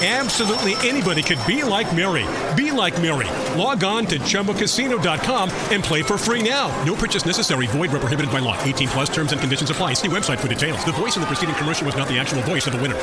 Absolutely 0.00 0.74
anybody 0.88 1.22
could 1.22 1.40
be 1.44 1.64
like 1.64 1.92
Mary. 1.94 2.24
Be 2.54 2.70
like 2.70 3.00
Mary. 3.02 3.26
Log 3.60 3.82
on 3.82 4.06
to 4.06 4.16
ChumbaCasino.com 4.20 5.50
and 5.72 5.82
play 5.82 6.04
for 6.04 6.16
free 6.16 6.48
now. 6.48 6.68
No 6.84 6.94
purchase 6.94 7.26
necessary. 7.26 7.66
Void 7.66 7.90
where 7.90 7.98
prohibited 8.00 8.30
by 8.30 8.38
law. 8.38 8.56
18 8.62 8.86
plus 8.88 9.08
terms 9.12 9.32
and 9.32 9.40
conditions 9.40 9.70
apply. 9.70 9.94
See 9.94 10.06
website 10.08 10.38
for 10.38 10.46
details. 10.46 10.84
The 10.84 10.92
voice 10.92 11.16
in 11.16 11.22
the 11.22 11.26
preceding 11.26 11.56
commercial 11.56 11.84
was 11.84 11.96
not 11.96 12.06
the 12.06 12.16
actual 12.16 12.42
voice 12.42 12.68
of 12.68 12.74
the 12.74 12.80
winner. 12.80 12.94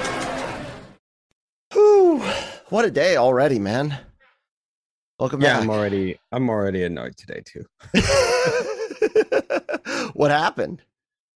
Whew, 1.73 2.19
what 2.69 2.85
a 2.85 2.91
day 2.91 3.17
already, 3.17 3.59
man. 3.59 3.97
Welcome 5.19 5.41
Yeah, 5.41 5.55
back. 5.55 5.63
I'm 5.63 5.69
already 5.69 6.17
I'm 6.31 6.49
already 6.49 6.85
annoyed 6.85 7.17
today 7.17 7.41
too. 7.45 7.65
what 10.13 10.31
happened? 10.31 10.81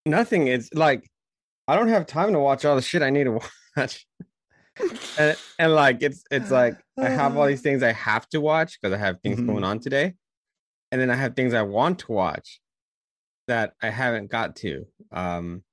Nothing. 0.06 0.48
It's 0.48 0.73
like 0.73 1.06
I 1.68 1.76
don't 1.76 1.90
have 1.90 2.06
time 2.06 2.32
to 2.32 2.40
watch 2.40 2.64
all 2.64 2.78
the 2.78 2.82
shit 2.82 3.02
I 3.02 3.10
need 3.10 3.26
to 3.26 3.42
watch. 3.78 4.08
And 5.18 5.38
and 5.58 5.74
like 5.74 6.02
it's 6.02 6.24
it's 6.32 6.52
like 6.52 6.78
I 6.98 7.10
have 7.10 7.38
all 7.38 7.46
these 7.48 7.62
things 7.68 7.84
I 7.84 7.92
have 7.92 8.28
to 8.30 8.42
watch 8.42 8.78
because 8.82 8.94
I 8.96 8.98
have 9.00 9.20
things 9.22 9.40
Mhm. 9.40 9.48
going 9.48 9.64
on 9.64 9.80
today. 9.80 10.14
And 10.92 11.00
then 11.00 11.10
I 11.12 11.16
have 11.16 11.36
things 11.36 11.54
I 11.54 11.62
want 11.62 12.00
to 12.00 12.12
watch 12.12 12.60
that 13.48 13.74
I 13.82 13.90
haven't 13.90 14.32
got 14.32 14.56
to. 14.58 14.86
Um 15.12 15.64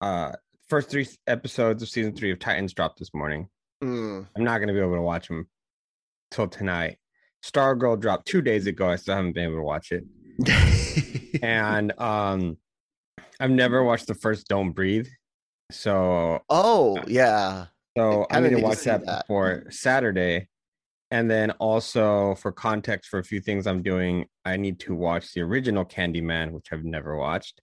uh 0.00 0.32
first 0.68 0.90
three 0.90 1.08
episodes 1.26 1.82
of 1.82 1.88
season 1.88 2.14
three 2.14 2.30
of 2.32 2.38
Titans 2.38 2.72
dropped 2.72 2.98
this 2.98 3.12
morning. 3.14 3.48
Mm. 3.82 4.26
I'm 4.36 4.44
not 4.44 4.58
gonna 4.58 4.72
be 4.72 4.80
able 4.80 4.94
to 4.94 5.02
watch 5.02 5.28
them 5.28 5.48
till 6.30 6.48
tonight. 6.48 6.98
Stargirl 7.44 8.00
dropped 8.00 8.26
two 8.26 8.42
days 8.42 8.66
ago. 8.66 8.88
I 8.88 8.96
still 8.96 9.16
haven't 9.16 9.32
been 9.32 9.44
able 9.44 9.56
to 9.56 9.62
watch 9.62 9.92
it. 9.92 10.04
and 11.42 11.92
um 12.00 12.56
I've 13.40 13.50
never 13.50 13.82
watched 13.82 14.06
the 14.06 14.14
first 14.14 14.46
Don't 14.48 14.72
Breathe. 14.72 15.08
So 15.72 16.40
oh, 16.48 17.02
yeah. 17.06 17.66
So 17.96 18.26
I 18.30 18.40
need 18.40 18.50
to 18.50 18.60
watch 18.60 18.84
that, 18.84 19.04
that. 19.06 19.26
before 19.26 19.64
Saturday. 19.70 20.48
And 21.10 21.30
then 21.30 21.50
also 21.52 22.34
for 22.36 22.52
context 22.52 23.10
for 23.10 23.18
a 23.18 23.24
few 23.24 23.40
things 23.40 23.66
I'm 23.66 23.82
doing, 23.82 24.26
I 24.46 24.56
need 24.56 24.80
to 24.80 24.94
watch 24.94 25.34
the 25.34 25.42
original 25.42 25.84
Candyman, 25.84 26.52
which 26.52 26.68
I've 26.72 26.84
never 26.84 27.16
watched. 27.16 27.60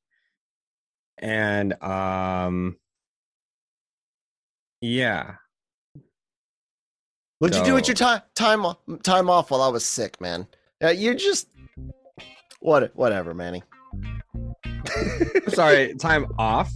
And 1.17 1.81
um 1.81 2.77
yeah. 4.81 5.35
What'd 7.39 7.57
you 7.57 7.65
do 7.65 7.73
with 7.73 7.87
your 7.87 7.95
time 7.95 8.21
time 8.35 8.65
time 9.03 9.29
off 9.29 9.49
while 9.49 9.61
I 9.61 9.69
was 9.69 9.83
sick, 9.83 10.21
man? 10.21 10.45
Uh, 10.83 10.89
you're 10.89 11.15
just 11.15 11.47
what 12.59 12.95
whatever, 12.95 13.33
Manny. 13.33 13.63
Sorry, 15.47 15.95
time 15.95 16.27
off. 16.37 16.71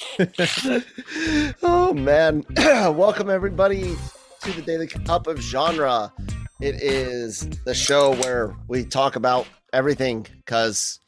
oh 1.62 1.92
man. 1.94 2.44
Welcome 2.56 3.30
everybody 3.30 3.94
to 4.42 4.52
the 4.52 4.62
Daily 4.62 4.86
Cup 4.86 5.26
of 5.26 5.38
Genre. 5.40 6.12
It 6.60 6.76
is 6.82 7.48
the 7.64 7.74
show 7.74 8.14
where 8.16 8.54
we 8.68 8.84
talk 8.84 9.16
about 9.16 9.46
everything 9.72 10.26
because 10.36 11.00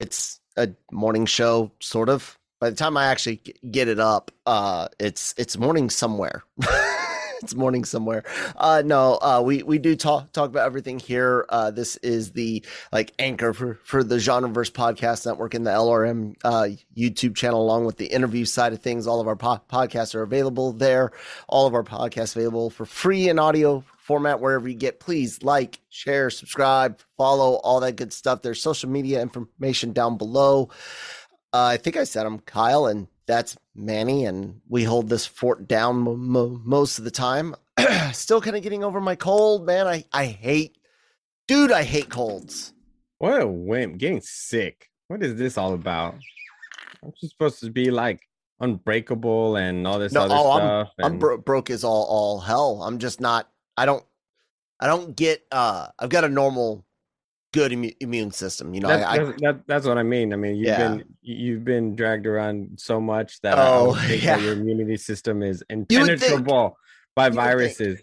it's 0.00 0.40
a 0.56 0.70
morning 0.90 1.26
show, 1.26 1.70
sort 1.80 2.08
of. 2.08 2.38
By 2.60 2.70
the 2.70 2.76
time 2.76 2.96
I 2.96 3.06
actually 3.06 3.42
get 3.70 3.88
it 3.88 3.98
up, 3.98 4.30
uh, 4.46 4.88
it's 4.98 5.34
it's 5.36 5.58
morning 5.58 5.90
somewhere. 5.90 6.44
it's 7.52 7.54
morning 7.54 7.84
somewhere. 7.84 8.22
Uh, 8.56 8.82
no, 8.84 9.18
uh, 9.20 9.42
we 9.44 9.62
we 9.62 9.78
do 9.78 9.96
talk 9.96 10.32
talk 10.32 10.48
about 10.48 10.66
everything 10.66 10.98
here. 10.98 11.44
Uh, 11.48 11.70
this 11.70 11.96
is 11.96 12.32
the 12.32 12.64
like 12.92 13.12
anchor 13.18 13.52
for 13.52 13.80
for 13.84 14.04
the 14.04 14.16
Genreverse 14.16 14.70
podcast 14.70 15.26
network 15.26 15.54
and 15.54 15.66
the 15.66 15.70
LRM 15.70 16.34
uh, 16.44 16.68
YouTube 16.96 17.34
channel, 17.34 17.62
along 17.62 17.84
with 17.84 17.96
the 17.96 18.06
interview 18.06 18.44
side 18.44 18.72
of 18.72 18.80
things. 18.80 19.06
All 19.06 19.20
of 19.20 19.26
our 19.26 19.36
po- 19.36 19.62
podcasts 19.70 20.14
are 20.14 20.22
available 20.22 20.72
there. 20.72 21.10
All 21.48 21.66
of 21.66 21.74
our 21.74 21.84
podcasts 21.84 22.36
available 22.36 22.70
for 22.70 22.86
free 22.86 23.28
in 23.28 23.38
audio 23.38 23.84
format 23.98 24.40
wherever 24.40 24.68
you 24.68 24.74
get. 24.74 25.00
Please 25.00 25.42
like, 25.42 25.80
share, 25.88 26.30
subscribe, 26.30 27.00
follow, 27.16 27.54
all 27.64 27.80
that 27.80 27.96
good 27.96 28.12
stuff. 28.12 28.42
There's 28.42 28.60
social 28.60 28.90
media 28.90 29.20
information 29.20 29.92
down 29.92 30.16
below. 30.16 30.70
Uh, 31.52 31.64
I 31.64 31.76
think 31.76 31.96
I 31.96 32.04
said 32.04 32.24
I'm 32.24 32.38
Kyle, 32.40 32.86
and 32.86 33.08
that's 33.32 33.56
Manny, 33.74 34.26
and 34.26 34.60
we 34.68 34.84
hold 34.84 35.08
this 35.08 35.24
fort 35.26 35.66
down 35.66 35.96
mo- 35.96 36.16
mo- 36.16 36.60
most 36.64 36.98
of 36.98 37.04
the 37.04 37.10
time. 37.10 37.54
Still 38.12 38.42
kind 38.42 38.56
of 38.56 38.62
getting 38.62 38.84
over 38.84 39.00
my 39.00 39.14
cold, 39.16 39.66
man. 39.66 39.86
I 39.86 40.04
I 40.12 40.26
hate, 40.26 40.76
dude. 41.48 41.72
I 41.72 41.82
hate 41.82 42.10
colds. 42.10 42.74
What 43.18 43.40
a 43.40 43.46
wimp 43.46 43.96
getting 43.98 44.20
sick. 44.20 44.90
What 45.08 45.22
is 45.22 45.36
this 45.36 45.56
all 45.56 45.72
about? 45.72 46.16
I'm 47.02 47.12
just 47.18 47.32
supposed 47.32 47.60
to 47.60 47.70
be 47.70 47.90
like 47.90 48.20
unbreakable 48.60 49.56
and 49.56 49.86
all 49.86 49.98
this 49.98 50.12
No, 50.12 50.22
other 50.24 50.34
oh, 50.34 50.50
I'm 50.52 50.60
stuff. 50.60 50.94
I'm 51.02 51.18
bro- 51.18 51.38
broke 51.38 51.70
as 51.70 51.84
all 51.84 52.04
all 52.04 52.38
hell. 52.40 52.82
I'm 52.82 52.98
just 52.98 53.20
not. 53.20 53.48
I 53.76 53.86
don't. 53.86 54.04
I 54.78 54.86
don't 54.86 55.16
get. 55.16 55.46
Uh, 55.50 55.88
I've 55.98 56.10
got 56.10 56.24
a 56.24 56.28
normal, 56.28 56.84
good 57.52 57.72
immu- 57.72 57.96
immune 58.00 58.30
system. 58.30 58.74
You 58.74 58.80
know, 58.80 58.88
That- 58.88 59.06
I, 59.06 59.12
I 59.14 59.18
that's, 59.24 59.40
that, 59.42 59.66
that's 59.66 59.86
what 59.86 59.98
I 59.98 60.02
mean. 60.02 60.32
I 60.32 60.36
mean, 60.36 60.56
you've 60.56 60.66
Yeah. 60.66 60.88
been 60.88 61.04
you've 61.22 61.64
been 61.64 61.94
dragged 61.96 62.26
around 62.26 62.78
so 62.80 63.00
much 63.00 63.40
that 63.42 63.58
I 63.58 63.66
Oh, 63.68 63.90
would 63.90 64.00
think 64.00 64.22
yeah. 64.22 64.36
that 64.36 64.42
your 64.44 64.52
immunity 64.54 64.96
system 64.96 65.42
is 65.42 65.62
You 65.70 65.84
think- 65.86 66.08
impenetrable 66.08 66.76
by 67.14 67.24
would 67.28 67.34
think. 67.34 67.44
viruses. 67.44 68.00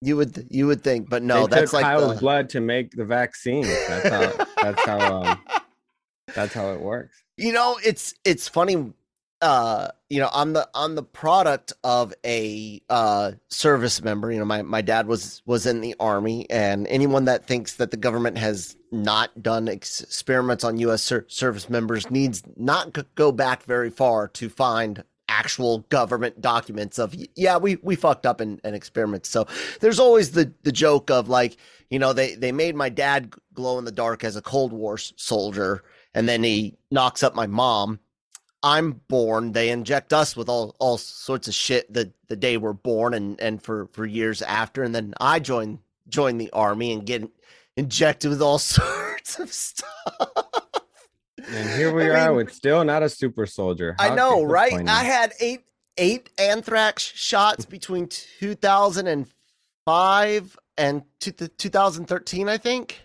you 0.00 0.16
would 0.16 0.46
you 0.50 0.66
would 0.66 0.82
think, 0.82 1.08
but 1.08 1.22
no, 1.22 1.46
they 1.46 1.56
that's 1.56 1.70
took 1.70 1.80
like 1.80 1.84
Kyle's 1.84 2.14
the, 2.14 2.20
blood 2.20 2.48
to 2.50 2.60
make 2.60 2.92
the 2.92 3.04
vaccine. 3.04 3.64
That's 3.88 4.08
how. 4.08 4.46
that's 4.62 4.84
how. 4.84 5.22
Um, 5.22 5.40
that's 6.34 6.52
how 6.54 6.72
it 6.72 6.80
works. 6.80 7.16
you 7.36 7.52
know 7.52 7.78
it's 7.84 8.14
it's 8.24 8.48
funny 8.48 8.92
uh 9.44 9.88
you 10.08 10.20
know 10.20 10.30
i'm 10.34 10.54
the 10.54 10.68
i'm 10.74 10.94
the 10.94 11.02
product 11.02 11.72
of 11.84 12.14
a 12.24 12.80
uh 12.90 13.32
service 13.48 14.02
member 14.02 14.32
you 14.32 14.38
know 14.38 14.44
my 14.44 14.62
my 14.62 14.80
dad 14.80 15.06
was 15.06 15.42
was 15.46 15.66
in 15.66 15.82
the 15.82 15.94
army 16.00 16.48
and 16.50 16.88
anyone 16.88 17.26
that 17.26 17.46
thinks 17.46 17.74
that 17.74 17.90
the 17.92 17.96
government 17.98 18.38
has 18.38 18.76
not 18.90 19.42
done 19.42 19.68
ex- 19.68 20.00
experiments 20.00 20.64
on 20.64 20.78
us 20.78 21.02
ser- 21.02 21.26
service 21.28 21.68
members 21.70 22.10
needs 22.10 22.42
not 22.56 22.96
go 23.16 23.30
back 23.30 23.62
very 23.64 23.90
far 23.90 24.28
to 24.28 24.48
find 24.48 25.04
actual 25.28 25.80
government 25.90 26.40
documents 26.40 26.98
of 26.98 27.14
yeah 27.36 27.58
we 27.58 27.76
we 27.82 27.96
fucked 27.96 28.26
up 28.26 28.40
in 28.40 28.60
an 28.64 28.74
experiment 28.74 29.26
so 29.26 29.46
there's 29.80 30.00
always 30.00 30.32
the 30.32 30.52
the 30.62 30.72
joke 30.72 31.10
of 31.10 31.28
like 31.28 31.58
you 31.90 31.98
know 31.98 32.14
they 32.14 32.34
they 32.34 32.52
made 32.52 32.74
my 32.74 32.88
dad 32.88 33.34
glow 33.52 33.78
in 33.78 33.84
the 33.84 33.92
dark 33.92 34.24
as 34.24 34.36
a 34.36 34.42
cold 34.42 34.72
war 34.72 34.96
soldier 34.98 35.82
and 36.14 36.28
then 36.28 36.42
he 36.42 36.76
knocks 36.90 37.22
up 37.22 37.34
my 37.34 37.46
mom. 37.46 37.98
I'm 38.64 38.92
born. 39.08 39.52
They 39.52 39.68
inject 39.68 40.14
us 40.14 40.34
with 40.34 40.48
all, 40.48 40.74
all 40.80 40.96
sorts 40.96 41.48
of 41.48 41.54
shit 41.54 41.92
the, 41.92 42.10
the 42.28 42.36
day 42.36 42.56
we're 42.56 42.72
born 42.72 43.12
and, 43.12 43.38
and 43.38 43.62
for, 43.62 43.88
for 43.92 44.06
years 44.06 44.40
after. 44.40 44.82
And 44.82 44.94
then 44.94 45.12
I 45.20 45.38
join 45.38 45.80
join 46.08 46.38
the 46.38 46.50
army 46.52 46.92
and 46.92 47.04
get 47.04 47.28
injected 47.76 48.30
with 48.30 48.40
all 48.40 48.58
sorts 48.70 49.38
of 49.38 49.52
stuff. 49.52 49.90
And 51.46 51.68
here 51.70 51.94
we 51.94 52.10
I 52.10 52.24
are 52.24 52.28
mean, 52.28 52.36
with 52.36 52.54
still 52.54 52.82
not 52.84 53.02
a 53.02 53.10
super 53.10 53.44
soldier. 53.44 53.96
I 53.98 54.14
know, 54.14 54.42
right? 54.42 54.88
I 54.88 55.04
had 55.04 55.34
eight 55.40 55.66
eight 55.98 56.30
anthrax 56.38 57.02
shots 57.02 57.66
between 57.66 58.08
2005 58.08 60.58
and 60.76 61.02
two, 61.20 61.30
2013, 61.32 62.48
I 62.48 62.56
think. 62.56 63.02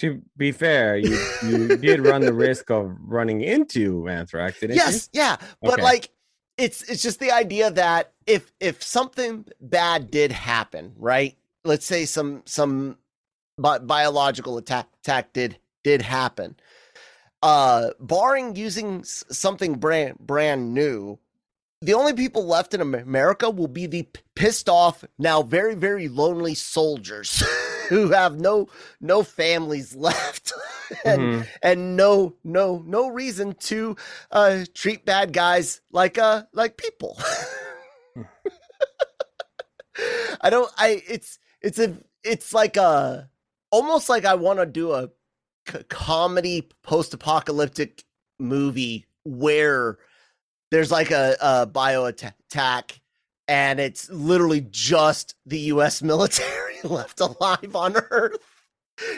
To 0.00 0.20
be 0.36 0.52
fair, 0.52 0.96
you 0.96 1.18
you 1.42 1.76
did 1.78 2.00
run 2.00 2.20
the 2.22 2.32
risk 2.32 2.70
of 2.70 2.94
running 3.02 3.40
into 3.42 4.08
anthrax, 4.08 4.60
didn't 4.60 4.76
yes 4.76 5.08
yeah 5.12 5.36
but 5.62 5.74
Okay. 5.74 5.82
like 5.82 6.10
it's 6.56 6.82
it's 6.90 7.02
just 7.02 7.20
the 7.20 7.30
idea 7.30 7.70
that 7.70 8.12
if 8.26 8.52
if 8.60 8.82
something 8.82 9.44
bad 9.60 10.10
did 10.10 10.32
happen 10.32 10.92
right? 10.96 11.36
Let's 11.64 11.86
say 11.86 12.04
some 12.06 12.42
some 12.46 12.96
bi- 13.58 13.78
biological 13.78 14.56
attack 14.58 14.88
attack 15.02 15.32
did 15.32 15.58
did 15.84 16.02
happen. 16.02 16.56
Uh 17.42 17.90
barring 18.00 18.56
using 18.56 19.02
something 19.04 19.74
brand 19.74 20.18
brand 20.18 20.74
new 20.74 21.18
the 21.82 21.94
only 21.94 22.12
people 22.12 22.44
left 22.46 22.74
in 22.74 22.82
America 22.82 23.48
will 23.48 23.66
be 23.68 23.86
the 23.86 24.06
pissed 24.34 24.68
off, 24.68 25.02
now 25.18 25.42
very, 25.42 25.74
very 25.74 26.08
lonely 26.08 26.54
soldiers 26.54 27.42
who 27.90 28.10
have 28.10 28.40
no 28.40 28.68
no 29.00 29.22
families 29.22 29.94
left 30.08 30.52
and 31.04 31.20
Mhm. 31.20 31.46
and 31.62 31.96
no 31.96 32.34
no 32.42 32.82
no 32.86 33.08
reason 33.08 33.54
to 33.54 33.96
uh 34.30 34.64
treat 34.74 35.04
bad 35.04 35.32
guys 35.34 35.80
like 35.92 36.16
uh 36.18 36.44
like 36.54 36.76
people. 36.78 37.18
I 40.42 40.50
don't 40.50 40.70
I 40.78 41.02
it's 41.06 41.38
it's 41.60 41.78
a 41.78 41.96
it's 42.24 42.54
like 42.54 42.76
a 42.76 43.28
almost 43.70 44.08
like 44.08 44.24
I 44.24 44.34
want 44.34 44.58
to 44.60 44.66
do 44.66 44.92
a 44.92 45.08
c- 45.68 45.82
comedy 45.88 46.68
post-apocalyptic 46.82 48.04
movie 48.38 49.06
where 49.24 49.98
there's 50.70 50.90
like 50.90 51.10
a, 51.10 51.36
a 51.40 51.66
bio 51.66 52.06
attack 52.06 53.00
and 53.48 53.78
it's 53.80 54.08
literally 54.10 54.66
just 54.70 55.34
the 55.44 55.58
US 55.74 56.02
military 56.02 56.59
left 56.84 57.20
alive 57.20 57.74
on 57.74 57.96
earth 58.10 58.38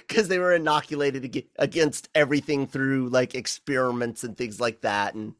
because 0.07 0.29
they 0.29 0.39
were 0.39 0.55
inoculated 0.55 1.45
against 1.59 2.09
everything 2.15 2.67
through 2.67 3.09
like 3.09 3.35
experiments 3.35 4.23
and 4.25 4.37
things 4.37 4.61
like 4.61 4.81
that 4.83 5.15
and 5.15 5.35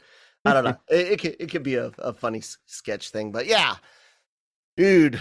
I 0.45 0.53
don't 0.53 0.65
know 0.65 0.77
it, 0.89 1.13
it 1.13 1.21
could 1.21 1.37
it 1.39 1.51
could 1.51 1.63
be 1.63 1.77
a, 1.77 1.93
a 1.99 2.13
funny 2.13 2.43
sketch 2.67 3.11
thing 3.11 3.31
but 3.31 3.47
yeah 3.47 3.77
dude 4.77 5.21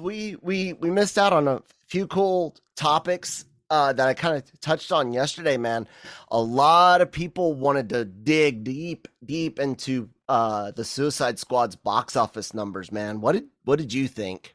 we 0.00 0.36
we 0.40 0.72
we 0.74 0.90
missed 0.90 1.18
out 1.18 1.32
on 1.32 1.46
a 1.48 1.62
few 1.88 2.06
cool 2.06 2.56
topics 2.76 3.44
uh, 3.70 3.92
that 3.92 4.08
I 4.08 4.14
kind 4.14 4.36
of 4.36 4.60
touched 4.60 4.92
on 4.92 5.12
yesterday, 5.12 5.56
man. 5.56 5.88
A 6.30 6.40
lot 6.40 7.00
of 7.00 7.10
people 7.10 7.54
wanted 7.54 7.88
to 7.90 8.04
dig 8.04 8.62
deep, 8.64 9.08
deep 9.24 9.58
into 9.58 10.10
uh, 10.28 10.70
the 10.72 10.84
Suicide 10.84 11.38
Squad's 11.38 11.76
box 11.76 12.14
office 12.14 12.54
numbers, 12.54 12.92
man. 12.92 13.20
What 13.20 13.32
did 13.32 13.44
what 13.64 13.78
did 13.78 13.92
you 13.92 14.06
think? 14.08 14.54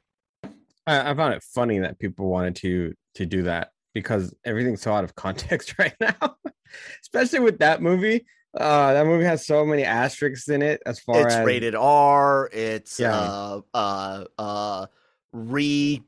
I, 0.89 1.11
I 1.11 1.13
found 1.15 1.33
it 1.33 1.43
funny 1.43 1.79
that 1.79 1.99
people 1.99 2.27
wanted 2.29 2.55
to 2.57 2.93
to 3.15 3.25
do 3.25 3.43
that 3.43 3.71
because 3.93 4.33
everything's 4.45 4.81
so 4.81 4.93
out 4.93 5.03
of 5.03 5.15
context 5.25 5.75
right 5.79 5.95
now, 5.99 6.35
especially 7.01 7.39
with 7.39 7.59
that 7.59 7.81
movie. 7.81 8.25
Uh, 8.57 8.93
that 8.93 9.05
movie 9.05 9.25
has 9.25 9.45
so 9.45 9.63
many 9.63 9.83
asterisks 9.83 10.49
in 10.49 10.63
it 10.63 10.81
as 10.85 10.99
far 10.99 11.25
It's 11.27 11.35
as 11.35 11.45
rated 11.45 11.75
R. 11.75 12.49
It's 12.51 12.99
Yeah. 12.99 13.15
uh 13.15 13.61
uh 13.73 14.23
uh 14.39 14.85
re 15.31 16.01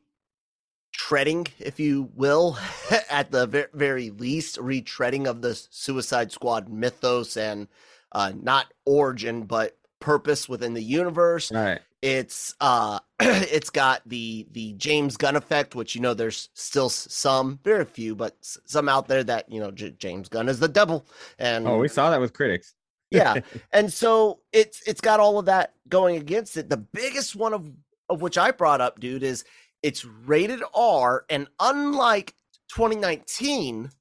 treading, 0.94 1.48
if 1.60 1.80
you 1.80 2.10
will, 2.16 2.58
at 3.10 3.32
the 3.32 3.48
ver- 3.48 3.70
very 3.74 4.10
least, 4.10 4.58
retreading 4.58 5.28
of 5.28 5.42
the 5.42 5.56
Suicide 5.70 6.32
Squad 6.32 6.68
mythos 6.70 7.38
and 7.38 7.68
uh 8.12 8.32
not 8.36 8.74
origin, 8.86 9.44
but 9.44 9.78
purpose 10.02 10.50
within 10.50 10.74
the 10.74 10.84
universe. 10.84 11.52
right. 11.52 11.80
It's 12.02 12.56
uh 12.60 13.00
it's 13.20 13.70
got 13.70 14.02
the 14.06 14.48
the 14.52 14.74
James 14.74 15.16
Gunn 15.16 15.36
effect, 15.36 15.76
which 15.76 15.96
you 15.96 16.02
know 16.02 16.14
there's 16.14 16.50
still 16.56 16.90
some, 16.90 17.60
very 17.64 17.86
few, 17.86 18.16
but 18.16 18.36
some 18.42 18.90
out 18.90 19.08
there 19.08 19.24
that 19.24 19.50
you 19.52 19.60
know 19.60 19.72
J- 19.72 19.92
James 19.92 20.28
Gunn 20.28 20.50
is 20.50 20.60
the 20.60 20.68
devil, 20.68 21.06
and 21.38 21.68
Oh, 21.68 21.78
we 21.78 21.88
saw 21.88 22.10
that 22.10 22.20
with 22.20 22.34
critics. 22.34 22.74
yeah, 23.12 23.36
and 23.72 23.94
so 23.94 24.40
it's 24.52 24.82
it's 24.88 25.02
got 25.02 25.20
all 25.20 25.38
of 25.38 25.46
that 25.46 25.74
going 25.88 26.16
against 26.18 26.58
it. 26.58 26.70
The 26.70 26.78
biggest 26.78 27.36
one 27.36 27.54
of 27.54 27.70
of 28.10 28.22
which 28.22 28.38
I 28.38 28.52
brought 28.52 28.82
up, 28.82 29.00
dude, 29.00 29.24
is 29.24 29.46
it's 29.84 30.04
rated 30.04 30.64
R, 30.74 31.26
and 31.30 31.48
unlike 31.60 32.34
2019, 32.70 33.92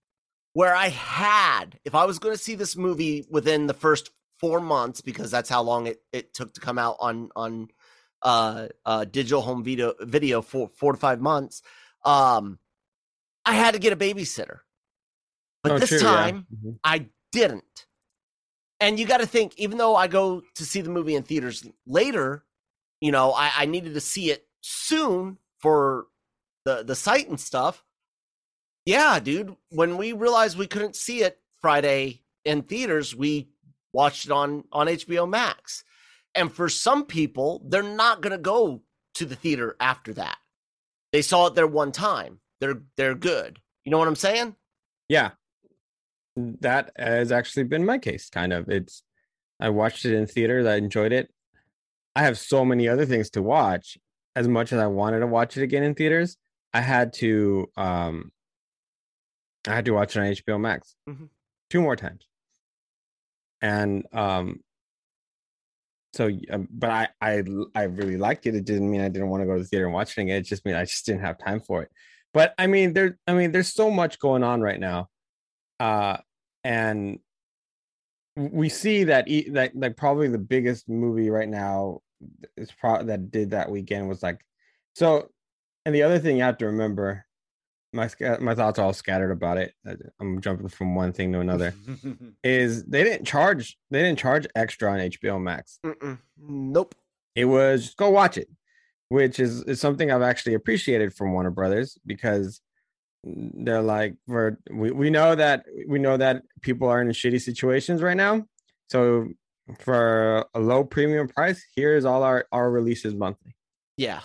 where 0.53 0.75
I 0.75 0.89
had, 0.89 1.79
if 1.85 1.95
I 1.95 2.05
was 2.05 2.19
going 2.19 2.35
to 2.35 2.43
see 2.43 2.55
this 2.55 2.77
movie 2.77 3.27
within 3.31 3.67
the 3.67 3.75
first 3.75 4.11
four 4.41 4.61
months, 4.61 5.01
because 5.01 5.31
that's 5.31 5.49
how 5.49 5.63
long 5.63 5.87
it, 5.87 6.03
it 6.13 6.33
took 6.35 6.55
to 6.55 6.61
come 6.61 6.79
out 6.79 6.97
on 7.01 7.31
on 7.37 7.69
uh 8.23 8.69
uh 8.85 9.05
digital 9.05 9.41
home 9.41 9.63
video 9.63 9.95
video 10.01 10.43
for 10.43 10.69
four 10.69 10.93
to 10.93 10.99
five 10.99 11.21
months, 11.21 11.63
um, 12.05 12.59
I 13.45 13.55
had 13.55 13.75
to 13.75 13.81
get 13.81 13.93
a 13.93 13.97
babysitter. 13.97 14.61
But 15.63 15.73
Oh, 15.73 15.79
this 15.79 15.91
true, 15.91 15.99
yeah. 15.99 16.05
time 16.05 16.47
Mhm. 16.55 16.79
I 16.83 17.07
didn't. 17.33 17.87
And 18.81 18.99
you 18.99 19.07
got 19.07 19.19
to 19.21 19.27
think, 19.27 19.53
even 19.59 19.77
though 19.77 19.95
I 19.95 20.07
go 20.09 20.43
to 20.55 20.65
see 20.65 20.81
the 20.81 20.89
movie 20.89 21.15
in 21.15 21.23
theaters 21.23 21.67
later, 21.87 22.45
you 23.03 23.13
know, 23.13 23.33
I, 23.33 23.51
I 23.55 23.67
needed 23.67 23.93
to 23.93 24.01
see 24.01 24.31
it 24.31 24.49
soon 24.63 25.37
for 25.59 26.07
the 26.65 26.83
the 26.83 26.95
site 26.97 27.29
and 27.29 27.39
stuff. 27.39 27.85
Yeah, 28.87 29.21
dude. 29.21 29.55
When 29.69 29.99
we 29.99 30.15
realized 30.15 30.57
we 30.57 30.67
couldn't 30.67 30.97
see 30.97 31.23
it 31.23 31.39
Friday 31.61 32.23
in 32.47 32.63
theaters, 32.63 33.15
we 33.15 33.51
watched 33.93 34.27
it 34.27 34.33
on 34.33 34.65
on 34.73 34.87
HBO 34.87 35.29
Max. 35.29 35.85
And 36.35 36.53
for 36.53 36.69
some 36.69 37.05
people, 37.07 37.63
they're 37.67 37.83
not 37.83 38.21
gonna 38.21 38.39
go 38.39 38.83
to 39.15 39.25
the 39.25 39.37
theater 39.37 39.77
after 39.81 40.13
that. 40.15 40.39
They 41.13 41.23
saw 41.23 41.47
it 41.47 41.55
there 41.55 41.67
one 41.67 41.93
time. 41.93 42.41
They're 42.61 42.83
they're 42.97 43.15
good. 43.15 43.59
You 43.85 43.91
know 43.91 43.99
what 43.99 44.09
I'm 44.09 44.15
saying? 44.17 44.55
Yeah, 45.09 45.31
that 46.37 46.93
has 46.97 47.33
actually 47.33 47.65
been 47.65 47.85
my 47.85 47.99
case. 47.99 48.31
Kind 48.31 48.53
of. 48.53 48.69
It's 48.69 49.03
I 49.59 49.71
watched 49.71 50.05
it 50.05 50.15
in 50.15 50.27
theaters. 50.27 50.67
I 50.67 50.77
enjoyed 50.77 51.13
it. 51.13 51.31
I 52.15 52.23
have 52.23 52.39
so 52.39 52.65
many 52.65 52.89
other 52.89 53.07
things 53.07 53.31
to 53.31 53.43
watch. 53.43 53.99
As 54.37 54.47
much 54.47 54.73
as 54.73 54.79
I 54.79 54.87
wanted 54.87 55.21
to 55.21 55.27
watch 55.27 55.57
it 55.57 55.63
again 55.63 55.83
in 55.83 55.95
theaters, 55.95 56.37
I 56.73 56.81
had 56.81 57.13
to. 57.15 57.71
um 57.77 58.31
I 59.67 59.75
had 59.75 59.85
to 59.87 59.91
watch 59.93 60.17
it 60.17 60.21
on 60.21 60.27
HBO 60.27 60.59
Max 60.61 60.95
Mhm. 61.09 61.29
two 61.69 61.83
more 61.83 61.97
times, 61.97 62.27
and 63.63 64.07
um. 64.13 64.61
So, 66.13 66.29
um, 66.51 66.67
but 66.73 66.91
I, 66.91 67.09
I, 67.21 67.45
I 67.73 67.83
really 67.85 68.17
liked 68.17 68.45
it. 68.47 68.57
It 68.57 68.65
didn't 68.65 68.91
mean 68.91 69.01
I 69.01 69.09
didn't 69.09 69.29
want 69.29 69.43
to 69.43 69.47
go 69.47 69.55
to 69.55 69.63
the 69.63 69.69
theater 69.69 69.85
and 69.85 69.95
watch 69.95 70.19
it 70.19 70.23
again. 70.23 70.39
It 70.39 70.43
just 70.43 70.65
mean 70.65 70.75
I 70.75 70.85
just 70.85 71.07
didn't 71.07 71.21
have 71.21 71.39
time 71.39 71.61
for 71.61 71.83
it. 71.83 71.91
But 72.35 72.53
I 72.59 72.67
mean, 72.67 72.95
there, 72.95 73.17
I 73.29 73.35
mean, 73.35 73.53
there's 73.53 73.73
so 73.73 73.93
much 73.93 74.19
going 74.19 74.43
on 74.43 74.61
right 74.61 74.81
now 74.81 75.09
uh 75.81 76.19
and 76.63 77.19
we 78.37 78.69
see 78.69 79.05
that 79.05 79.27
e- 79.27 79.51
that 79.51 79.75
like 79.75 79.97
probably 79.97 80.29
the 80.29 80.39
biggest 80.39 80.89
movie 80.89 81.31
right 81.31 81.49
now 81.49 82.01
is 82.57 82.71
pro 82.71 83.03
that 83.03 83.31
did 83.31 83.51
that 83.51 83.71
weekend 83.71 84.09
was 84.09 84.23
like 84.23 84.39
so 84.95 85.29
and 85.85 85.95
the 85.95 86.03
other 86.03 86.19
thing 86.19 86.37
you 86.37 86.43
have 86.43 86.59
to 86.59 86.67
remember 86.67 87.25
my 87.93 88.09
my 88.41 88.55
thoughts 88.55 88.79
are 88.79 88.85
all 88.87 88.93
scattered 88.93 89.31
about 89.33 89.59
it 89.59 89.75
I- 89.87 89.97
i'm 90.21 90.41
jumping 90.41 90.69
from 90.69 90.95
one 90.95 91.13
thing 91.13 91.33
to 91.33 91.41
another 91.41 91.75
is 92.45 92.85
they 92.85 93.03
didn't 93.03 93.25
charge 93.27 93.77
they 93.91 94.03
didn't 94.03 94.19
charge 94.19 94.47
extra 94.55 94.93
on 94.93 94.99
hbo 95.01 95.41
max 95.43 95.79
Mm-mm. 95.85 96.19
Nope. 96.39 96.95
it 97.35 97.47
was 97.47 97.85
just 97.87 97.97
go 97.97 98.11
watch 98.11 98.39
it 98.39 98.49
which 99.09 99.41
is, 99.41 99.63
is 99.65 99.81
something 99.81 100.11
i've 100.11 100.23
actually 100.23 100.55
appreciated 100.55 101.13
from 101.15 101.33
warner 101.33 101.51
brothers 101.51 101.99
because 102.07 102.61
they're 103.25 103.83
like 103.83 104.15
we're, 104.27 104.57
we, 104.73 104.91
we 104.93 105.11
know 105.11 105.35
that 105.35 105.67
we 105.89 105.99
know 105.99 106.17
that 106.17 106.43
people 106.63 106.89
are 106.89 107.03
in 107.03 107.09
shitty 107.09 107.41
situations 107.41 108.01
right 108.03 108.17
now 108.17 108.45
so 108.89 109.27
for 109.79 110.47
a 110.55 110.61
low 110.61 110.85
premium 110.85 111.29
price 111.29 111.63
here's 111.77 112.05
all 112.05 112.23
our 112.23 112.47
our 112.53 112.71
releases 112.71 113.15
monthly 113.15 113.55
Yeah. 113.97 114.21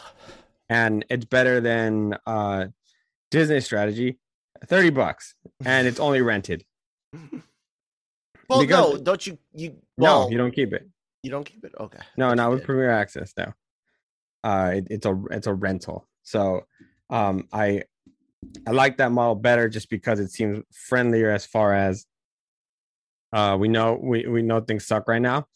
and 0.70 1.04
it's 1.10 1.26
better 1.26 1.60
than 1.62 2.16
uh 2.26 2.68
disney 3.32 3.60
strategy 3.62 4.20
30 4.66 4.90
bucks 4.92 5.36
and 5.66 5.88
it's 5.88 6.00
only 6.00 6.22
rented 6.22 6.64
Well, 8.48 8.60
Because- 8.62 8.94
no, 8.94 8.98
don't 9.02 9.26
you? 9.26 9.38
You 9.54 9.76
no 9.98 10.30
you 10.30 10.38
don't 10.38 10.52
keep 10.52 10.72
it 10.74 10.88
You 11.24 11.32
don't 11.32 11.44
keep 11.46 11.66
it. 11.66 11.74
Okay. 11.80 11.98
No, 12.16 12.32
not 12.36 12.52
with. 12.52 12.64
Premier 12.64 12.92
Access. 12.92 13.34
No, 13.36 13.52
uh, 14.44 14.74
it, 14.76 14.88
it's 14.92 15.06
a 15.08 15.20
it's 15.32 15.48
a 15.48 15.54
rental. 15.56 16.08
So, 16.22 16.68
um, 17.10 17.48
I 17.52 17.84
I 18.68 18.72
like 18.72 18.98
that 18.98 19.12
model 19.12 19.34
better 19.34 19.68
just 19.68 19.90
because 19.90 20.20
it 20.20 20.30
seems 20.30 20.64
friendlier 20.72 21.32
as 21.32 21.48
far 21.48 21.74
as 21.74 22.06
uh 23.34 23.58
we 23.60 23.68
know 23.68 24.00
we 24.00 24.28
we 24.28 24.44
know 24.44 24.60
things 24.62 24.86
suck 24.86 25.08
right 25.08 25.22
now. 25.22 25.48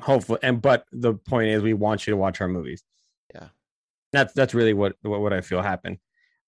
Hopefully, 0.00 0.38
and 0.42 0.62
but 0.62 0.86
the 0.92 1.12
point 1.12 1.48
is 1.48 1.62
we 1.62 1.74
want 1.74 2.06
you 2.06 2.12
to 2.12 2.16
watch 2.16 2.40
our 2.40 2.48
movies. 2.48 2.82
Yeah. 3.34 3.48
that's 4.12 4.32
that's 4.32 4.54
really 4.54 4.72
what 4.72 4.96
what, 5.02 5.20
what 5.20 5.34
I 5.34 5.42
feel 5.42 5.60
happened. 5.60 5.98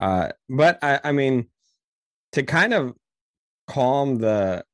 Uh, 0.01 0.29
but 0.49 0.79
I 0.83 1.01
I 1.05 1.13
mean 1.13 1.49
to 2.33 2.43
kind 2.43 2.75
of 2.75 2.95
calm 3.67 4.17
the 4.17 4.65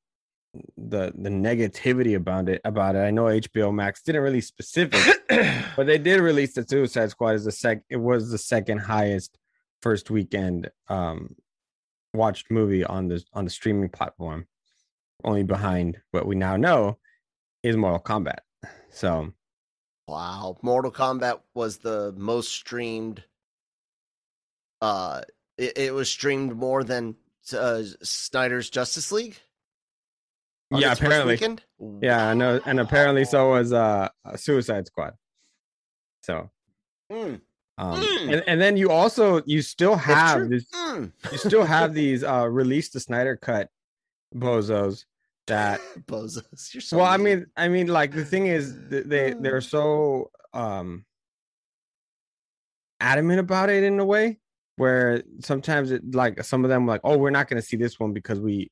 the 0.76 1.12
the 1.16 1.30
negativity 1.30 2.16
about 2.16 2.48
it 2.48 2.60
about 2.64 2.96
it. 2.96 3.00
I 3.00 3.10
know 3.10 3.24
HBO 3.24 3.72
Max 3.72 4.02
didn't 4.02 4.22
release 4.22 4.46
specific, 4.46 5.00
but 5.76 5.86
they 5.86 5.98
did 5.98 6.20
release 6.20 6.54
the 6.54 6.66
Suicide 6.66 7.10
Squad 7.10 7.34
as 7.34 7.44
the 7.44 7.52
sec. 7.52 7.82
It 7.88 7.96
was 7.96 8.30
the 8.30 8.38
second 8.38 8.78
highest 8.78 9.38
first 9.82 10.10
weekend 10.10 10.70
um 10.88 11.36
watched 12.12 12.50
movie 12.50 12.84
on 12.84 13.08
the 13.08 13.22
on 13.32 13.44
the 13.44 13.50
streaming 13.50 13.88
platform, 13.88 14.46
only 15.24 15.44
behind 15.44 15.98
what 16.10 16.26
we 16.26 16.34
now 16.34 16.56
know 16.56 16.98
is 17.62 17.76
Mortal 17.76 18.00
Kombat. 18.00 18.40
So 18.90 19.32
Wow. 20.08 20.56
Mortal 20.62 20.90
Kombat 20.90 21.38
was 21.54 21.78
the 21.78 22.12
most 22.16 22.48
streamed. 22.50 23.22
Uh, 24.80 25.22
it, 25.58 25.76
it 25.76 25.94
was 25.94 26.08
streamed 26.08 26.56
more 26.56 26.82
than 26.84 27.16
uh, 27.56 27.82
Snyder's 28.02 28.70
Justice 28.70 29.12
League. 29.12 29.36
Yeah, 30.72 30.92
apparently. 30.92 31.38
Yeah, 32.00 32.28
I 32.28 32.34
know, 32.34 32.60
and 32.64 32.78
apparently 32.78 33.24
so 33.24 33.50
was 33.50 33.72
uh 33.72 34.08
Suicide 34.36 34.86
Squad. 34.86 35.14
So, 36.22 36.50
Mm, 37.10 37.40
um, 37.76 38.00
Mm. 38.00 38.32
and, 38.34 38.44
and 38.46 38.60
then 38.60 38.76
you 38.76 38.90
also 38.90 39.42
you 39.46 39.62
still 39.62 39.96
have 39.96 40.48
this 40.48 40.64
mm. 40.72 41.10
you 41.32 41.38
still 41.38 41.64
have 41.76 41.92
these 41.92 42.22
uh 42.22 42.46
release 42.48 42.90
the 42.90 43.00
Snyder 43.00 43.36
cut 43.36 43.68
bozos 44.32 45.06
that 45.48 45.80
Bozos. 46.06 46.72
You're 46.72 46.80
so 46.82 46.98
well 46.98 47.06
i 47.06 47.16
mean. 47.16 47.24
mean 47.38 47.46
i 47.56 47.66
mean 47.66 47.86
like 47.88 48.12
the 48.12 48.24
thing 48.24 48.46
is 48.46 48.78
they 48.88 49.32
they're 49.32 49.60
so 49.60 50.30
um 50.54 51.04
adamant 53.00 53.40
about 53.40 53.70
it 53.70 53.82
in 53.82 53.98
a 53.98 54.04
way 54.04 54.38
where 54.80 55.22
sometimes 55.40 55.90
it 55.90 56.14
like 56.14 56.42
some 56.42 56.64
of 56.64 56.70
them 56.70 56.86
like 56.86 57.02
oh 57.04 57.18
we're 57.18 57.28
not 57.28 57.46
going 57.48 57.60
to 57.60 57.68
see 57.68 57.76
this 57.76 58.00
one 58.00 58.14
because 58.14 58.40
we 58.40 58.70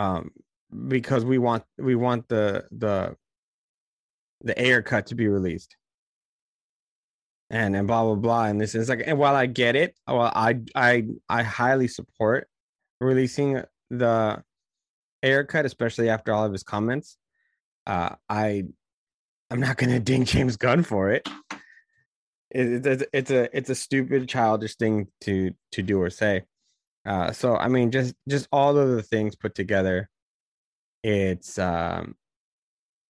um 0.00 0.32
because 0.88 1.24
we 1.24 1.38
want 1.38 1.62
we 1.78 1.94
want 1.94 2.26
the 2.26 2.64
the 2.72 3.14
the 4.40 4.60
Ayer 4.60 4.82
cut 4.82 5.06
to 5.06 5.14
be 5.14 5.28
released. 5.28 5.76
And 7.50 7.76
and 7.76 7.86
blah 7.86 8.02
blah 8.02 8.16
blah 8.16 8.44
and 8.46 8.60
this 8.60 8.74
is 8.74 8.88
like 8.88 9.02
and 9.06 9.16
while 9.16 9.36
i 9.36 9.46
get 9.46 9.76
it 9.76 9.94
well 10.06 10.32
i 10.34 10.60
i 10.74 11.06
i 11.28 11.42
highly 11.44 11.86
support 11.86 12.48
releasing 13.00 13.62
the 13.90 14.42
Ayer 15.22 15.44
cut 15.44 15.64
especially 15.64 16.08
after 16.10 16.32
all 16.32 16.44
of 16.44 16.52
his 16.52 16.64
comments. 16.64 17.16
Uh 17.86 18.16
i 18.28 18.64
i'm 19.50 19.60
not 19.60 19.76
gonna 19.76 20.00
ding 20.10 20.24
james 20.24 20.56
gunn 20.56 20.82
for 20.82 21.10
it 21.10 21.26
it, 22.50 22.86
it's 22.86 23.04
it's 23.12 23.30
a 23.30 23.56
it's 23.56 23.70
a 23.70 23.74
stupid 23.74 24.28
childish 24.28 24.76
thing 24.76 25.06
to 25.22 25.52
to 25.72 25.82
do 25.82 26.00
or 26.00 26.10
say 26.10 26.42
uh 27.06 27.30
so 27.32 27.56
i 27.56 27.68
mean 27.68 27.90
just 27.90 28.14
just 28.28 28.48
all 28.52 28.76
of 28.78 28.88
the 28.90 29.02
things 29.02 29.36
put 29.36 29.54
together 29.54 30.08
it's 31.02 31.58
um 31.58 32.14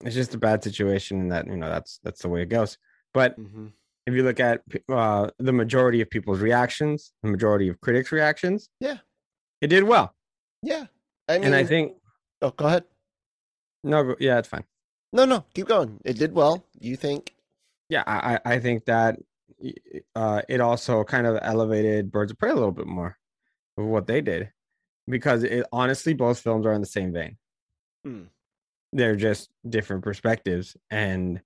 it's 0.05 0.15
just 0.15 0.35
a 0.35 0.39
bad 0.39 0.63
situation 0.63 1.21
and 1.21 1.33
that 1.33 1.47
you 1.47 1.57
know 1.57 1.69
that's 1.69 1.99
that's 2.05 2.23
the 2.23 2.29
way 2.29 2.43
it 2.43 2.49
goes 2.49 2.77
but 3.15 3.39
Mhm. 3.39 3.73
if 4.07 4.15
you 4.15 4.23
look 4.23 4.41
at 4.41 4.63
uh 4.89 5.31
the 5.39 5.53
majority 5.53 6.01
of 6.01 6.11
people's 6.11 6.41
reactions 6.41 7.13
the 7.23 7.31
majority 7.31 7.69
of 7.69 7.81
critics 7.81 8.13
reactions 8.13 8.69
Yeah. 8.81 8.99
it 9.61 9.69
did 9.69 9.85
well 9.85 10.15
Yeah. 10.63 10.87
I 11.29 11.35
mean, 11.39 11.45
and 11.47 11.55
i 11.55 11.65
think 11.65 11.97
oh, 12.43 12.51
go 12.51 12.67
ahead. 12.67 12.85
no 13.85 14.15
yeah 14.21 14.39
it's 14.39 14.49
fine 14.49 14.65
No, 15.13 15.25
no, 15.25 15.45
keep 15.55 15.67
going. 15.69 16.01
It 16.05 16.19
did 16.19 16.35
well. 16.35 16.63
You 16.81 16.97
think? 16.97 17.35
yeah 17.89 18.05
i 18.07 18.39
i 18.45 18.59
think 18.61 18.85
that 18.85 19.17
uh 20.15 20.43
it 20.49 20.61
also 20.61 21.03
kind 21.05 21.27
of 21.27 21.39
elevated 21.43 22.13
birds 22.13 22.31
of 22.31 22.39
prey 22.39 22.51
a 22.51 22.55
little 22.55 22.73
bit 22.73 22.87
more 22.87 23.17
of 23.77 23.85
what 23.85 24.07
they 24.07 24.21
did 24.21 24.51
because 25.09 25.43
it 25.43 25.67
honestly 25.73 26.15
both 26.15 26.39
films 26.41 26.67
are 26.67 26.73
in 26.73 26.81
the 26.81 26.87
same 26.87 27.13
vein. 27.13 27.37
Hmm. 28.05 28.25
they're 28.93 29.17
just 29.17 29.51
different 29.69 30.05
perspectives 30.05 30.77
and 30.91 31.41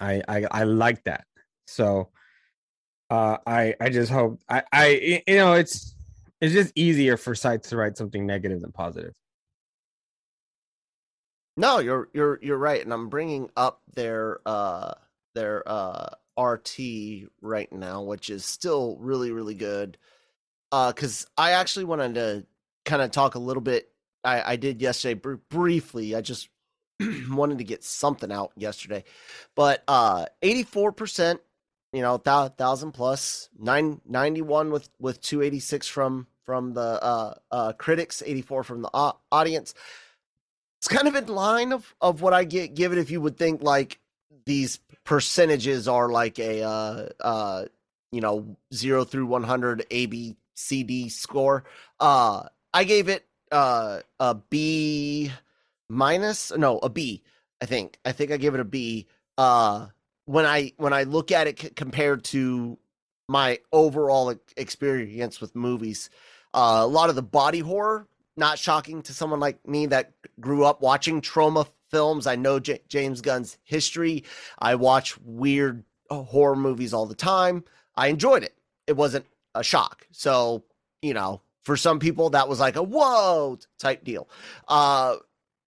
i 0.00 0.22
i 0.28 0.46
i 0.50 0.62
like 0.64 1.02
that. 1.04 1.24
So 1.66 2.10
uh 3.10 3.38
i 3.46 3.74
i 3.80 3.88
just 3.90 4.10
hope 4.12 4.40
I 4.48 4.62
I 4.72 5.22
you 5.26 5.36
know 5.36 5.54
it's 5.54 5.94
it's 6.40 6.52
just 6.52 6.72
easier 6.74 7.16
for 7.16 7.34
sites 7.34 7.68
to 7.70 7.76
write 7.76 7.96
something 7.96 8.26
negative 8.26 8.60
than 8.60 8.72
positive. 8.72 9.14
No, 11.56 11.78
you're 11.78 12.08
you're 12.12 12.38
you're 12.42 12.58
right, 12.58 12.82
and 12.82 12.92
I'm 12.92 13.08
bringing 13.08 13.50
up 13.56 13.80
their 13.94 14.40
uh 14.46 14.94
their 15.34 15.62
uh 15.66 16.08
RT 16.38 16.78
right 17.40 17.72
now, 17.72 18.02
which 18.02 18.30
is 18.30 18.44
still 18.44 18.96
really 19.00 19.32
really 19.32 19.54
good. 19.54 19.98
Uh, 20.70 20.92
because 20.92 21.26
I 21.36 21.52
actually 21.52 21.84
wanted 21.84 22.14
to 22.14 22.46
kind 22.84 23.02
of 23.02 23.10
talk 23.10 23.34
a 23.34 23.38
little 23.40 23.62
bit. 23.62 23.90
I 24.24 24.52
I 24.52 24.56
did 24.56 24.80
yesterday 24.80 25.14
br- 25.14 25.34
briefly. 25.50 26.14
I 26.14 26.20
just 26.22 26.48
wanted 27.30 27.58
to 27.58 27.64
get 27.64 27.84
something 27.84 28.32
out 28.32 28.52
yesterday, 28.56 29.04
but 29.54 29.82
uh, 29.88 30.26
84 30.42 30.92
percent. 30.92 31.40
You 31.92 32.00
know, 32.00 32.16
thou, 32.16 32.48
thousand 32.48 32.92
plus 32.92 33.50
nine 33.58 34.00
ninety 34.06 34.40
one 34.42 34.70
with 34.70 34.88
with 34.98 35.20
two 35.20 35.42
eighty 35.42 35.60
six 35.60 35.86
from 35.86 36.26
from 36.44 36.72
the 36.72 36.80
uh 36.80 37.34
uh 37.50 37.72
critics, 37.74 38.22
eighty 38.24 38.40
four 38.42 38.64
from 38.64 38.80
the 38.82 38.90
au- 38.94 39.18
audience 39.30 39.74
it's 40.82 40.88
kind 40.88 41.06
of 41.06 41.14
in 41.14 41.26
line 41.26 41.72
of 41.72 41.94
of 42.00 42.22
what 42.22 42.34
I 42.34 42.42
get 42.42 42.74
given 42.74 42.98
if 42.98 43.08
you 43.08 43.20
would 43.20 43.36
think 43.38 43.62
like 43.62 44.00
these 44.44 44.80
percentages 45.04 45.88
are 45.88 46.08
like 46.08 46.38
a 46.38 46.62
uh 46.62 47.08
uh 47.20 47.64
you 48.10 48.20
know 48.20 48.56
0 48.72 49.04
through 49.04 49.26
100 49.26 49.86
A 49.90 50.06
B 50.06 50.36
C 50.54 50.82
D 50.82 51.08
score. 51.08 51.64
Uh 52.00 52.44
I 52.74 52.84
gave 52.84 53.08
it 53.08 53.26
uh 53.50 54.00
a 54.20 54.34
B 54.34 55.32
minus 55.88 56.52
no, 56.52 56.78
a 56.78 56.88
B, 56.88 57.22
I 57.60 57.66
think. 57.66 57.98
I 58.04 58.12
think 58.12 58.30
I 58.30 58.36
gave 58.36 58.54
it 58.54 58.60
a 58.60 58.64
B 58.64 59.06
uh 59.38 59.86
when 60.26 60.46
I 60.46 60.72
when 60.76 60.92
I 60.92 61.02
look 61.04 61.32
at 61.32 61.46
it 61.46 61.60
c- 61.60 61.70
compared 61.70 62.24
to 62.26 62.78
my 63.28 63.58
overall 63.72 64.34
experience 64.56 65.40
with 65.40 65.54
movies. 65.56 66.10
Uh, 66.54 66.80
a 66.82 66.86
lot 66.86 67.08
of 67.08 67.16
the 67.16 67.22
body 67.22 67.60
horror 67.60 68.06
not 68.36 68.58
shocking 68.58 69.02
to 69.02 69.12
someone 69.12 69.40
like 69.40 69.66
me 69.66 69.86
that 69.86 70.12
grew 70.40 70.64
up 70.64 70.80
watching 70.80 71.20
trauma 71.20 71.66
films. 71.92 72.26
I 72.26 72.34
know 72.34 72.58
J- 72.58 72.80
James 72.88 73.20
Gunn's 73.20 73.58
history. 73.62 74.24
I 74.58 74.74
watch 74.74 75.16
weird 75.20 75.84
uh, 76.10 76.22
horror 76.22 76.56
movies 76.56 76.92
all 76.92 77.06
the 77.06 77.14
time. 77.14 77.62
I 77.94 78.08
enjoyed 78.08 78.42
it. 78.42 78.56
It 78.88 78.96
wasn't 78.96 79.26
a 79.54 79.62
shock. 79.62 80.06
So, 80.10 80.64
you 81.02 81.14
know, 81.14 81.42
for 81.62 81.76
some 81.76 82.00
people 82.00 82.30
that 82.30 82.48
was 82.48 82.58
like 82.58 82.74
a 82.74 82.82
whoa 82.82 83.58
type 83.78 84.02
deal. 84.02 84.28
Uh 84.66 85.16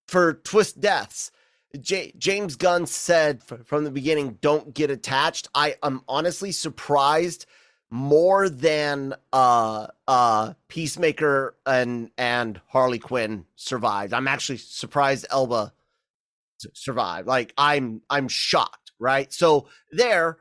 for 0.08 0.34
twist 0.34 0.80
deaths, 0.80 1.32
J- 1.80 2.14
James 2.18 2.56
Gunn 2.56 2.86
said 2.86 3.42
f- 3.50 3.66
from 3.66 3.84
the 3.86 3.92
beginning, 3.92 4.38
"Don't 4.42 4.74
get 4.74 4.92
attached." 4.92 5.48
I 5.56 5.76
am 5.82 6.02
honestly 6.08 6.52
surprised 6.52 7.46
more 7.90 8.50
than 8.50 9.14
uh 9.32 9.88
uh 10.08 10.54
Peacemaker 10.68 11.56
and 11.66 12.12
and 12.18 12.60
Harley 12.68 13.00
Quinn 13.00 13.46
survived. 13.56 14.14
I'm 14.14 14.28
actually 14.28 14.58
surprised 14.58 15.26
Elba 15.32 15.72
s- 16.64 16.72
survived. 16.74 17.28
Like 17.28 17.54
I'm 17.58 18.02
I'm 18.10 18.28
shocked, 18.28 18.92
right? 19.00 19.32
So 19.34 19.68
there 19.92 20.40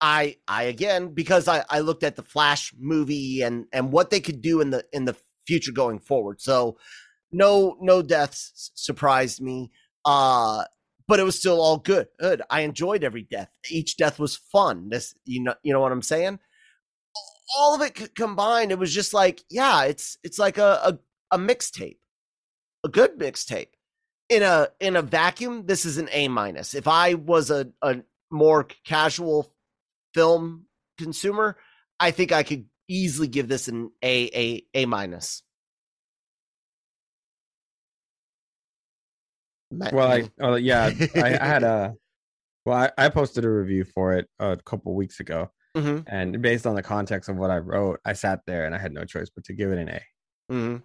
I 0.00 0.36
I 0.46 0.64
again 0.64 1.08
because 1.14 1.48
I 1.48 1.64
I 1.70 1.80
looked 1.80 2.04
at 2.04 2.16
the 2.16 2.22
Flash 2.22 2.72
movie 2.78 3.42
and 3.42 3.66
and 3.72 3.92
what 3.92 4.10
they 4.10 4.20
could 4.20 4.40
do 4.42 4.60
in 4.60 4.70
the 4.70 4.84
in 4.92 5.04
the 5.04 5.16
future 5.46 5.72
going 5.72 5.98
forward. 6.00 6.40
So 6.40 6.78
no 7.32 7.76
no 7.80 8.02
deaths 8.02 8.70
surprised 8.74 9.40
me. 9.40 9.70
Uh 10.04 10.64
but 11.08 11.18
it 11.20 11.24
was 11.24 11.38
still 11.38 11.60
all 11.60 11.78
good. 11.78 12.08
Good. 12.20 12.42
I 12.50 12.60
enjoyed 12.62 13.02
every 13.02 13.22
death. 13.22 13.50
Each 13.70 13.96
death 13.96 14.18
was 14.18 14.36
fun. 14.36 14.90
This 14.90 15.14
you 15.24 15.42
know 15.42 15.54
you 15.62 15.72
know 15.72 15.80
what 15.80 15.92
I'm 15.92 16.02
saying? 16.02 16.38
all 17.56 17.74
of 17.74 17.80
it 17.80 18.14
combined, 18.14 18.70
it 18.72 18.78
was 18.78 18.94
just 18.94 19.14
like, 19.14 19.42
yeah, 19.50 19.84
it's 19.84 20.18
it's 20.22 20.38
like 20.38 20.58
a 20.58 20.80
a, 20.84 21.36
a 21.36 21.38
mixtape, 21.38 21.98
a 22.84 22.88
good 22.88 23.18
mixtape. 23.18 23.68
In 24.28 24.42
a 24.42 24.68
in 24.78 24.96
a 24.96 25.02
vacuum, 25.02 25.64
this 25.66 25.84
is 25.86 25.96
an 25.98 26.08
A 26.12 26.28
minus. 26.28 26.74
If 26.74 26.86
I 26.86 27.14
was 27.14 27.50
a 27.50 27.70
a 27.82 28.02
more 28.30 28.64
casual 28.84 29.52
film 30.14 30.66
consumer, 30.98 31.56
I 31.98 32.10
think 32.10 32.32
I 32.32 32.42
could 32.42 32.66
easily 32.88 33.28
give 33.28 33.48
this 33.48 33.68
an 33.68 33.90
A 34.04 34.30
A 34.34 34.62
A 34.74 34.86
minus. 34.86 35.42
Well 39.70 40.10
i 40.10 40.30
oh 40.40 40.54
yeah 40.54 40.90
I, 41.14 41.38
I 41.38 41.46
had 41.46 41.62
a 41.62 41.94
well 42.64 42.90
I, 42.98 43.04
I 43.06 43.08
posted 43.10 43.44
a 43.44 43.50
review 43.50 43.84
for 43.84 44.14
it 44.14 44.26
a 44.38 44.56
couple 44.56 44.94
weeks 44.94 45.20
ago 45.20 45.50
Mhm, 45.76 46.04
and 46.06 46.40
based 46.40 46.66
on 46.66 46.74
the 46.74 46.82
context 46.82 47.28
of 47.28 47.36
what 47.36 47.50
i 47.50 47.58
wrote 47.58 48.00
i 48.04 48.14
sat 48.14 48.40
there 48.46 48.64
and 48.64 48.74
i 48.74 48.78
had 48.78 48.92
no 48.92 49.04
choice 49.04 49.28
but 49.28 49.44
to 49.44 49.52
give 49.52 49.70
it 49.70 49.78
an 49.78 49.88
a 49.90 50.00
mhm. 50.50 50.82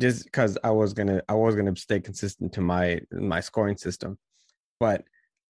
Just 0.00 0.24
because 0.24 0.56
I 0.64 0.70
was 0.70 0.92
gonna 0.92 1.22
I 1.28 1.34
was 1.34 1.54
gonna 1.54 1.76
stay 1.76 2.00
consistent 2.00 2.52
to 2.54 2.60
my 2.60 3.00
my 3.12 3.40
scoring 3.40 3.76
system. 3.76 4.18
But 4.80 5.04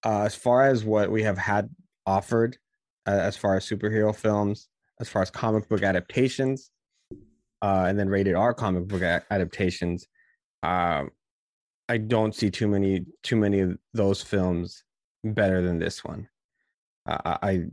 uh, 0.05 0.23
as 0.23 0.35
far 0.35 0.67
as 0.67 0.85
what 0.85 1.11
we 1.11 1.23
have 1.23 1.39
had 1.39 1.71
offered, 2.07 2.59
uh, 3.07 3.11
as 3.11 3.37
far 3.37 3.57
as 3.57 3.65
superhero 3.67 4.15
films, 4.15 4.69
as 5.01 5.09
far 5.09 5.23
as 5.23 5.31
comic 5.31 5.69
book 5.69 5.83
adaptations, 5.83 6.71
uh, 7.63 7.85
and 7.89 7.99
then 7.99 8.09
rated 8.09 8.35
R 8.35 8.53
comic 8.53 8.89
book 8.89 9.03
a- 9.03 9.23
adaptations, 9.31 10.07
um, 10.63 11.11
I 11.89 11.99
don't 11.99 12.35
see 12.35 12.51
too 12.51 12.69
many 12.69 13.05
too 13.23 13.37
many 13.37 13.61
of 13.61 13.79
those 13.95 14.23
films 14.23 14.85
better 15.23 15.63
than 15.63 15.79
this 15.79 16.03
one. 16.05 16.29
Uh, 17.07 17.39
I- 17.43 17.67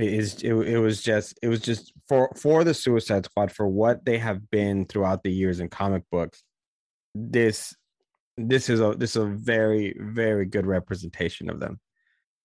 it 0.00 0.14
is 0.14 0.42
it, 0.42 0.54
it 0.54 0.78
was 0.78 1.02
just 1.02 1.38
it 1.42 1.48
was 1.48 1.60
just 1.60 1.92
for 2.08 2.30
for 2.34 2.64
the 2.64 2.72
Suicide 2.72 3.26
Squad 3.26 3.52
for 3.52 3.68
what 3.68 4.04
they 4.04 4.18
have 4.18 4.50
been 4.50 4.86
throughout 4.86 5.22
the 5.22 5.30
years 5.30 5.60
in 5.60 5.68
comic 5.68 6.04
books. 6.10 6.42
This 7.14 7.74
this 8.38 8.70
is 8.70 8.80
a 8.80 8.94
this 8.96 9.10
is 9.10 9.22
a 9.22 9.26
very 9.26 9.94
very 9.98 10.46
good 10.46 10.66
representation 10.66 11.50
of 11.50 11.60
them, 11.60 11.80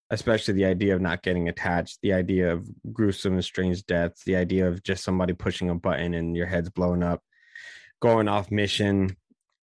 especially 0.09 0.55
the 0.55 0.65
idea 0.65 0.95
of 0.95 1.01
not 1.01 1.24
getting 1.24 1.47
attached, 1.47 2.00
the 2.01 2.12
idea 2.12 2.51
of 2.51 2.67
gruesome 2.91 3.33
and 3.33 3.45
strange 3.45 3.85
deaths, 3.85 4.24
the 4.25 4.35
idea 4.35 4.67
of 4.67 4.83
just 4.83 5.03
somebody 5.03 5.33
pushing 5.33 5.69
a 5.69 5.75
button 5.75 6.13
and 6.13 6.35
your 6.35 6.47
head's 6.47 6.69
blown 6.69 7.03
up, 7.03 7.21
going 8.01 8.27
off 8.27 8.51
mission, 8.51 9.15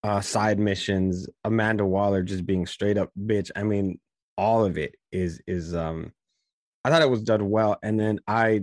uh 0.03 0.23
side 0.23 0.59
missions, 0.59 1.29
Amanda 1.45 1.85
Waller 1.85 2.23
just 2.23 2.47
being 2.47 2.65
straight 2.65 2.97
up 2.97 3.11
bitch. 3.21 3.51
I 3.55 3.65
mean, 3.65 4.01
all 4.39 4.65
of 4.65 4.79
it 4.79 4.95
is 5.11 5.43
is 5.47 5.75
um 5.75 6.13
I 6.85 6.91
thought 6.91 7.03
it 7.03 7.11
was 7.11 7.23
done 7.23 7.51
well. 7.51 7.79
And 7.83 7.99
then 7.99 8.21
I 8.27 8.63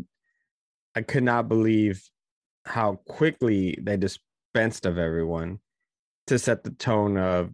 I 0.95 1.01
could 1.01 1.23
not 1.23 1.47
believe 1.47 2.03
how 2.65 2.95
quickly 3.07 3.77
they 3.81 3.97
dispensed 3.97 4.85
of 4.85 4.97
everyone 4.97 5.59
to 6.27 6.37
set 6.37 6.63
the 6.63 6.71
tone 6.71 7.17
of 7.17 7.51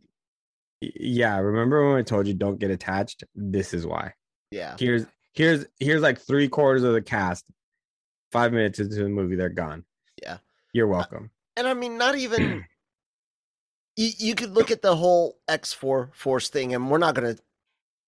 yeah, 0.81 1.38
remember 1.38 1.89
when 1.89 1.98
I 1.98 2.03
told 2.03 2.27
you 2.27 2.34
don't 2.34 2.60
get 2.60 2.72
attached? 2.72 3.24
This 3.34 3.74
is 3.74 3.86
why. 3.86 4.13
Yeah. 4.51 4.75
Here's 4.79 5.05
here's 5.34 5.65
here's 5.79 6.01
like 6.01 6.19
three 6.19 6.48
quarters 6.48 6.84
of 6.84 6.93
the 6.93 7.01
cast. 7.01 7.45
Five 8.31 8.51
minutes 8.51 8.79
into 8.79 8.95
the 8.95 9.10
movie, 9.10 9.36
they're 9.36 9.50
gone. 9.50 9.86
Yeah. 10.22 10.38
You're 10.74 10.88
welcome. 10.88 11.31
And 11.55 11.67
I 11.67 11.74
mean, 11.74 11.98
not 11.98 12.17
even 12.17 12.65
you, 13.95 14.10
you 14.17 14.36
could 14.36 14.51
look 14.51 14.72
at 14.72 14.81
the 14.81 14.95
whole 14.95 15.38
X4 15.50 16.13
Force 16.13 16.50
thing, 16.50 16.74
and 16.74 16.89
we're 16.89 16.98
not 16.98 17.15
gonna 17.15 17.38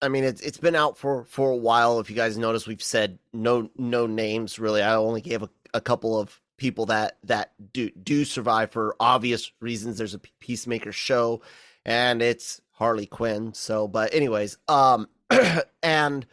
I 0.00 0.08
mean, 0.08 0.24
it's 0.24 0.40
it's 0.40 0.58
been 0.58 0.76
out 0.76 0.96
for 0.96 1.24
for 1.24 1.50
a 1.50 1.56
while. 1.56 1.98
If 1.98 2.08
you 2.10 2.16
guys 2.16 2.38
notice, 2.38 2.66
we've 2.66 2.82
said 2.82 3.18
no 3.32 3.70
no 3.76 4.06
names 4.06 4.58
really. 4.58 4.82
I 4.82 4.94
only 4.94 5.20
gave 5.20 5.42
a, 5.42 5.50
a 5.74 5.80
couple 5.80 6.18
of 6.18 6.40
people 6.56 6.86
that 6.86 7.18
that 7.24 7.52
do 7.72 7.90
do 7.90 8.24
survive 8.24 8.70
for 8.70 8.94
obvious 9.00 9.50
reasons. 9.60 9.98
There's 9.98 10.14
a 10.14 10.20
Peacemaker 10.40 10.92
show, 10.92 11.42
and 11.84 12.22
it's 12.22 12.60
Harley 12.72 13.06
Quinn. 13.06 13.54
So, 13.54 13.88
but 13.88 14.14
anyways, 14.14 14.58
um, 14.68 15.08
and 15.82 16.26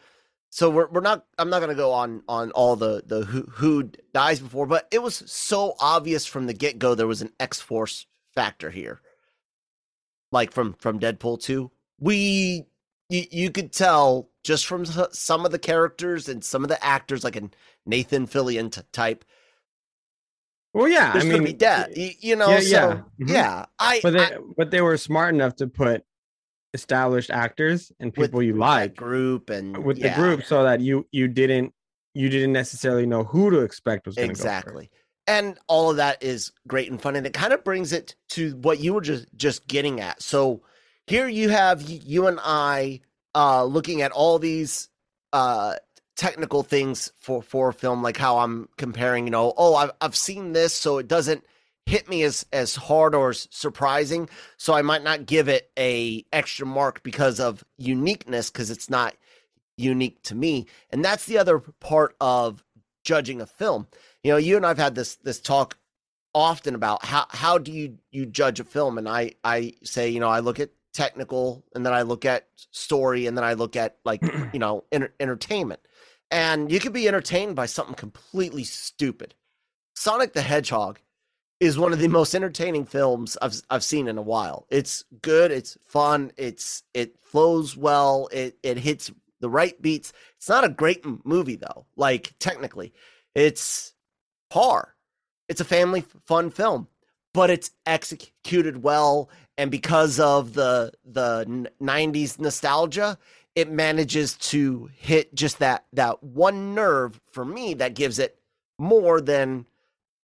so 0.50 0.70
we're 0.70 0.88
we're 0.88 1.02
not. 1.02 1.26
I'm 1.40 1.50
not 1.50 1.60
gonna 1.60 1.76
go 1.76 1.92
on 1.92 2.24
on 2.28 2.52
all 2.52 2.76
the 2.76 3.04
the 3.06 3.26
who 3.26 3.42
who 3.44 3.90
dies 4.14 4.40
before, 4.40 4.68
but 4.68 4.88
it 4.92 5.02
was 5.02 5.24
so 5.26 5.76
obvious 5.80 6.26
from 6.26 6.46
the 6.46 6.54
get 6.54 6.78
go 6.78 6.94
there 6.94 7.08
was 7.08 7.22
an 7.22 7.34
X 7.40 7.62
Force 7.62 8.06
factor 8.36 8.70
here, 8.70 9.02
like 10.32 10.52
from 10.52 10.74
from 10.74 11.00
Deadpool 11.00 11.42
two. 11.42 11.72
We 12.00 12.66
you, 13.10 13.24
you 13.32 13.52
could 13.52 13.72
tell 13.72 14.30
just 14.44 14.66
from 14.66 14.86
some 14.86 15.46
of 15.46 15.52
the 15.52 15.60
characters 15.60 16.30
and 16.30 16.44
some 16.44 16.64
of 16.64 16.70
the 16.70 16.84
actors, 16.84 17.24
like 17.24 17.36
a 17.36 17.50
Nathan 17.86 18.28
Fillion 18.28 18.84
type. 18.92 19.26
Well, 20.74 20.90
yeah, 20.90 21.14
I 21.16 21.24
mean, 21.24 21.44
be 21.44 21.54
death, 21.54 21.96
you, 21.96 22.12
you 22.20 22.36
know. 22.36 22.50
yeah, 22.50 22.60
so, 22.60 22.68
yeah. 22.68 23.02
Mhm. 23.20 23.30
yeah, 23.30 23.66
I, 23.80 24.02
but 24.04 24.12
they 24.12 24.20
I 24.20 24.38
but 24.58 24.72
they 24.72 24.82
were 24.82 24.98
smart 24.98 25.34
enough 25.34 25.56
to 25.58 25.68
put 25.68 26.04
established 26.74 27.30
actors 27.32 27.94
and 28.02 28.14
with 28.18 28.32
people 28.32 28.44
you 28.44 28.54
like 28.54 28.96
group 28.98 29.50
and 29.50 29.86
with 29.86 29.98
yeah, 29.98 30.10
the 30.10 30.22
group 30.22 30.44
so 30.44 30.64
that 30.64 30.82
you 30.82 31.08
you 31.12 31.30
didn't 31.30 31.74
you 32.14 32.28
didn't 32.28 32.52
necessarily 32.52 33.06
know 33.06 33.24
who 33.24 33.50
to 33.52 33.60
expect 33.60 34.06
was 34.06 34.18
exactly. 34.18 34.90
And 35.28 35.58
all 35.68 35.90
of 35.90 35.98
that 35.98 36.22
is 36.22 36.52
great 36.68 36.92
and 36.92 37.02
fun, 37.02 37.16
and 37.16 37.26
it 37.26 37.34
kind 37.34 37.54
of 37.54 37.64
brings 37.64 37.94
it 37.94 38.16
to 38.32 38.56
what 38.58 38.80
you 38.80 38.94
were 38.94 39.02
just 39.02 39.28
just 39.36 39.68
getting 39.68 40.02
at. 40.02 40.22
So 40.22 40.62
here 41.08 41.28
you 41.28 41.50
have 41.50 41.82
you 41.82 42.28
and 42.28 42.40
I 42.44 43.02
uh 43.34 43.64
looking 43.64 44.02
at 44.02 44.12
all 44.12 44.40
these 44.40 44.90
uh 45.34 45.76
technical 46.16 46.64
things 46.64 47.12
for 47.20 47.42
for 47.42 47.72
film 47.72 48.02
like 48.02 48.18
how 48.18 48.40
I'm 48.40 48.70
comparing 48.78 49.26
you 49.26 49.32
know 49.32 49.54
oh 49.58 49.76
I've 49.76 49.92
I've 50.02 50.16
seen 50.16 50.54
this 50.54 50.74
so 50.74 50.98
it 50.98 51.08
doesn't 51.08 51.44
hit 51.86 52.10
me 52.10 52.24
as 52.24 52.46
as 52.54 52.76
hard 52.76 53.14
or 53.14 53.30
as 53.30 53.48
surprising 53.52 54.30
so 54.58 54.74
I 54.74 54.82
might 54.82 55.04
not 55.04 55.26
give 55.26 55.48
it 55.48 55.72
a 55.78 56.26
extra 56.32 56.66
mark 56.66 57.04
because 57.04 57.40
of 57.40 57.64
uniqueness 57.78 58.50
because 58.50 58.72
it's 58.72 58.90
not 58.90 59.16
unique 59.78 60.22
to 60.24 60.36
me 60.36 60.68
and 60.90 61.04
that's 61.04 61.26
the 61.26 61.38
other 61.38 61.60
part 61.60 62.16
of 62.22 62.64
judging 63.06 63.40
a 63.40 63.46
film. 63.46 63.88
You 64.24 64.32
know 64.32 64.38
you 64.38 64.58
and 64.58 64.66
I've 64.66 64.80
had 64.80 64.96
this 64.96 65.16
this 65.18 65.40
talk 65.40 65.78
often 66.34 66.76
about 66.76 67.06
how 67.06 67.26
how 67.30 67.58
do 67.58 67.72
you 67.72 67.98
you 68.12 68.26
judge 68.26 68.60
a 68.60 68.66
film 68.66 68.98
and 68.98 69.08
I 69.08 69.34
I 69.46 69.74
say 69.84 70.10
you 70.10 70.20
know 70.20 70.28
I 70.28 70.40
look 70.40 70.60
at 70.60 70.72
technical 70.96 71.64
and 71.76 71.86
then 71.86 71.94
I 71.94 72.04
look 72.04 72.26
at 72.26 72.48
story 72.72 73.28
and 73.28 73.38
then 73.38 73.44
I 73.44 73.54
look 73.54 73.76
at 73.76 73.98
like 74.06 74.22
you 74.54 74.60
know 74.60 74.86
enter- 74.92 75.14
entertainment. 75.20 75.82
And 76.32 76.72
you 76.72 76.80
could 76.80 76.94
be 76.94 77.08
entertained 77.08 77.56
by 77.56 77.68
something 77.68 77.94
completely 77.94 78.64
stupid. 78.64 79.36
Sonic 79.96 80.34
the 80.34 80.42
Hedgehog 80.42 81.00
is 81.60 81.78
one 81.78 81.94
of 81.94 82.00
the 82.00 82.08
most 82.08 82.34
entertaining 82.34 82.86
films 82.86 83.38
I've 83.42 83.62
I've 83.70 83.84
seen 83.84 84.08
in 84.08 84.18
a 84.18 84.24
while. 84.24 84.66
It's 84.70 85.04
good 85.22 85.52
it's 85.52 85.78
fun 85.86 86.32
it's 86.38 86.84
it 86.94 87.18
flows 87.22 87.76
well 87.78 88.30
it 88.32 88.58
it 88.64 88.78
hits 88.78 89.12
the 89.42 89.50
right 89.50 89.80
beats. 89.82 90.14
It's 90.38 90.50
not 90.50 90.64
a 90.64 90.70
great 90.70 91.06
m- 91.06 91.22
movie 91.26 91.58
though 91.58 91.86
like 91.98 92.34
technically. 92.40 92.94
It's 93.36 93.94
par. 94.50 94.96
It's 95.50 95.62
a 95.62 95.66
family 95.66 96.06
fun 96.26 96.50
film 96.50 96.88
but 97.36 97.50
it's 97.50 97.72
executed 97.86 98.82
well 98.82 99.30
and 99.58 99.72
because 99.72 100.20
of 100.20 100.54
the 100.54 100.92
the 101.06 101.70
90s 101.82 102.40
nostalgia 102.40 103.18
it 103.56 103.72
manages 103.72 104.34
to 104.34 104.90
hit 104.98 105.34
just 105.34 105.60
that 105.60 105.86
that 105.94 106.22
one 106.24 106.76
nerve 106.76 107.20
for 107.32 107.46
me 107.46 107.74
that 107.74 107.94
gives 107.96 108.20
it 108.20 108.38
more 108.78 109.22
than 109.22 109.66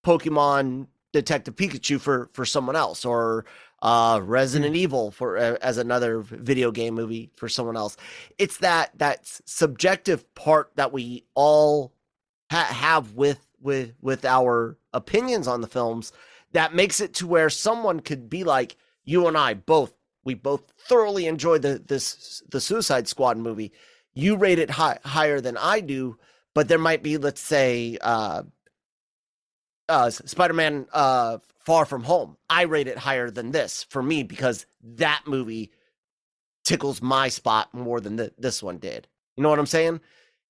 pokemon 0.04 0.86
detective 1.12 1.56
pikachu 1.56 2.00
for 2.00 2.28
for 2.32 2.44
someone 2.44 2.76
else 2.76 3.04
or 3.04 3.44
uh 3.82 4.20
resident 4.22 4.76
evil 4.76 5.10
for 5.10 5.36
uh, 5.36 5.56
as 5.60 5.76
another 5.78 6.20
video 6.20 6.70
game 6.70 6.94
movie 6.94 7.30
for 7.36 7.48
someone 7.48 7.76
else. 7.76 7.96
It's 8.38 8.58
that 8.58 8.90
that 8.98 9.26
subjective 9.44 10.32
part 10.34 10.70
that 10.76 10.92
we 10.92 11.24
all 11.34 11.92
ha- 12.50 12.64
have 12.64 13.14
with 13.14 13.44
with 13.60 13.94
with 14.00 14.24
our 14.24 14.76
opinions 14.92 15.48
on 15.48 15.60
the 15.62 15.66
films 15.66 16.12
that 16.52 16.74
makes 16.74 17.00
it 17.00 17.14
to 17.14 17.26
where 17.26 17.50
someone 17.50 18.00
could 18.00 18.28
be 18.28 18.44
like 18.44 18.76
you 19.04 19.26
and 19.26 19.36
I 19.36 19.54
both 19.54 19.92
we 20.24 20.34
both 20.34 20.62
thoroughly 20.78 21.26
enjoyed 21.26 21.62
the 21.62 21.82
this 21.84 22.42
the 22.50 22.60
Suicide 22.60 23.08
Squad 23.08 23.36
movie. 23.36 23.72
You 24.14 24.36
rate 24.36 24.58
it 24.58 24.70
high, 24.70 24.98
higher 25.04 25.40
than 25.40 25.56
I 25.56 25.80
do, 25.80 26.18
but 26.54 26.68
there 26.68 26.78
might 26.78 27.02
be 27.02 27.18
let's 27.18 27.40
say 27.40 27.98
uh 28.00 28.42
uh 29.88 30.10
Spider-Man 30.10 30.86
uh 30.92 31.38
Far 31.64 31.84
From 31.84 32.04
Home. 32.04 32.36
I 32.48 32.62
rate 32.62 32.88
it 32.88 32.98
higher 32.98 33.30
than 33.30 33.50
this 33.50 33.84
for 33.90 34.02
me 34.02 34.22
because 34.22 34.66
that 34.82 35.22
movie 35.26 35.70
tickles 36.64 37.02
my 37.02 37.28
spot 37.28 37.72
more 37.74 38.00
than 38.00 38.16
th- 38.16 38.34
this 38.38 38.62
one 38.62 38.78
did. 38.78 39.08
You 39.36 39.42
know 39.42 39.48
what 39.50 39.58
I'm 39.58 39.66
saying? 39.66 40.00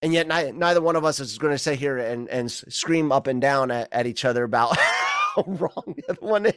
And 0.03 0.13
yet 0.13 0.27
neither, 0.27 0.53
neither 0.53 0.81
one 0.81 0.97
of 0.97 1.05
us 1.05 1.21
is 1.21 1.39
going 1.39 1.55
to 1.55 1.59
sit 1.59 1.79
here 1.79 1.97
and 1.97 2.29
and 2.29 2.51
scream 2.51 3.13
up 3.13 3.27
and 3.27 3.41
down 3.41 3.71
at, 3.71 3.89
at 3.93 4.07
each 4.07 4.25
other 4.25 4.43
about 4.45 4.77
how 4.79 5.45
wrong 5.47 5.95
the 5.97 6.05
other 6.11 6.27
one 6.27 6.47
is, 6.47 6.55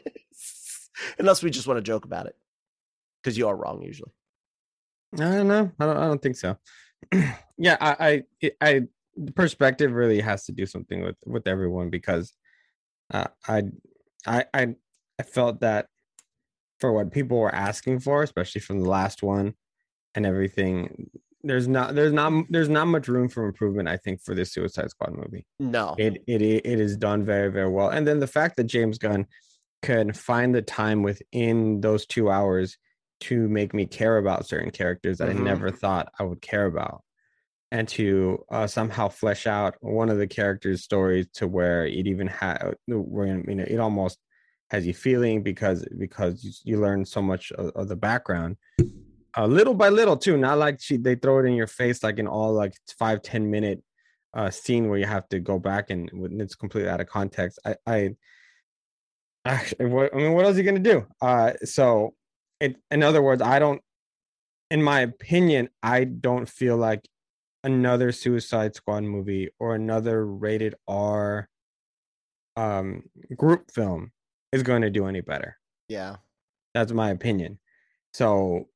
unless 1.19 1.43
we 1.43 1.49
just 1.49 1.67
want 1.67 1.77
to 1.77 1.81
joke 1.81 2.05
about 2.05 2.27
it, 2.27 2.35
because 3.21 3.37
you 3.37 3.47
are 3.47 3.55
wrong 3.55 3.81
usually. 3.81 4.11
I 5.13 5.17
don't 5.17 5.47
know. 5.47 5.71
I 5.79 5.85
don't. 5.85 5.97
I 5.97 6.05
don't 6.05 6.21
think 6.21 6.35
so. 6.35 6.57
yeah, 7.57 7.77
I, 7.79 8.23
I, 8.43 8.51
I, 8.61 8.81
perspective 9.35 9.93
really 9.93 10.19
has 10.19 10.45
to 10.45 10.51
do 10.51 10.65
something 10.65 11.03
with 11.03 11.15
with 11.25 11.47
everyone 11.47 11.89
because, 11.89 12.33
uh, 13.13 13.27
I, 13.47 13.63
I, 14.25 14.45
I, 14.53 14.75
I 15.19 15.23
felt 15.23 15.61
that 15.61 15.87
for 16.79 16.91
what 16.91 17.11
people 17.11 17.37
were 17.37 17.53
asking 17.53 17.99
for, 17.99 18.23
especially 18.23 18.61
from 18.61 18.81
the 18.81 18.89
last 18.89 19.23
one, 19.23 19.53
and 20.15 20.25
everything, 20.25 21.09
there's 21.43 21.67
not, 21.67 21.95
there's 21.95 22.11
not, 22.11 22.45
there's 22.49 22.69
not 22.69 22.87
much 22.87 23.07
room 23.07 23.29
for 23.29 23.45
improvement. 23.45 23.87
I 23.87 23.97
think 23.97 24.21
for 24.21 24.35
this 24.35 24.51
Suicide 24.51 24.89
Squad 24.89 25.13
movie. 25.13 25.45
No, 25.59 25.95
it 25.97 26.23
it 26.27 26.41
it 26.41 26.79
is 26.79 26.97
done 26.97 27.23
very 27.23 27.51
very 27.51 27.69
well 27.69 27.89
and 27.89 28.05
then 28.05 28.19
the 28.19 28.27
fact 28.27 28.57
that 28.57 28.65
james 28.65 28.97
gunn 28.97 29.27
can 29.85 30.11
find 30.13 30.53
the 30.53 30.61
time 30.61 31.03
within 31.03 31.79
those 31.79 32.05
two 32.07 32.29
hours 32.29 32.77
to 33.19 33.47
make 33.47 33.73
me 33.73 33.85
care 33.85 34.17
about 34.17 34.47
certain 34.47 34.71
characters 34.71 35.19
that 35.19 35.29
Mhm. 35.29 35.39
i 35.39 35.43
never 35.43 35.71
thought 35.71 36.11
i 36.19 36.23
would 36.23 36.41
care 36.41 36.65
about 36.65 37.03
and 37.71 37.87
to 37.87 38.43
uh, 38.51 38.67
somehow 38.67 39.07
flesh 39.07 39.47
out 39.47 39.75
one 39.81 40.09
of 40.09 40.17
the 40.17 40.27
characters 40.27 40.83
stories 40.83 41.27
to 41.33 41.47
where 41.47 41.85
it 41.85 42.07
even 42.07 42.27
had 42.27 42.75
where 42.87 43.27
you 43.27 43.55
know 43.55 43.63
it 43.67 43.79
almost 43.79 44.17
has 44.71 44.85
you 44.87 44.93
feeling 44.93 45.43
because 45.43 45.85
because 45.99 46.43
you, 46.43 46.51
you 46.63 46.81
learn 46.81 47.05
so 47.05 47.21
much 47.21 47.51
of, 47.51 47.71
of 47.75 47.87
the 47.87 47.95
background 47.95 48.57
uh, 49.37 49.45
little 49.45 49.73
by 49.73 49.89
little 49.89 50.17
too 50.17 50.37
not 50.37 50.57
like 50.57 50.81
she 50.81 50.97
they 50.97 51.15
throw 51.15 51.39
it 51.39 51.45
in 51.45 51.53
your 51.53 51.67
face 51.67 52.03
like 52.03 52.17
in 52.19 52.27
all 52.27 52.53
like 52.53 52.73
five 52.97 53.21
ten 53.21 53.49
minute 53.51 53.83
uh 54.33 54.49
scene 54.49 54.89
where 54.89 54.99
you 54.99 55.05
have 55.05 55.27
to 55.29 55.39
go 55.39 55.59
back 55.59 55.89
and 55.89 56.09
it's 56.41 56.55
completely 56.55 56.89
out 56.89 57.01
of 57.01 57.07
context 57.07 57.59
i 57.65 57.75
i 57.85 58.09
actually 59.45 59.85
what 59.85 60.13
i 60.13 60.17
mean 60.17 60.33
what 60.33 60.45
else 60.45 60.55
are 60.55 60.59
you 60.59 60.63
gonna 60.63 60.79
do? 60.79 61.05
Uh 61.21 61.53
so 61.63 62.13
it 62.59 62.77
in 62.91 63.03
other 63.03 63.21
words 63.21 63.41
i 63.41 63.59
don't 63.59 63.81
in 64.71 64.81
my 64.81 65.01
opinion 65.01 65.69
i 65.83 66.03
don't 66.03 66.49
feel 66.49 66.77
like 66.77 67.07
another 67.63 68.11
suicide 68.11 68.75
squad 68.75 69.03
movie 69.03 69.49
or 69.59 69.75
another 69.75 70.25
rated 70.25 70.75
r 70.87 71.49
um 72.55 73.03
group 73.35 73.71
film 73.71 74.11
is 74.51 74.63
going 74.63 74.81
to 74.81 74.89
do 74.89 75.05
any 75.05 75.21
better. 75.21 75.57
Yeah, 75.89 76.15
that's 76.73 76.91
my 76.91 77.09
opinion. 77.11 77.59
So 78.13 78.69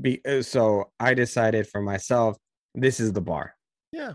be 0.00 0.20
uh, 0.24 0.42
so 0.42 0.92
i 1.00 1.12
decided 1.12 1.66
for 1.66 1.82
myself 1.82 2.36
this 2.74 3.00
is 3.00 3.12
the 3.12 3.20
bar. 3.20 3.54
Yeah, 3.92 4.14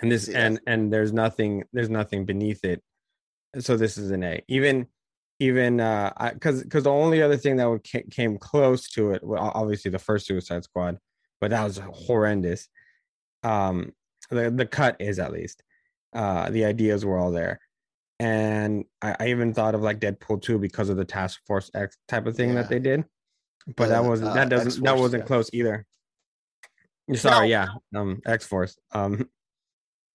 and 0.00 0.10
this 0.10 0.28
and 0.28 0.60
and 0.66 0.92
there's 0.92 1.12
nothing 1.12 1.64
there's 1.72 1.90
nothing 1.90 2.24
beneath 2.24 2.64
it. 2.64 2.82
So 3.60 3.76
this 3.76 3.96
is 3.96 4.10
an 4.10 4.22
a. 4.24 4.42
Even 4.48 4.86
even 5.40 5.80
uh 5.80 6.12
because 6.34 6.62
because 6.64 6.84
the 6.84 6.90
only 6.90 7.22
other 7.22 7.36
thing 7.36 7.56
that 7.56 7.68
would 7.70 7.86
ca- 7.88 8.02
came 8.10 8.36
close 8.38 8.88
to 8.90 9.12
it 9.12 9.22
well 9.22 9.52
obviously 9.54 9.90
the 9.90 9.98
first 9.98 10.26
suicide 10.26 10.64
squad 10.64 10.98
but 11.40 11.50
that 11.50 11.62
was 11.64 11.78
horrendous. 11.78 12.68
Um 13.44 13.92
the, 14.30 14.50
the 14.50 14.66
cut 14.66 14.96
is 15.00 15.18
at 15.18 15.32
least 15.32 15.62
uh 16.12 16.50
the 16.50 16.64
ideas 16.64 17.04
were 17.04 17.16
all 17.18 17.30
there. 17.30 17.60
And 18.20 18.84
I, 19.00 19.14
I 19.20 19.28
even 19.28 19.54
thought 19.54 19.76
of 19.76 19.82
like 19.82 20.00
deadpool 20.00 20.42
2 20.42 20.58
because 20.58 20.88
of 20.88 20.96
the 20.96 21.04
task 21.04 21.40
force 21.46 21.70
x 21.74 21.96
type 22.08 22.26
of 22.26 22.36
thing 22.36 22.48
Yeah. 22.50 22.54
that 22.62 22.68
they 22.68 22.80
did. 22.80 23.04
But 23.76 23.90
that 23.90 24.02
The, 24.02 24.08
wasn't 24.08 24.30
uh, 24.30 24.34
that 24.34 24.48
doesn't 24.48 24.70
that 24.82 24.88
X-Force, 24.90 25.00
wasn't 25.00 25.22
yeah. 25.22 25.26
close 25.26 25.50
either. 25.52 25.86
Sorry 27.14 27.48
yeah 27.50 27.68
um 27.94 28.20
x-force 28.26 28.76
um. 28.92 29.28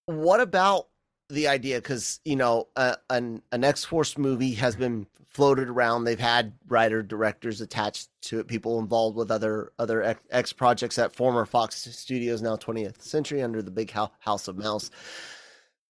What 0.06 0.42
about 0.42 0.88
the 1.30 1.48
idea 1.48 1.78
because 1.78 2.20
you 2.26 2.36
know 2.36 2.68
uh, 2.76 2.96
an 3.10 3.42
an 3.52 3.64
x-force 3.64 4.18
movie 4.18 4.54
has 4.54 4.76
been 4.76 5.08
floated 5.30 5.68
around. 5.68 6.04
They've 6.04 6.20
had 6.20 6.54
writer 6.68 7.02
directors 7.02 7.60
attached 7.60 8.10
to 8.24 8.40
it 8.40 8.48
people 8.48 8.80
involved 8.80 9.18
with 9.18 9.32
other 9.32 9.72
other 9.80 10.04
x, 10.04 10.24
x 10.30 10.54
projects 10.54 10.98
at 11.00 11.16
former 11.16 11.46
fox 11.46 11.76
studios 11.96 12.42
now 12.42 12.56
20th 12.56 13.02
century 13.02 13.42
under 13.42 13.62
the 13.62 13.72
big 13.72 13.92
house 13.92 14.48
of 14.48 14.58
mouse. 14.58 14.92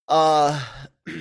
Uh 0.08 0.64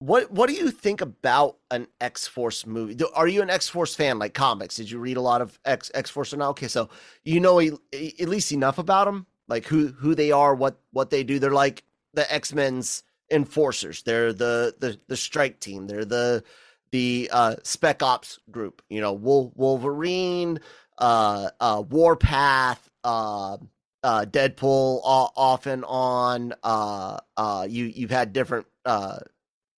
what 0.00 0.30
what 0.30 0.48
do 0.48 0.54
you 0.54 0.70
think 0.70 1.00
about 1.00 1.56
an 1.70 1.86
x-force 2.00 2.66
movie? 2.66 2.94
Do- 2.94 3.10
are 3.14 3.28
you 3.28 3.42
an 3.42 3.50
x-force 3.50 3.94
fan 3.94 4.18
like 4.18 4.34
comics? 4.34 4.76
Did 4.76 4.90
you 4.90 4.98
read 4.98 5.16
a 5.16 5.22
lot 5.22 5.40
of 5.40 5.58
x 5.64 5.90
x-force 5.94 6.34
or 6.34 6.36
not? 6.36 6.50
Okay 6.50 6.68
so 6.68 6.90
you 7.24 7.40
know 7.40 7.60
at 7.60 8.28
least 8.28 8.52
enough 8.52 8.78
about 8.78 9.06
them 9.06 9.26
like 9.48 9.66
who 9.66 9.88
who 9.88 10.14
they 10.14 10.32
are 10.32 10.54
what 10.54 10.78
what 10.92 11.10
they 11.10 11.24
do? 11.24 11.38
They're 11.38 11.50
like 11.50 11.82
the 12.14 12.32
X-Men's 12.32 13.04
enforcers. 13.30 14.02
They're 14.02 14.32
the 14.32 14.74
the 14.78 14.98
the 15.08 15.16
strike 15.16 15.60
team. 15.60 15.86
They're 15.86 16.04
the 16.04 16.44
the 16.90 17.28
uh 17.32 17.56
spec 17.62 18.02
ops 18.02 18.38
group, 18.50 18.82
you 18.88 19.00
know, 19.00 19.12
Wol- 19.12 19.52
Wolverine, 19.54 20.60
uh 20.98 21.50
uh 21.60 21.82
Warpath, 21.88 22.88
uh 23.04 23.58
uh 24.02 24.24
Deadpool 24.24 25.00
off 25.04 25.66
and 25.66 25.84
on. 25.86 26.54
Uh 26.62 27.18
uh 27.36 27.66
you 27.68 27.84
you've 27.84 28.10
had 28.10 28.32
different 28.32 28.66
uh 28.84 29.18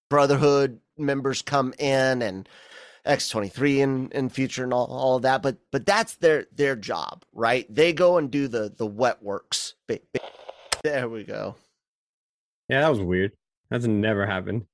Brotherhood 0.08 0.80
members 0.98 1.40
come 1.42 1.72
in 1.78 2.20
and 2.22 2.48
X23 3.06 3.78
in 3.78 4.08
in 4.12 4.28
future 4.28 4.62
and 4.64 4.72
all, 4.74 4.86
all 4.86 5.16
of 5.16 5.22
that, 5.22 5.42
but 5.42 5.56
but 5.72 5.86
that's 5.86 6.16
their 6.16 6.46
their 6.54 6.76
job, 6.76 7.24
right? 7.32 7.66
They 7.74 7.92
go 7.92 8.18
and 8.18 8.30
do 8.30 8.46
the 8.46 8.72
the 8.76 8.86
wet 8.86 9.22
works. 9.22 9.74
There 10.84 11.08
we 11.08 11.24
go. 11.24 11.56
yeah 12.68 12.82
that 12.82 12.88
was 12.90 13.00
weird 13.00 13.32
that's 13.70 13.86
never 13.86 14.26
happened 14.26 14.66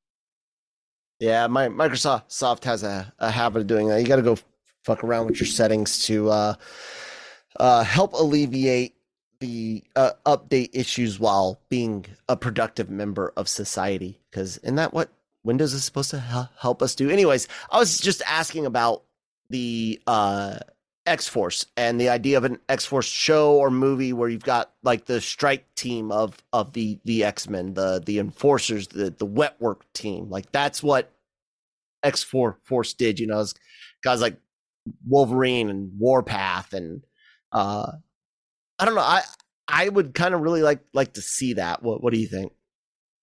Yeah, 1.18 1.46
my 1.46 1.68
Microsoft 1.68 2.24
Soft 2.28 2.64
has 2.64 2.82
a, 2.82 3.12
a 3.18 3.30
habit 3.30 3.61
of 3.61 3.66
doing 3.66 3.88
that. 3.88 4.00
You 4.00 4.06
got 4.06 4.16
to 4.16 4.22
go 4.22 4.37
fuck 4.85 5.02
around 5.02 5.26
with 5.26 5.40
your 5.40 5.46
settings 5.46 6.04
to 6.06 6.30
uh, 6.30 6.54
uh, 7.59 7.85
help 7.85 8.12
alleviate 8.12 8.94
the 9.40 9.82
uh, 9.96 10.12
update 10.24 10.70
issues 10.72 11.18
while 11.18 11.61
being 11.68 12.06
a 12.28 12.37
productive 12.37 12.90
member 12.90 13.32
of 13.37 13.48
society. 13.48 14.20
Because 14.30 14.59
isn't 14.59 14.76
that 14.76 14.92
what 14.92 15.11
Windows 15.42 15.72
is 15.72 15.85
supposed 15.85 16.11
to 16.11 16.20
hel- 16.20 16.50
help 16.59 16.82
us 16.82 16.94
do? 16.94 17.11
Anyways, 17.11 17.48
I 17.70 17.78
was 17.78 17.98
just 17.98 18.22
asking 18.26 18.66
about 18.66 19.02
the 19.50 20.00
uh, 20.06 20.59
X 21.07 21.29
Force 21.29 21.64
and 21.77 22.01
the 22.01 22.09
idea 22.09 22.37
of 22.37 22.45
an 22.45 22.59
X 22.69 22.85
Force 22.85 23.07
show 23.07 23.55
or 23.57 23.71
movie 23.71 24.12
where 24.12 24.29
you've 24.29 24.42
got 24.45 24.73
like 24.83 25.07
the 25.07 25.21
strike 25.21 25.73
team 25.75 26.11
of 26.11 26.37
of 26.53 26.73
the 26.73 26.99
the 27.05 27.25
X 27.25 27.49
Men, 27.49 27.75
the 27.75 28.03
the 28.05 28.19
enforcers, 28.19 28.88
the 28.88 29.11
the 29.11 29.27
wet 29.27 29.57
work 29.61 29.85
team. 29.92 30.29
Like 30.29 30.51
that's 30.53 30.83
what 30.83 31.12
X 32.03 32.23
Four 32.23 32.59
Force 32.64 32.92
did. 32.95 33.19
You 33.21 33.27
know, 33.29 33.45
guys 34.03 34.21
like 34.21 34.37
Wolverine 35.09 35.71
and 35.71 35.90
Warpath 35.99 36.73
and 36.73 37.03
uh 37.53 37.92
I 38.79 38.85
don't 38.85 38.95
know. 38.95 39.01
I 39.01 39.23
I 39.69 39.88
would 39.88 40.14
kind 40.14 40.35
of 40.35 40.40
really 40.40 40.62
like 40.62 40.81
like 40.92 41.14
to 41.14 41.23
see 41.23 41.55
that. 41.55 41.83
What 41.83 42.03
what 42.03 42.12
do 42.12 42.19
you 42.19 42.29
think? 42.29 42.53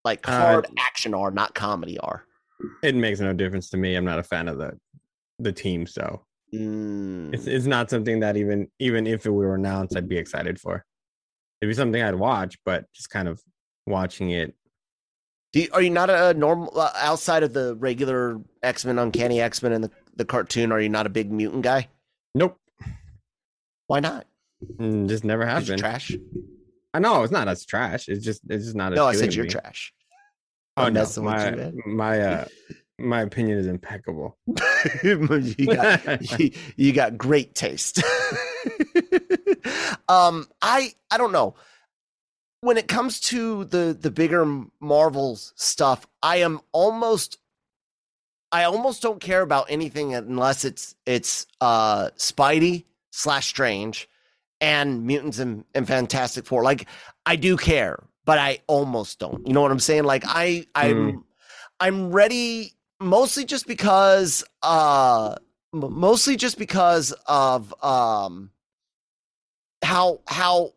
Like 0.06 0.28
Uh, 0.28 0.32
hard 0.32 0.68
action 0.80 1.14
R, 1.14 1.32
not 1.32 1.54
comedy 1.56 1.98
R. 2.00 2.26
it 2.82 2.96
makes 2.96 3.20
no 3.20 3.34
difference 3.34 3.70
to 3.70 3.78
me 3.78 3.96
i'm 3.96 4.06
not 4.06 4.20
a 4.20 4.24
fan 4.24 4.48
of 4.48 4.58
the 4.58 4.72
the 5.40 5.52
team 5.52 5.86
so 5.88 6.26
Mm. 6.54 7.34
It's 7.34 7.48
it's 7.48 7.66
not 7.66 7.90
something 7.90 8.20
that 8.20 8.38
even 8.38 8.68
even 8.80 9.08
if 9.08 9.26
it 9.26 9.32
were 9.32 9.56
announced, 9.56 9.98
I'd 9.98 10.08
be 10.10 10.18
excited 10.18 10.60
for. 10.60 10.86
It'd 11.62 11.70
be 11.72 11.76
something 11.76 12.02
I'd 12.02 12.16
watch, 12.16 12.58
but 12.66 12.92
just 12.94 13.10
kind 13.10 13.28
of 13.28 13.42
watching 13.88 14.30
it. 14.32 14.54
Do 15.54 15.62
you, 15.62 15.70
are 15.72 15.82
you 15.82 15.90
not 15.90 16.10
a 16.10 16.34
normal 16.34 16.78
uh, 16.80 16.92
outside 16.98 17.44
of 17.44 17.54
the 17.54 17.76
regular 17.76 18.40
X 18.62 18.86
Men, 18.86 19.00
Uncanny 19.00 19.40
X 19.40 19.62
Men, 19.64 19.72
and 19.72 19.84
the, 19.84 19.92
the 20.16 20.26
cartoon? 20.26 20.72
Are 20.72 20.80
you 20.82 20.90
not 20.90 21.06
a 21.06 21.10
big 21.10 21.32
mutant 21.32 21.62
guy? 21.64 21.88
Nope, 22.36 22.58
Why 23.88 24.00
not? 24.00 24.26
Mm, 24.78 25.08
just 25.08 25.24
never 25.24 25.46
have 25.46 25.68
been. 25.68 25.78
trash? 25.78 26.12
I 26.94 27.00
know 27.00 27.24
it's 27.24 27.32
not 27.32 27.48
as 27.48 27.66
trash. 27.66 28.08
It's 28.10 28.24
just 28.24 28.42
it's 28.50 28.66
just 28.66 28.76
not. 28.76 28.94
No, 28.94 29.06
I 29.08 29.16
said 29.16 29.34
you're 29.34 29.46
me. 29.46 29.50
trash. 29.52 29.94
Oh 30.78 30.84
I'm 30.84 30.94
no, 30.94 31.02
messing 31.02 31.24
with 31.24 31.34
my 31.34 31.50
you, 31.50 31.56
man. 31.56 31.78
my 31.86 32.20
uh 32.22 32.46
my 33.00 33.22
opinion 33.22 33.58
is 33.58 33.68
impeccable. 33.68 34.38
you 35.04 35.66
got 35.66 36.40
you, 36.40 36.52
you 36.76 36.94
got 36.94 37.18
great 37.18 37.56
taste. 37.56 38.02
um, 40.08 40.48
I 40.62 40.94
I 41.12 41.18
don't 41.18 41.32
know. 41.32 41.56
When 42.62 42.78
it 42.78 42.88
comes 42.88 43.20
to 43.22 43.66
the 43.66 43.98
the 44.00 44.12
bigger 44.12 44.46
Marvels 44.80 45.54
stuff, 45.56 46.06
I 46.22 46.38
am 46.38 46.62
almost 46.72 47.38
I 48.52 48.66
almost 48.66 49.02
don't 49.02 49.20
care 49.20 49.42
about 49.42 49.68
anything 49.70 50.14
unless 50.14 50.64
it's 50.64 50.96
it's 51.06 51.48
uh 51.60 52.10
Spidey 52.12 52.86
slash 53.12 53.48
Strange 53.48 54.08
and 54.62 55.06
Mutants 55.06 55.40
and, 55.40 55.66
and 55.74 55.88
Fantastic 55.88 56.46
Four. 56.46 56.64
Like 56.64 56.88
I 57.26 57.36
do 57.36 57.58
care, 57.58 58.02
but 58.24 58.38
I 58.38 58.60
almost 58.68 59.20
don't. 59.20 59.46
You 59.48 59.54
know 59.54 59.62
what 59.62 59.72
I'm 59.72 59.80
saying? 59.80 60.04
Like 60.04 60.24
I 60.26 60.68
I'm 60.76 61.26
I'm 61.80 62.12
ready 62.12 62.74
mostly 63.00 63.46
just 63.46 63.68
because 63.68 64.44
uh 64.62 65.36
mostly 65.72 66.36
just 66.36 66.58
because 66.58 67.12
of 67.28 67.74
um 67.84 68.52
how 69.84 70.22
how 70.28 70.74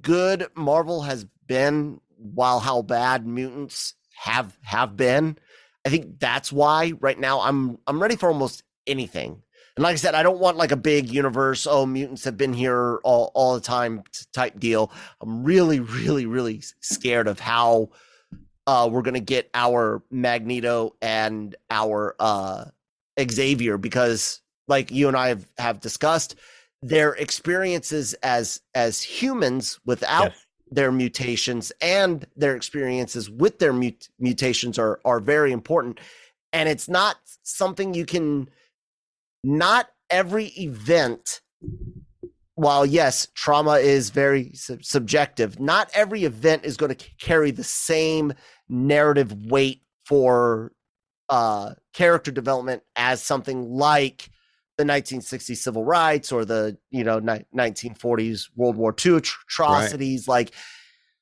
good 0.00 0.46
Marvel 0.54 1.02
has 1.02 1.26
been 1.46 2.00
while 2.16 2.60
how 2.60 2.82
bad 2.82 3.26
mutants 3.26 3.94
have 4.16 4.56
have 4.62 4.96
been. 4.96 5.38
I 5.84 5.90
think 5.90 6.18
that's 6.18 6.52
why 6.52 6.92
right 7.00 7.18
now 7.18 7.40
I'm 7.40 7.78
I'm 7.86 8.00
ready 8.00 8.16
for 8.16 8.28
almost 8.28 8.62
anything. 8.86 9.42
And 9.76 9.82
like 9.82 9.94
I 9.94 9.96
said, 9.96 10.14
I 10.14 10.22
don't 10.22 10.38
want 10.38 10.56
like 10.56 10.70
a 10.70 10.76
big 10.76 11.10
universe. 11.10 11.66
Oh, 11.66 11.84
mutants 11.84 12.24
have 12.24 12.36
been 12.36 12.52
here 12.52 13.00
all, 13.02 13.32
all 13.34 13.54
the 13.54 13.60
time 13.60 14.04
type 14.32 14.60
deal. 14.60 14.92
I'm 15.20 15.42
really, 15.42 15.80
really, 15.80 16.26
really 16.26 16.62
scared 16.80 17.26
of 17.26 17.40
how 17.40 17.90
uh, 18.66 18.88
we're 18.90 19.02
gonna 19.02 19.20
get 19.20 19.50
our 19.54 20.02
Magneto 20.10 20.94
and 21.02 21.54
our 21.70 22.16
uh, 22.18 22.66
Xavier 23.20 23.78
because, 23.78 24.40
like 24.68 24.90
you 24.90 25.08
and 25.08 25.16
I 25.16 25.28
have, 25.28 25.46
have 25.58 25.80
discussed, 25.80 26.36
their 26.82 27.14
experiences 27.14 28.14
as 28.22 28.60
as 28.74 29.02
humans 29.02 29.80
without 29.84 30.32
Yes. 30.32 30.46
their 30.70 30.92
mutations 30.92 31.72
and 31.80 32.26
their 32.36 32.56
experiences 32.56 33.30
with 33.30 33.58
their 33.58 33.72
mut- 33.72 34.08
mutations 34.18 34.78
are 34.78 35.00
are 35.04 35.20
very 35.20 35.52
important, 35.52 36.00
and 36.52 36.68
it's 36.68 36.88
not 36.88 37.16
something 37.42 37.94
you 37.94 38.06
can. 38.06 38.48
Not 39.46 39.90
every 40.08 40.46
event 40.56 41.42
while 42.54 42.86
yes, 42.86 43.26
trauma 43.34 43.74
is 43.74 44.10
very 44.10 44.52
sub- 44.54 44.84
subjective, 44.84 45.58
not 45.58 45.90
every 45.92 46.24
event 46.24 46.64
is 46.64 46.76
going 46.76 46.94
to 46.94 47.10
carry 47.18 47.50
the 47.50 47.64
same 47.64 48.32
narrative 48.68 49.32
weight 49.46 49.82
for 50.06 50.72
uh, 51.28 51.74
character 51.92 52.30
development 52.30 52.82
as 52.96 53.22
something 53.22 53.70
like 53.70 54.30
the 54.76 54.84
1960s 54.84 55.56
civil 55.56 55.84
rights 55.84 56.32
or 56.32 56.44
the 56.44 56.76
you 56.90 57.04
know 57.04 57.18
ni- 57.20 57.44
1940s 57.56 58.48
World 58.56 58.76
War 58.76 58.90
II 58.90 59.12
atr- 59.12 59.34
atrocities. 59.48 60.26
Like 60.28 60.52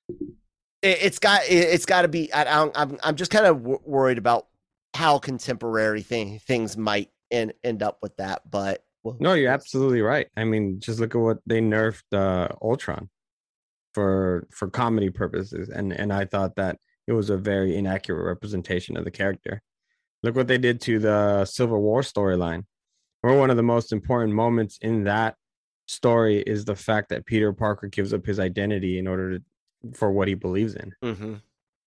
it, 0.08 0.98
it's 1.02 1.18
got 1.18 1.42
it, 1.44 1.54
it's 1.54 1.86
got 1.86 2.02
to 2.02 2.08
be. 2.08 2.32
I, 2.32 2.44
don't- 2.44 2.76
I'm 2.78 2.98
I'm 3.02 3.16
just 3.16 3.30
kind 3.30 3.46
of 3.46 3.58
w- 3.58 3.80
worried 3.84 4.18
about 4.18 4.46
how 4.94 5.18
contemporary 5.18 6.02
thing, 6.02 6.38
things 6.40 6.76
might 6.76 7.10
end 7.30 7.52
end 7.64 7.82
up 7.82 7.98
with 8.02 8.16
that, 8.16 8.42
but. 8.50 8.84
Well, 9.04 9.16
No, 9.18 9.34
you're 9.34 9.50
absolutely 9.50 10.00
right. 10.00 10.28
I 10.36 10.44
mean, 10.44 10.78
just 10.78 11.00
look 11.00 11.16
at 11.16 11.20
what 11.20 11.38
they 11.44 11.60
nerfed 11.60 12.04
uh, 12.12 12.46
Ultron 12.62 13.10
for 13.94 14.46
for 14.52 14.70
comedy 14.70 15.10
purposes, 15.10 15.68
and 15.70 15.92
and 15.92 16.12
I 16.12 16.24
thought 16.24 16.54
that 16.56 16.78
it 17.06 17.12
was 17.12 17.30
a 17.30 17.36
very 17.36 17.76
inaccurate 17.76 18.24
representation 18.24 18.96
of 18.96 19.04
the 19.04 19.10
character. 19.10 19.62
Look 20.22 20.36
what 20.36 20.46
they 20.46 20.58
did 20.58 20.80
to 20.82 20.98
the 20.98 21.44
Civil 21.44 21.80
War 21.80 22.02
storyline. 22.02 22.64
Where 23.22 23.38
one 23.38 23.50
of 23.50 23.56
the 23.56 23.62
most 23.62 23.92
important 23.92 24.34
moments 24.34 24.78
in 24.82 25.04
that 25.04 25.36
story 25.86 26.40
is 26.40 26.64
the 26.64 26.74
fact 26.74 27.08
that 27.10 27.26
Peter 27.26 27.52
Parker 27.52 27.86
gives 27.86 28.12
up 28.12 28.26
his 28.26 28.40
identity 28.40 28.98
in 28.98 29.06
order 29.06 29.38
to 29.38 29.44
for 29.94 30.12
what 30.12 30.28
he 30.28 30.34
believes 30.34 30.74
in, 30.74 30.92
hmm 31.02 31.34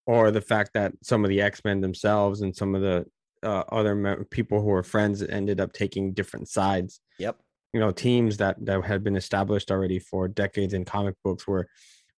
or 0.06 0.30
the 0.30 0.40
fact 0.40 0.70
that 0.74 0.92
some 1.02 1.24
of 1.24 1.28
the 1.28 1.40
X 1.40 1.60
Men 1.64 1.80
themselves 1.80 2.40
and 2.40 2.54
some 2.54 2.74
of 2.74 2.82
the 2.82 3.04
uh, 3.42 3.64
other 3.70 3.94
me- 3.94 4.24
people 4.30 4.60
who 4.60 4.68
were 4.68 4.82
friends 4.82 5.22
ended 5.22 5.60
up 5.60 5.72
taking 5.72 6.12
different 6.12 6.48
sides. 6.48 7.00
Yep. 7.18 7.38
You 7.72 7.80
know, 7.80 7.90
teams 7.90 8.36
that 8.36 8.56
that 8.64 8.84
had 8.84 9.02
been 9.02 9.16
established 9.16 9.70
already 9.70 9.98
for 9.98 10.28
decades 10.28 10.74
in 10.74 10.84
comic 10.84 11.16
books 11.24 11.46
were 11.46 11.66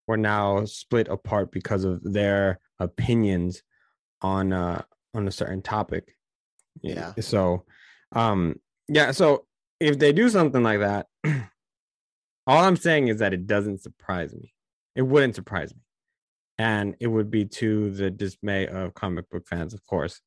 were 0.06 0.16
now 0.16 0.64
split 0.64 1.08
apart 1.08 1.50
because 1.50 1.84
of 1.84 2.02
their 2.02 2.60
opinions 2.80 3.62
on 4.22 4.52
uh 4.52 4.82
on 5.14 5.26
a 5.28 5.32
certain 5.32 5.62
topic. 5.62 6.14
Yeah. 6.82 7.12
So, 7.20 7.64
um, 8.12 8.56
yeah. 8.88 9.10
So 9.10 9.46
if 9.80 9.98
they 9.98 10.12
do 10.12 10.28
something 10.28 10.62
like 10.62 10.80
that, 10.80 11.06
all 12.46 12.64
I'm 12.64 12.76
saying 12.76 13.08
is 13.08 13.18
that 13.18 13.32
it 13.34 13.46
doesn't 13.46 13.82
surprise 13.82 14.34
me. 14.34 14.52
It 14.94 15.02
wouldn't 15.02 15.34
surprise 15.34 15.74
me, 15.74 15.80
and 16.58 16.96
it 17.00 17.06
would 17.06 17.30
be 17.30 17.44
to 17.44 17.90
the 17.90 18.10
dismay 18.10 18.66
of 18.66 18.94
comic 18.94 19.28
book 19.30 19.46
fans, 19.48 19.74
of 19.74 19.84
course, 19.84 20.20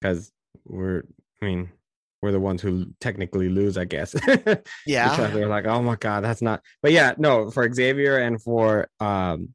because 0.00 0.32
we're. 0.64 1.02
I 1.40 1.44
mean, 1.44 1.70
we're 2.20 2.32
the 2.32 2.40
ones 2.40 2.60
who 2.62 2.86
technically 3.00 3.48
lose, 3.48 3.78
I 3.78 3.84
guess. 3.84 4.14
Yeah. 4.86 5.10
because 5.10 5.32
they're 5.32 5.48
like, 5.48 5.66
oh 5.66 5.82
my 5.82 5.96
god, 5.96 6.24
that's 6.24 6.42
not. 6.42 6.62
But 6.82 6.92
yeah, 6.92 7.14
no, 7.18 7.50
for 7.50 7.72
Xavier 7.72 8.18
and 8.18 8.42
for 8.42 8.88
um 9.00 9.50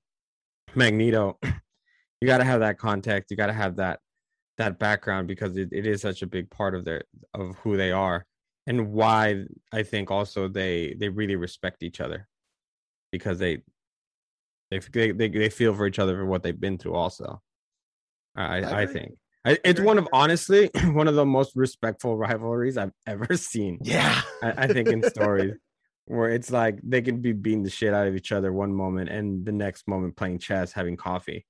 Magneto, 0.75 1.39
you 2.23 2.27
got 2.27 2.37
to 2.37 2.45
have 2.45 2.61
that 2.61 2.77
context. 2.77 3.29
You 3.29 3.35
got 3.35 3.47
to 3.47 3.53
have 3.53 3.75
that 3.75 3.99
that 4.57 4.79
background 4.79 5.27
because 5.27 5.57
it, 5.57 5.67
it 5.73 5.85
is 5.85 6.01
such 6.01 6.21
a 6.21 6.27
big 6.27 6.49
part 6.49 6.73
of 6.73 6.85
their 6.85 7.03
of 7.33 7.57
who 7.57 7.75
they 7.75 7.91
are 7.91 8.25
and 8.65 8.93
why 8.93 9.43
I 9.73 9.83
think 9.83 10.09
also 10.09 10.47
they 10.47 10.95
they 10.97 11.09
really 11.09 11.35
respect 11.35 11.83
each 11.83 11.99
other 11.99 12.29
because 13.11 13.39
they 13.39 13.57
they 14.71 14.79
they 15.11 15.27
they, 15.27 15.49
feel 15.49 15.75
for 15.75 15.85
each 15.85 15.99
other 15.99 16.15
for 16.15 16.25
what 16.25 16.43
they've 16.43 16.57
been 16.57 16.77
through. 16.77 16.95
Also, 16.95 17.41
I 18.37 18.43
I 18.43 18.59
I, 18.59 18.81
I 18.83 18.85
think. 18.85 19.15
I, 19.45 19.57
it's 19.65 19.81
one 19.81 19.97
of 19.97 20.07
honestly 20.13 20.69
one 20.85 21.09
of 21.09 21.15
the 21.15 21.25
most 21.25 21.57
respectful 21.57 22.15
rivalries 22.15 22.77
I've 22.77 22.93
ever 23.05 23.35
seen. 23.35 23.79
Yeah. 23.81 24.21
I, 24.41 24.53
I 24.59 24.67
think 24.67 24.87
in 24.87 25.03
stories 25.03 25.55
where 26.05 26.29
it's 26.29 26.49
like 26.49 26.79
they 26.81 27.01
can 27.01 27.19
be 27.19 27.33
beating 27.33 27.63
the 27.63 27.69
shit 27.69 27.93
out 27.93 28.07
of 28.07 28.15
each 28.15 28.31
other 28.31 28.53
one 28.53 28.73
moment 28.73 29.09
and 29.09 29.45
the 29.45 29.51
next 29.51 29.85
moment 29.85 30.15
playing 30.15 30.39
chess, 30.39 30.71
having 30.71 30.95
coffee, 30.95 31.45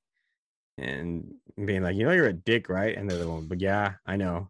and 0.78 1.34
being 1.66 1.84
like, 1.84 1.96
you 1.96 2.06
know, 2.06 2.12
you're 2.12 2.28
a 2.28 2.34
dick, 2.34 2.70
right? 2.70 2.96
And 2.98 3.10
the 3.10 3.16
other 3.16 3.28
one, 3.30 3.48
but 3.48 3.62
yeah, 3.62 3.94
I 4.06 4.16
know, 4.16 4.50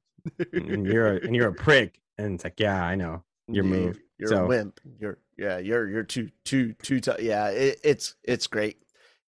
and 0.53 0.86
you're 0.86 1.17
a, 1.17 1.25
and 1.25 1.36
you're 1.36 1.49
a 1.49 1.53
prick, 1.65 1.99
and 2.17 2.36
it's 2.36 2.43
like, 2.43 2.59
yeah, 2.59 2.83
I 2.83 2.95
know 2.95 3.23
your 3.47 3.65
You- 3.65 3.69
move. 3.71 3.99
You're 4.19 4.29
So- 4.29 4.45
a 4.45 4.47
wimp. 4.47 4.79
You're 4.99 5.17
yeah. 5.38 5.57
You're 5.57 5.89
you're 5.89 6.03
too 6.03 6.29
too 6.45 6.73
too 6.81 6.99
tough. 7.01 7.19
Yeah. 7.19 7.47
It, 7.49 7.79
it's 7.83 8.15
it's 8.23 8.47
great. 8.47 8.77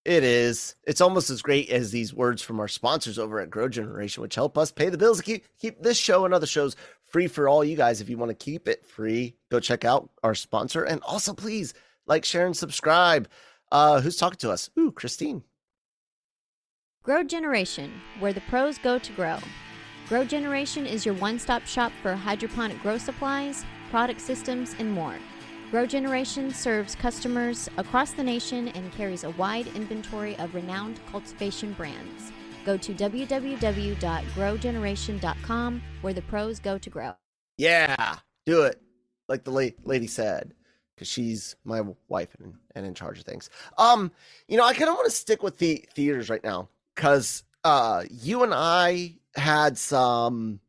It 0.06 0.24
is. 0.24 0.76
It's 0.86 1.02
almost 1.02 1.32
as 1.32 1.42
great 1.42 1.70
as 1.72 1.90
these 1.92 2.14
words 2.14 2.42
from 2.44 2.60
our 2.60 2.68
sponsors 2.68 3.18
over 3.18 3.40
at 3.40 3.50
Grow 3.50 3.68
Generation, 3.68 4.22
which 4.22 4.36
help 4.36 4.56
us 4.58 4.72
pay 4.72 4.90
the 4.90 4.98
bills 5.00 5.18
to 5.18 5.24
keep 5.24 5.46
keep 5.58 5.82
this 5.82 5.98
show 5.98 6.24
and 6.24 6.34
other 6.34 6.46
shows 6.46 6.76
free 7.04 7.28
for 7.28 7.50
all 7.50 7.64
you 7.64 7.76
guys. 7.76 8.00
If 8.00 8.10
you 8.10 8.18
want 8.18 8.30
to 8.30 8.36
keep 8.36 8.68
it 8.68 8.86
free, 8.86 9.36
go 9.52 9.60
check 9.60 9.84
out 9.84 10.12
our 10.24 10.36
sponsor, 10.36 10.84
and 10.84 11.02
also 11.02 11.34
please 11.34 11.74
like, 12.06 12.24
share, 12.24 12.46
and 12.46 12.56
subscribe. 12.56 13.28
Uh, 13.72 14.00
who's 14.00 14.16
talking 14.16 14.38
to 14.38 14.52
us? 14.52 14.70
Ooh, 14.78 14.92
Christine. 14.92 15.44
Grow 17.06 17.24
Generation, 17.24 18.02
where 18.18 18.34
the 18.34 18.42
pros 18.50 18.80
go 18.80 18.98
to 18.98 19.14
grow. 19.14 19.38
Grow 20.10 20.26
Generation 20.26 20.88
is 20.88 21.06
your 21.06 21.14
one 21.14 21.38
stop 21.38 21.68
shop 21.68 21.92
for 22.02 22.16
hydroponic 22.16 22.82
grow 22.82 22.98
supplies, 22.98 23.64
product 23.92 24.20
systems, 24.20 24.76
and 24.80 24.92
more. 24.92 25.16
Grow 25.70 25.86
Generation 25.86 26.50
serves 26.50 26.96
customers 26.96 27.70
across 27.78 28.14
the 28.14 28.24
nation 28.24 28.70
and 28.70 28.92
carries 28.92 29.24
a 29.24 29.30
wide 29.32 29.68
inventory 29.76 30.36
of 30.38 30.56
renowned 30.56 31.00
cultivation 31.12 31.74
brands. 31.74 32.32
Go 32.66 32.76
to 32.76 32.92
www.growgeneration.com, 32.92 35.82
where 36.02 36.14
the 36.14 36.22
pros 36.24 36.60
go 36.60 36.80
to 36.80 36.90
grow. 36.90 37.14
Yeah, 37.60 38.16
do 38.48 38.64
it. 38.64 38.82
Like 39.30 39.44
the 39.44 39.52
la- 39.52 39.70
lady 39.84 40.08
said, 40.08 40.56
because 40.96 41.08
she's 41.08 41.56
my 41.66 41.84
wife 42.08 42.36
and, 42.40 42.56
and 42.74 42.84
in 42.84 42.96
charge 42.96 43.20
of 43.20 43.26
things. 43.26 43.52
Um, 43.78 44.12
you 44.48 44.58
know, 44.58 44.66
I 44.66 44.74
kind 44.74 44.90
of 44.90 44.96
want 44.96 45.06
to 45.06 45.16
stick 45.16 45.44
with 45.44 45.60
the 45.60 45.86
theaters 45.94 46.32
right 46.32 46.44
now 46.44 46.68
because 46.96 47.44
uh, 47.64 48.04
you 48.10 48.44
and 48.44 48.54
I 48.54 49.16
had 49.36 49.78
some 49.78 50.60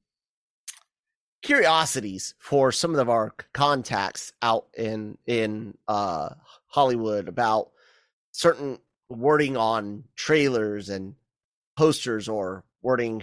curiosities 1.42 2.34
for 2.38 2.72
some 2.72 2.96
of 2.96 3.08
our 3.08 3.32
contacts 3.54 4.32
out 4.42 4.66
in 4.76 5.16
in 5.26 5.78
uh 5.86 6.30
Hollywood 6.66 7.28
about 7.28 7.70
certain 8.32 8.78
wording 9.08 9.56
on 9.56 10.02
trailers 10.16 10.88
and 10.88 11.14
posters 11.78 12.28
or 12.28 12.64
wording 12.82 13.22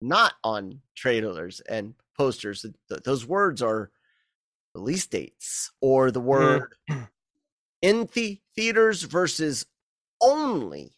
not 0.00 0.32
on 0.42 0.80
trailers 0.96 1.60
and 1.68 1.94
posters. 2.16 2.62
Th- 2.62 2.74
th- 2.88 3.02
those 3.02 3.26
words 3.26 3.60
are 3.60 3.90
release 4.74 5.06
dates 5.06 5.70
or 5.82 6.10
the 6.10 6.20
word 6.20 6.74
in 7.82 8.08
the 8.14 8.40
theaters 8.56 9.02
versus 9.02 9.66
only 10.22 10.94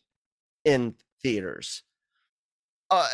in 0.65 0.95
theaters. 1.23 1.83
Uh, 2.91 3.09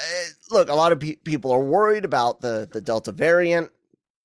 look, 0.50 0.68
a 0.68 0.74
lot 0.74 0.90
of 0.92 0.98
pe- 1.00 1.16
people 1.16 1.52
are 1.52 1.60
worried 1.62 2.04
about 2.04 2.40
the 2.40 2.68
the 2.72 2.80
Delta 2.80 3.12
variant, 3.12 3.70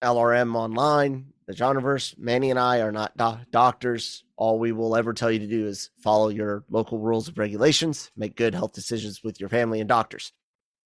LRM 0.03 0.55
online, 0.55 1.27
the 1.45 1.53
genreverse. 1.53 2.17
Manny 2.17 2.49
and 2.49 2.59
I 2.59 2.81
are 2.81 2.91
not 2.91 3.15
do- 3.17 3.37
doctors. 3.51 4.23
All 4.35 4.57
we 4.57 4.71
will 4.71 4.95
ever 4.95 5.13
tell 5.13 5.31
you 5.31 5.39
to 5.39 5.47
do 5.47 5.67
is 5.67 5.91
follow 5.99 6.29
your 6.29 6.63
local 6.69 6.97
rules 6.97 7.27
and 7.27 7.37
regulations, 7.37 8.11
make 8.17 8.35
good 8.35 8.55
health 8.55 8.73
decisions 8.73 9.23
with 9.23 9.39
your 9.39 9.47
family 9.49 9.79
and 9.79 9.87
doctors. 9.87 10.33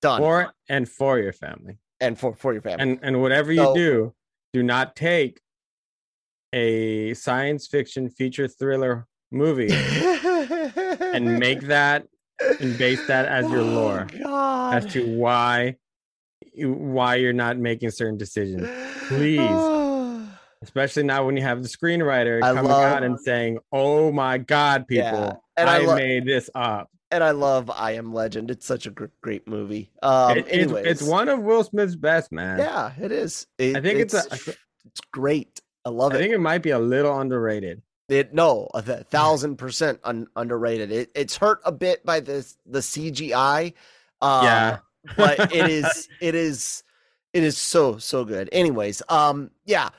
Done. 0.01 0.19
For 0.21 0.53
and 0.69 0.87
for 0.87 1.17
your 1.17 1.33
family, 1.33 1.79
and 2.01 2.19
for 2.19 2.35
for 2.35 2.51
your 2.53 2.61
family. 2.61 2.83
and 2.83 2.99
and 3.01 3.21
whatever 3.21 3.51
you 3.53 3.63
So- 3.63 3.73
do, 3.75 4.13
do 4.53 4.63
not 4.63 4.95
take 4.97 5.39
a 6.53 7.13
science 7.13 7.67
fiction 7.67 8.09
feature 8.09 8.47
thriller 8.47 9.07
movie 9.31 9.69
and 9.71 11.39
make 11.39 11.61
that 11.61 12.07
and 12.59 12.77
base 12.77 13.05
that 13.07 13.25
as 13.25 13.49
your 13.49 13.61
lore 13.63 14.07
Oh, 14.15 14.23
God. 14.23 14.75
as 14.75 14.85
to 14.93 15.05
why 15.17 15.75
why 16.55 17.15
you're 17.15 17.33
not 17.33 17.57
making 17.57 17.91
certain 17.91 18.17
decisions 18.17 18.67
please. 19.07 19.39
especially 20.63 21.03
now 21.03 21.25
when 21.25 21.37
you 21.37 21.43
have 21.43 21.61
the 21.61 21.69
screenwriter 21.69 22.41
I 22.43 22.53
coming 22.53 22.71
love- 22.71 22.83
out 22.83 23.03
and 23.03 23.19
saying 23.19 23.59
oh 23.71 24.11
my 24.11 24.37
god 24.37 24.87
people 24.87 25.03
Yeah, 25.05 25.33
and 25.55 25.69
I 25.69 25.75
i, 25.75 25.79
lo- 25.79 25.95
made 25.95 26.25
this 26.25 26.49
up 26.55 26.89
and 27.09 27.23
I 27.23 27.31
love 27.31 27.69
I 27.69 27.91
Am 27.91 28.13
Legend. 28.13 28.51
It's 28.51 28.65
such 28.65 28.85
a 28.85 28.89
gr- 28.89 29.05
great 29.21 29.47
movie. 29.47 29.89
Um, 30.03 30.31
It- 30.39 30.39
it's, 30.39 30.49
anyways, 30.49 30.85
it's 30.85 31.01
one 31.01 31.29
of 31.29 31.39
will 31.39 31.63
smith's 31.63 31.95
best 31.95 32.33
man 32.33 32.59
Yeah, 32.59 32.91
it 32.99 33.13
is. 33.13 33.47
It- 33.57 33.77
I 33.77 33.81
think 33.81 33.99
it's 33.99 34.13
a- 34.13 34.25
it's 34.85 34.99
great. 35.13 35.61
I 35.85 35.89
love 35.89 36.11
i 36.11 36.15
it. 36.15 36.17
I 36.17 36.21
think 36.23 36.33
it 36.33 36.39
might 36.41 36.63
be 36.63 36.71
a 36.71 36.79
little 36.79 37.17
underrated 37.17 37.81
It 38.09 38.33
no, 38.33 38.69
a 38.73 38.81
thousand 38.81 39.57
percent 39.57 39.99
un- 40.03 40.27
underrated. 40.35 40.91
It 40.91 41.11
it's 41.13 41.35
hurt 41.35 41.59
a 41.65 41.71
bit 41.71 42.05
by 42.05 42.19
the 42.21 42.47
the 42.65 42.79
CGI. 42.79 43.73
Uh, 44.21 44.41
Yeah. 44.43 44.77
but 45.17 45.39
it 45.53 45.65
is 45.69 46.09
it 46.21 46.33
is 46.33 46.83
it 47.33 47.43
is 47.43 47.57
so 47.57 47.97
so 47.97 48.23
good. 48.23 48.47
Anyways, 48.53 49.01
um, 49.09 49.51
yeah, 49.65 49.89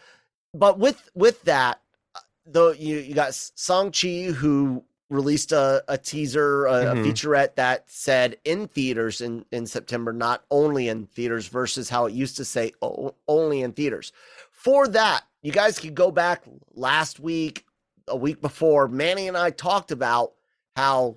but 0.55 0.79
with 0.79 1.11
with 1.14 1.42
that, 1.42 1.81
uh, 2.14 2.21
though 2.47 2.73
you 2.73 2.97
you 2.97 3.14
got 3.14 3.35
Shang-Chi 3.57 4.33
who 4.33 4.83
released 5.11 5.53
a, 5.53 5.83
a 5.88 5.97
teaser, 5.99 6.66
a, 6.66 6.92
a 6.92 6.94
Mhm. 6.94 7.05
featurette 7.07 7.55
that 7.57 7.90
said 7.90 8.38
in 8.44 8.68
theaters 8.68 9.21
in 9.21 9.44
in 9.53 9.66
September, 9.66 10.14
not 10.14 10.44
only 10.51 10.88
in 10.88 11.07
theaters, 11.09 11.47
versus 11.49 11.90
how 11.90 12.07
it 12.07 12.14
used 12.14 12.38
to 12.38 12.44
say 12.47 12.73
o- 12.81 13.14
only 13.29 13.61
in 13.61 13.73
theaters. 13.73 14.12
For 14.51 14.88
that, 14.88 15.25
you 15.42 15.53
guys 15.53 15.79
could 15.79 15.94
go 15.94 16.11
back 16.11 16.42
last 16.75 17.21
week, 17.21 17.64
a 18.11 18.16
week 18.16 18.40
before. 18.40 18.88
Manny 18.88 19.29
and 19.29 19.37
I 19.37 19.51
talked 19.51 19.90
about 19.90 20.33
how 20.77 21.16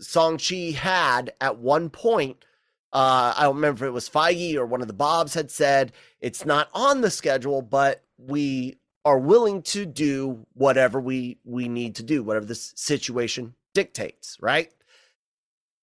Shang-Chi 0.00 0.72
had 0.72 1.32
at 1.40 1.58
one 1.58 1.90
point. 1.90 2.44
Uh, 2.92 3.34
I 3.36 3.42
don't 3.44 3.56
remember 3.56 3.84
if 3.84 3.88
it 3.88 3.92
was 3.92 4.08
Feige 4.08 4.56
or 4.56 4.66
one 4.66 4.80
of 4.80 4.88
the 4.88 4.94
Bobs 4.94 5.34
had 5.34 5.50
said 5.50 5.92
it's 6.20 6.46
not 6.46 6.68
on 6.72 7.00
the 7.00 7.10
schedule, 7.10 7.62
but 7.62 8.02
we 8.16 8.78
are 9.04 9.18
willing 9.18 9.62
to 9.62 9.86
do 9.86 10.46
whatever 10.54 11.00
we 11.00 11.38
we 11.44 11.68
need 11.68 11.94
to 11.96 12.02
do, 12.02 12.22
whatever 12.22 12.46
the 12.46 12.54
situation 12.54 13.54
dictates, 13.74 14.36
right? 14.40 14.72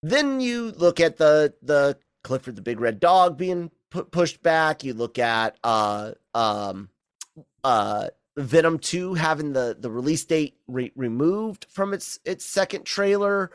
Then 0.04 0.40
you 0.40 0.72
look 0.72 1.00
at 1.00 1.18
the 1.18 1.54
the 1.62 1.98
Clifford 2.24 2.56
the 2.56 2.62
Big 2.62 2.80
Red 2.80 3.00
Dog 3.00 3.38
being 3.38 3.72
pu- 3.90 4.06
pushed 4.06 4.44
back. 4.44 4.84
You 4.84 4.94
look 4.94 5.18
at 5.18 5.58
uh 5.64 6.12
um 6.34 6.90
uh 7.64 8.10
Venom 8.38 8.80
2 8.80 9.14
having 9.14 9.54
the 9.54 9.78
the 9.80 9.90
release 9.90 10.26
date 10.26 10.58
re- 10.68 10.92
removed 10.96 11.66
from 11.70 11.94
its 11.94 12.20
its 12.26 12.46
second 12.46 12.86
trailer. 12.86 13.52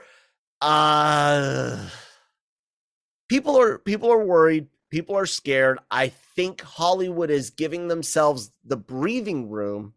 Uh 0.60 1.88
people 3.28 3.58
are 3.58 3.78
people 3.78 4.10
are 4.10 4.24
worried, 4.24 4.68
people 4.90 5.16
are 5.16 5.26
scared. 5.26 5.78
I 5.90 6.08
think 6.08 6.62
Hollywood 6.62 7.30
is 7.30 7.50
giving 7.50 7.88
themselves 7.88 8.52
the 8.64 8.76
breathing 8.76 9.50
room. 9.50 9.94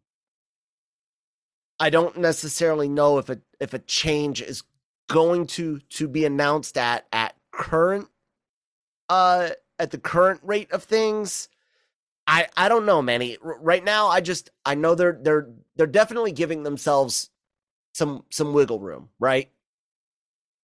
I 1.79 1.89
don't 1.89 2.17
necessarily 2.17 2.89
know 2.89 3.17
if 3.17 3.29
a 3.29 3.39
if 3.59 3.73
a 3.73 3.79
change 3.79 4.41
is 4.41 4.63
going 5.09 5.47
to 5.47 5.79
to 5.79 6.07
be 6.07 6.25
announced 6.25 6.77
at 6.77 7.07
at 7.11 7.35
current 7.51 8.07
uh 9.09 9.49
at 9.79 9.91
the 9.91 9.97
current 9.97 10.39
rate 10.43 10.71
of 10.71 10.83
things, 10.83 11.49
I 12.27 12.47
I 12.55 12.69
don't 12.69 12.85
know, 12.85 13.01
Manny. 13.01 13.37
R- 13.43 13.59
right 13.59 13.83
now, 13.83 14.07
I 14.07 14.21
just 14.21 14.49
I 14.65 14.75
know 14.75 14.95
they're 14.95 15.19
they're 15.21 15.49
they're 15.75 15.87
definitely 15.87 16.31
giving 16.31 16.63
themselves 16.63 17.29
some 17.93 18.23
some 18.29 18.53
wiggle 18.53 18.79
room, 18.79 19.09
right? 19.19 19.49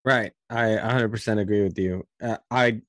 Right. 0.06 0.32
I 0.50 0.63
100% 0.78 1.39
agree 1.39 1.62
with 1.62 1.78
you. 1.78 2.08
Uh, 2.22 2.38
I 2.50 2.82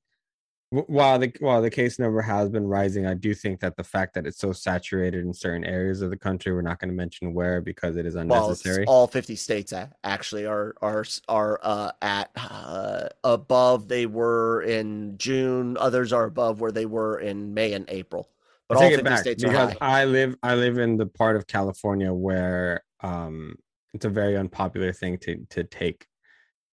while 0.71 1.19
the 1.19 1.33
while 1.41 1.61
the 1.61 1.69
case 1.71 1.99
number 1.99 2.23
has 2.23 2.49
been 2.49 2.65
rising, 2.67 3.05
I 3.05 3.15
do 3.15 3.35
think 3.35 3.59
that 3.61 3.77
the 3.77 3.83
fact 3.83 4.15
that 4.15 4.25
it's 4.25 4.39
so 4.39 4.53
saturated 4.53 5.25
in 5.25 5.35
certain 5.35 5.65
areas 5.65 6.01
of 6.01 6.11
the 6.11 6.17
country, 6.17 6.53
we're 6.53 6.63
not 6.63 6.79
going 6.79 6.91
to 6.91 6.95
mention 6.95 7.35
where 7.35 7.61
because 7.61 7.97
it 7.97 8.07
is 8.07 8.15
Well, 8.15 8.23
unnecessary. 8.23 8.85
all 8.87 9.09
50 9.09 9.35
states 9.35 9.75
actually 10.05 10.47
are 10.47 10.75
are 10.81 11.05
are 11.29 11.59
uh, 11.65 11.91
at 12.01 12.31
uh, 12.37 13.09
above 13.25 13.89
they 13.89 14.07
were 14.07 14.63
in 14.63 15.19
June. 15.19 15.77
Others 15.77 16.13
are 16.13 16.25
above 16.27 16.61
where 16.61 16.73
they 16.73 16.87
were 16.87 17.19
in 17.19 17.53
May 17.53 17.73
and 17.73 17.85
April. 17.89 18.29
But 18.71 18.79
I 18.79 18.85
all 18.85 18.89
take 18.89 18.99
50 18.99 19.01
it 19.01 19.05
back 19.11 19.19
states 19.19 19.43
because. 19.43 19.75
I 19.81 20.05
live 20.05 20.37
I 20.45 20.55
live 20.55 20.79
in 20.79 20.97
the 20.97 21.07
part 21.07 21.35
of 21.35 21.47
California 21.49 22.15
where 22.15 22.85
um 23.01 23.57
it's 23.93 24.05
a 24.05 24.09
very 24.09 24.37
unpopular 24.37 24.93
thing 24.93 25.19
to 25.19 25.45
to 25.51 25.65
take 25.65 26.07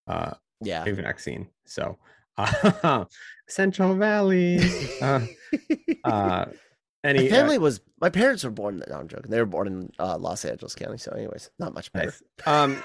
uh 0.06 0.36
yeah. 0.62 0.86
a 0.86 0.94
vaccine. 0.94 1.48
So 1.66 1.98
uh, 2.38 3.06
Central 3.50 3.96
Valley. 3.96 4.60
Uh, 5.02 5.22
uh 6.04 6.46
any 7.04 7.22
my 7.22 7.26
uh, 7.26 7.30
family 7.30 7.58
was 7.58 7.82
my 8.00 8.12
parents 8.12 8.44
were 8.44 8.52
born. 8.52 8.84
No, 8.88 8.96
I'm 8.96 9.08
joking. 9.08 9.32
They 9.32 9.40
were 9.40 9.48
born 9.48 9.68
in 9.68 9.92
uh, 9.98 10.18
Los 10.20 10.46
Angeles 10.46 10.76
County. 10.76 10.98
So, 10.98 11.12
anyways, 11.12 11.50
not 11.58 11.74
much 11.74 11.92
better. 11.94 12.14
Nice. 12.46 12.48
Um, 12.48 12.84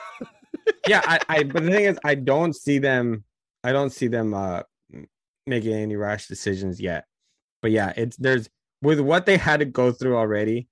yeah, 0.87 1.03
I, 1.05 1.18
I, 1.29 1.42
but 1.42 1.64
the 1.64 1.70
thing 1.70 1.85
is, 1.85 1.98
I 2.05 2.14
don't 2.14 2.55
see 2.55 2.79
them. 2.79 3.25
I 3.64 3.72
don't 3.72 3.90
see 3.90 4.07
them 4.07 4.33
uh 4.33 4.62
making 5.46 5.75
any 5.75 5.96
rash 5.96 6.29
decisions 6.29 6.81
yet. 6.81 7.05
But 7.61 7.72
yeah, 7.72 7.92
it's 7.96 8.16
there's 8.16 8.48
with 8.83 9.01
what 9.01 9.25
they 9.27 9.37
had 9.37 9.61
to 9.61 9.66
go 9.66 9.92
through 9.92 10.16
already. 10.16 10.68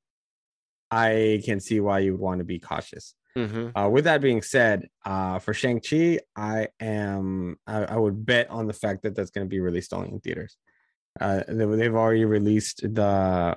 I 0.90 1.40
can 1.44 1.60
see 1.60 1.78
why 1.80 2.00
you 2.00 2.12
would 2.12 2.20
want 2.20 2.38
to 2.40 2.44
be 2.44 2.58
cautious. 2.58 3.14
Mhm. 3.38 3.70
Uh, 3.76 3.88
with 3.88 4.04
that 4.04 4.20
being 4.20 4.42
said, 4.42 4.88
uh, 5.04 5.38
for 5.38 5.54
Shang-Chi, 5.54 6.18
I 6.34 6.68
am 6.80 7.56
I, 7.66 7.84
I 7.84 7.96
would 7.96 8.26
bet 8.26 8.50
on 8.50 8.66
the 8.66 8.72
fact 8.72 9.04
that 9.04 9.14
that's 9.14 9.30
going 9.30 9.46
to 9.46 9.48
be 9.48 9.60
released 9.60 9.92
only 9.94 10.10
in 10.10 10.18
theaters. 10.20 10.56
Uh, 11.20 11.44
they, 11.46 11.64
they've 11.64 11.94
already 11.94 12.24
released 12.24 12.82
the 12.82 13.56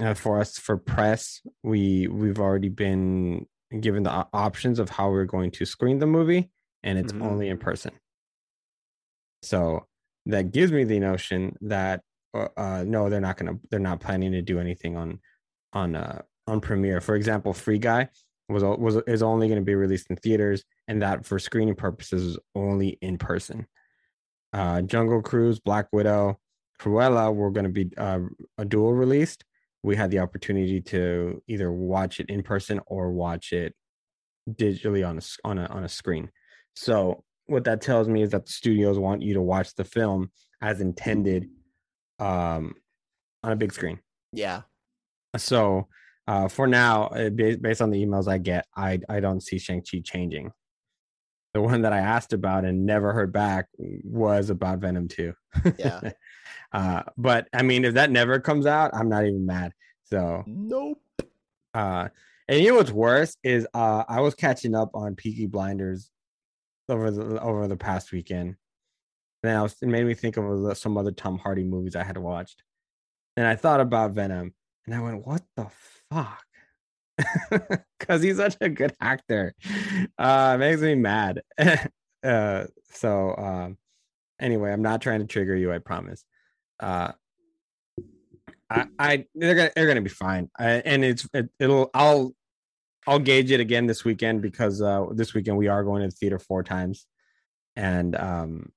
uh, 0.00 0.14
for 0.14 0.38
us 0.40 0.56
for 0.56 0.76
press. 0.76 1.42
We 1.64 2.06
we've 2.06 2.38
already 2.38 2.68
been 2.68 3.46
given 3.80 4.04
the 4.04 4.26
options 4.32 4.78
of 4.78 4.88
how 4.90 5.10
we're 5.10 5.24
going 5.24 5.50
to 5.52 5.64
screen 5.64 5.98
the 5.98 6.06
movie, 6.06 6.50
and 6.84 6.96
it's 6.98 7.12
Mhm. 7.12 7.22
only 7.22 7.48
in 7.48 7.58
person. 7.58 7.92
So 9.42 9.86
that 10.26 10.52
gives 10.52 10.70
me 10.70 10.84
the 10.84 11.00
notion 11.00 11.56
that 11.62 12.02
uh, 12.34 12.84
no, 12.86 13.08
they're 13.08 13.20
not 13.20 13.36
gonna 13.36 13.58
they're 13.70 13.80
not 13.80 14.00
planning 14.00 14.32
to 14.32 14.42
do 14.42 14.58
anything 14.58 14.96
on 14.96 15.20
on 15.72 15.94
uh 15.96 16.22
on 16.46 16.60
premiere. 16.60 17.00
For 17.00 17.14
example, 17.14 17.52
Free 17.52 17.78
Guy 17.78 18.08
was 18.48 18.62
was 18.62 18.96
is 19.06 19.22
only 19.22 19.48
going 19.48 19.60
to 19.60 19.64
be 19.64 19.74
released 19.74 20.08
in 20.10 20.16
theaters, 20.16 20.64
and 20.88 21.02
that 21.02 21.24
for 21.24 21.38
screening 21.38 21.74
purposes 21.74 22.22
is 22.22 22.38
only 22.54 22.98
in 23.00 23.18
person. 23.18 23.66
Uh, 24.52 24.82
Jungle 24.82 25.22
Cruise, 25.22 25.60
Black 25.60 25.86
Widow, 25.92 26.38
Cruella 26.80 27.34
were 27.34 27.50
going 27.50 27.64
to 27.64 27.70
be 27.70 27.90
uh, 27.96 28.20
a 28.58 28.64
dual 28.64 28.92
released. 28.92 29.44
We 29.82 29.96
had 29.96 30.10
the 30.10 30.18
opportunity 30.18 30.80
to 30.82 31.42
either 31.48 31.72
watch 31.72 32.20
it 32.20 32.28
in 32.28 32.42
person 32.42 32.80
or 32.86 33.10
watch 33.12 33.52
it 33.52 33.74
digitally 34.50 35.08
on 35.08 35.18
a 35.18 35.48
on 35.48 35.58
a 35.58 35.66
on 35.66 35.84
a 35.84 35.88
screen. 35.88 36.30
So 36.74 37.24
what 37.46 37.64
that 37.64 37.80
tells 37.80 38.08
me 38.08 38.22
is 38.22 38.30
that 38.30 38.46
the 38.46 38.52
studios 38.52 38.98
want 38.98 39.22
you 39.22 39.34
to 39.34 39.42
watch 39.42 39.74
the 39.74 39.84
film 39.84 40.30
as 40.60 40.80
intended 40.80 41.48
um, 42.22 42.74
on 43.42 43.52
a 43.52 43.56
big 43.56 43.72
screen. 43.72 43.98
Yeah. 44.32 44.62
So 45.36 45.88
uh, 46.26 46.48
for 46.48 46.66
now, 46.66 47.06
uh, 47.06 47.30
based 47.30 47.82
on 47.82 47.90
the 47.90 48.04
emails 48.04 48.28
I 48.28 48.38
get, 48.38 48.66
I 48.76 49.00
I 49.08 49.20
don't 49.20 49.42
see 49.42 49.58
Shang-Chi 49.58 50.02
changing. 50.04 50.52
The 51.54 51.60
one 51.60 51.82
that 51.82 51.92
I 51.92 51.98
asked 51.98 52.32
about 52.32 52.64
and 52.64 52.86
never 52.86 53.12
heard 53.12 53.32
back 53.32 53.66
was 53.78 54.48
about 54.48 54.78
Venom 54.78 55.08
Two. 55.08 55.34
Yeah. 55.78 56.12
uh, 56.72 57.02
but 57.18 57.48
I 57.52 57.62
mean, 57.62 57.84
if 57.84 57.94
that 57.94 58.10
never 58.10 58.40
comes 58.40 58.66
out, 58.66 58.92
I'm 58.94 59.08
not 59.08 59.24
even 59.24 59.44
mad. 59.44 59.72
So 60.04 60.44
Nope. 60.46 60.98
uh, 61.74 62.08
and 62.48 62.60
you 62.60 62.70
know 62.70 62.76
what's 62.76 62.90
worse 62.90 63.36
is 63.42 63.66
uh, 63.74 64.04
I 64.08 64.20
was 64.20 64.34
catching 64.34 64.74
up 64.74 64.90
on 64.94 65.14
Peaky 65.14 65.46
Blinders 65.46 66.10
over 66.88 67.10
the 67.10 67.40
over 67.40 67.66
the 67.66 67.76
past 67.76 68.12
weekend. 68.12 68.56
Then 69.42 69.56
I 69.56 69.62
was 69.62 69.76
it 69.82 69.88
made 69.88 70.06
me 70.06 70.14
think 70.14 70.36
of 70.36 70.76
some 70.78 70.96
other 70.96 71.10
Tom 71.10 71.38
Hardy 71.38 71.64
movies 71.64 71.96
I 71.96 72.04
had 72.04 72.18
watched, 72.18 72.62
and 73.36 73.46
I 73.46 73.56
thought 73.56 73.80
about 73.80 74.12
Venom, 74.12 74.54
and 74.86 74.94
I 74.94 75.00
went, 75.00 75.26
"What 75.26 75.42
the 75.56 75.66
fuck?" 76.10 76.44
Because 77.98 78.22
he's 78.22 78.36
such 78.36 78.56
a 78.60 78.68
good 78.68 78.94
actor. 79.00 79.54
Uh, 80.18 80.52
it 80.54 80.58
makes 80.58 80.80
me 80.80 80.96
mad. 80.96 81.42
uh, 82.24 82.64
so 82.90 83.36
um, 83.36 83.78
anyway, 84.40 84.72
I'm 84.72 84.82
not 84.82 85.00
trying 85.00 85.20
to 85.20 85.26
trigger 85.26 85.54
you. 85.54 85.72
I 85.72 85.78
promise. 85.78 86.24
Uh, 86.80 87.12
I, 88.68 88.86
I 88.98 89.26
they're 89.34 89.54
gonna 89.54 89.70
they're 89.74 89.86
gonna 89.86 90.00
be 90.00 90.08
fine, 90.08 90.50
I, 90.58 90.70
and 90.70 91.04
it's 91.04 91.28
it, 91.34 91.48
it'll 91.58 91.90
I'll 91.94 92.34
I'll 93.06 93.18
gauge 93.18 93.50
it 93.50 93.60
again 93.60 93.86
this 93.86 94.04
weekend 94.04 94.42
because 94.42 94.80
uh 94.80 95.06
this 95.12 95.34
weekend 95.34 95.56
we 95.58 95.68
are 95.68 95.84
going 95.84 96.02
to 96.02 96.08
the 96.08 96.14
theater 96.14 96.38
four 96.38 96.62
times, 96.62 97.06
and 97.76 98.16
um 98.16 98.72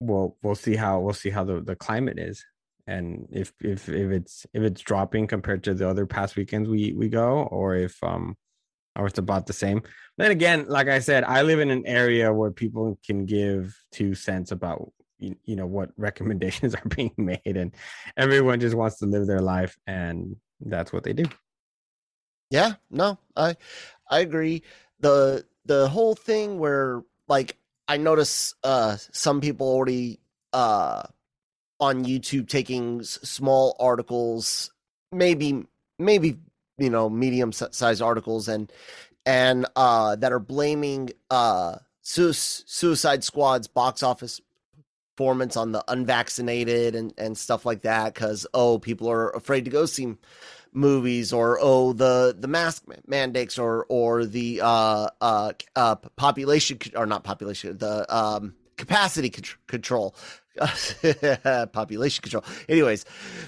we'll 0.00 0.36
we'll 0.42 0.54
see 0.54 0.76
how 0.76 1.00
we'll 1.00 1.14
see 1.14 1.30
how 1.30 1.44
the 1.44 1.60
the 1.60 1.76
climate 1.76 2.18
is, 2.18 2.44
and 2.86 3.28
if 3.32 3.52
if 3.60 3.88
if 3.88 4.10
it's 4.10 4.46
if 4.54 4.62
it's 4.62 4.80
dropping 4.82 5.26
compared 5.26 5.64
to 5.64 5.74
the 5.74 5.88
other 5.88 6.06
past 6.06 6.36
weekends 6.36 6.68
we 6.68 6.92
we 6.92 7.08
go, 7.08 7.42
or 7.50 7.74
if 7.74 8.02
um 8.02 8.36
or 8.96 9.06
it's 9.06 9.18
about 9.18 9.46
the 9.46 9.52
same. 9.52 9.82
Then 10.18 10.30
again, 10.30 10.66
like 10.68 10.88
I 10.88 11.00
said, 11.00 11.24
I 11.24 11.42
live 11.42 11.60
in 11.60 11.70
an 11.70 11.86
area 11.86 12.32
where 12.32 12.50
people 12.50 12.98
can 13.04 13.26
give 13.26 13.76
two 13.92 14.14
cents 14.14 14.52
about 14.52 14.90
you, 15.18 15.36
you 15.44 15.56
know 15.56 15.66
what 15.66 15.90
recommendations 15.96 16.74
are 16.76 16.88
being 16.96 17.14
made 17.16 17.40
and 17.44 17.74
everyone 18.16 18.60
just 18.60 18.74
wants 18.74 18.98
to 18.98 19.06
live 19.06 19.26
their 19.26 19.40
life 19.40 19.76
and 19.86 20.36
that's 20.60 20.92
what 20.92 21.04
they 21.04 21.12
do 21.12 21.24
Yeah, 22.50 22.74
no, 22.90 23.18
I 23.36 23.56
I 24.10 24.20
agree. 24.20 24.62
The 25.00 25.44
the 25.64 25.88
whole 25.88 26.14
thing 26.14 26.58
where 26.58 27.02
like 27.28 27.56
I 27.88 27.96
notice 27.98 28.54
uh 28.64 28.96
some 29.12 29.40
people 29.40 29.68
already 29.68 30.20
uh 30.52 31.02
on 31.78 32.04
YouTube 32.04 32.48
taking 32.48 33.00
s- 33.00 33.18
small 33.22 33.76
articles, 33.78 34.72
maybe 35.12 35.64
maybe 35.98 36.38
you 36.78 36.90
know 36.90 37.08
medium 37.08 37.52
sized 37.52 38.02
articles 38.02 38.48
and 38.48 38.72
and 39.24 39.66
uh 39.76 40.16
that 40.16 40.32
are 40.32 40.38
blaming 40.40 41.10
uh 41.30 41.76
Sui- 42.02 42.32
Suicide 42.32 43.24
Squad's 43.24 43.66
box 43.68 44.02
office 44.02 44.40
performance 45.16 45.56
on 45.56 45.72
the 45.72 45.82
unvaccinated 45.88 46.94
and 46.94 47.12
and 47.16 47.38
stuff 47.38 47.64
like 47.64 47.82
that 47.82 48.14
cuz 48.14 48.46
oh 48.52 48.78
people 48.78 49.10
are 49.10 49.30
afraid 49.30 49.64
to 49.64 49.70
go 49.70 49.86
see 49.86 50.14
movies 50.76 51.32
or 51.32 51.58
oh 51.60 51.92
the 51.94 52.36
the 52.38 52.46
mask 52.46 52.84
mandates 53.06 53.58
or 53.58 53.86
or 53.88 54.26
the 54.26 54.60
uh 54.62 55.08
uh 55.22 55.50
uh 55.74 55.94
population 56.16 56.78
or 56.94 57.06
not 57.06 57.24
population 57.24 57.76
the 57.78 58.14
um 58.14 58.54
capacity 58.76 59.30
contr- 59.30 59.56
control 59.66 60.14
population 61.72 62.22
control 62.22 62.44
anyways 62.68 63.04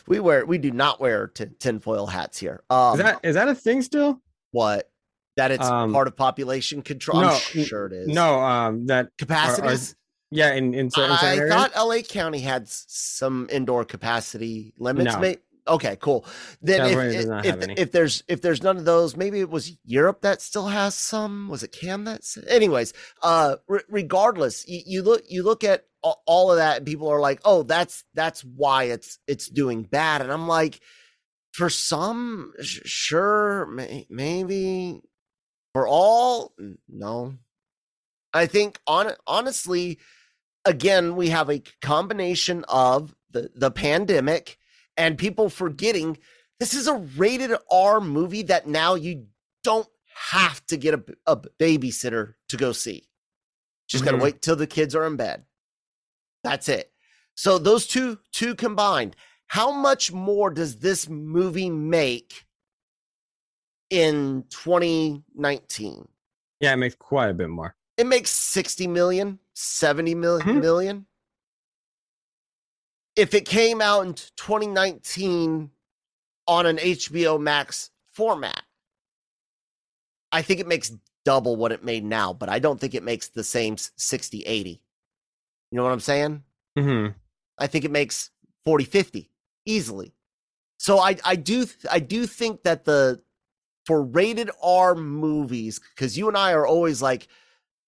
we 0.07 0.19
wear 0.21 0.45
we 0.47 0.59
do 0.59 0.71
not 0.71 1.01
wear 1.01 1.27
t- 1.29 1.45
tinfoil 1.59 2.07
hats 2.07 2.39
here 2.39 2.63
um 2.71 2.95
is 2.99 3.05
that 3.05 3.21
is 3.23 3.35
that 3.35 3.49
a 3.49 3.55
thing 3.55 3.83
still 3.83 4.21
what 4.53 4.91
that 5.37 5.51
it's 5.51 5.67
Um, 5.67 5.93
part 5.93 6.09
of 6.09 6.17
population 6.17 6.81
control 6.83 7.21
no, 7.21 7.29
i'm 7.29 7.65
sure 7.65 7.87
it 7.87 7.93
is 7.93 8.09
no 8.09 8.41
um 8.41 8.87
that 8.87 9.11
capacities 9.19 9.95
yeah 10.31 10.53
in 10.55 10.73
in 10.75 10.91
certain, 10.91 11.17
I 11.21 11.37
areas? 11.37 11.55
thought 11.55 11.73
LA 11.77 12.01
County 12.03 12.41
had 12.41 12.69
some 12.69 13.49
indoor 13.51 13.85
capacity 13.87 14.75
limits. 14.79 15.15
No. 15.15 15.21
May- 15.21 15.39
okay, 15.69 15.97
cool. 16.01 16.25
Then 16.61 16.87
if 17.15 17.45
if, 17.45 17.63
any. 17.63 17.75
if 17.75 17.93
there's 17.93 18.23
if 18.29 18.41
there's 18.41 18.63
none 18.63 18.77
of 18.77 18.85
those, 18.85 19.17
maybe 19.17 19.41
it 19.41 19.51
was 19.51 19.77
Europe 19.85 20.23
that 20.23 20.41
still 20.43 20.67
has 20.67 20.95
some. 20.95 21.49
Was 21.49 21.63
it 21.63 21.73
Cam 21.73 22.05
that? 22.05 22.23
Anyways, 22.49 22.93
uh, 23.23 23.57
re- 23.69 23.83
regardless, 23.89 24.67
you, 24.67 24.81
you 24.87 25.03
look 25.03 25.23
you 25.29 25.43
look 25.43 25.65
at 25.65 25.85
all 26.03 26.51
of 26.51 26.59
that, 26.59 26.79
and 26.79 26.87
people 26.87 27.09
are 27.09 27.21
like, 27.21 27.41
"Oh, 27.45 27.63
that's 27.63 28.05
that's 28.15 28.43
why 28.43 28.85
it's 28.85 29.19
it's 29.27 29.49
doing 29.49 29.83
bad," 29.83 30.23
and 30.23 30.33
I'm 30.33 30.49
like, 30.49 30.81
for 31.53 31.71
some, 31.71 32.53
sh- 32.61 32.81
sure, 32.85 33.67
may- 33.67 34.07
maybe 34.09 35.01
for 35.73 35.87
all, 35.87 36.55
no. 36.89 37.35
I 38.33 38.47
think 38.47 38.79
on 38.87 39.13
honestly, 39.27 39.99
again, 40.65 41.17
we 41.17 41.31
have 41.31 41.51
a 41.51 41.63
combination 41.83 42.65
of 42.69 43.15
the, 43.31 43.51
the 43.55 43.71
pandemic 43.71 44.59
and 44.99 45.17
people 45.17 45.49
forgetting 45.49 46.19
this 46.61 46.75
is 46.75 46.89
a 46.89 46.95
rated 47.17 47.53
R 47.71 48.01
movie 48.01 48.43
that 48.43 48.67
now 48.67 48.97
you 48.97 49.27
don't 49.63 49.89
have 50.33 50.65
to 50.67 50.77
get 50.77 50.93
a, 50.95 51.05
a 51.27 51.37
babysitter 51.37 52.35
to 52.49 52.57
go 52.57 52.73
see. 52.73 53.09
Just 53.89 54.05
got 54.05 54.13
Mhm. 54.15 54.19
to 54.19 54.25
wait 54.25 54.43
till 54.43 54.57
the 54.57 54.67
kids 54.67 54.95
are 54.97 55.07
in 55.07 55.17
bed. 55.17 55.45
That's 56.43 56.69
it. 56.69 56.93
So 57.37 57.59
those 57.59 57.87
two 57.87 58.19
two 58.33 58.55
combined, 58.57 59.15
how 59.47 59.71
much 59.71 60.13
more 60.13 60.51
does 60.51 60.79
this 60.79 61.09
movie 61.09 61.71
make 61.71 62.45
in 63.91 64.45
2019? 64.51 66.09
Yeah, 66.61 66.73
it 66.73 66.77
makes 66.77 66.97
quite 66.97 67.31
a 67.31 67.35
bit 67.35 67.49
more. 67.49 67.77
It 67.97 68.07
makes 68.07 68.31
60 68.31 68.87
million, 68.87 69.39
70 69.55 70.15
million, 70.15 70.49
Mhm. 70.49 70.61
million. 70.61 71.07
If 73.19 73.35
it 73.35 73.47
came 73.47 73.81
out 73.81 74.07
in 74.07 74.15
2019 74.15 75.71
on 76.47 76.67
an 76.67 76.77
HBO 76.77 77.41
Max 77.41 77.91
format, 78.13 78.63
I 80.31 80.43
think 80.43 80.61
it 80.61 80.69
makes 80.69 80.93
double 81.25 81.57
what 81.57 81.73
it 81.73 81.83
made 81.83 82.05
now, 82.05 82.33
but 82.33 82.49
I 82.49 82.61
don't 82.61 82.81
think 82.81 82.95
it 82.95 83.03
makes 83.03 83.27
the 83.27 83.43
same 83.43 83.77
60, 83.77 84.43
80. 84.43 84.71
You 84.71 85.77
know 85.77 85.83
what 85.83 85.93
I'm 85.93 86.01
saying? 86.01 86.45
hmm 86.79 87.09
I 87.59 87.67
think 87.67 87.85
it 87.85 87.91
makes 87.91 88.31
40 88.65 88.85
50 88.85 89.29
easily. 89.67 90.15
So 90.79 91.01
I 91.01 91.17
I 91.25 91.35
do 91.35 91.67
I 91.91 91.99
do 91.99 92.25
think 92.25 92.63
that 92.63 92.85
the 92.85 93.21
for 93.85 94.01
rated 94.01 94.49
R 94.63 94.95
movies 94.95 95.81
cuz 95.97 96.17
you 96.17 96.29
and 96.29 96.37
I 96.37 96.53
are 96.53 96.69
always 96.69 97.03
like 97.03 97.27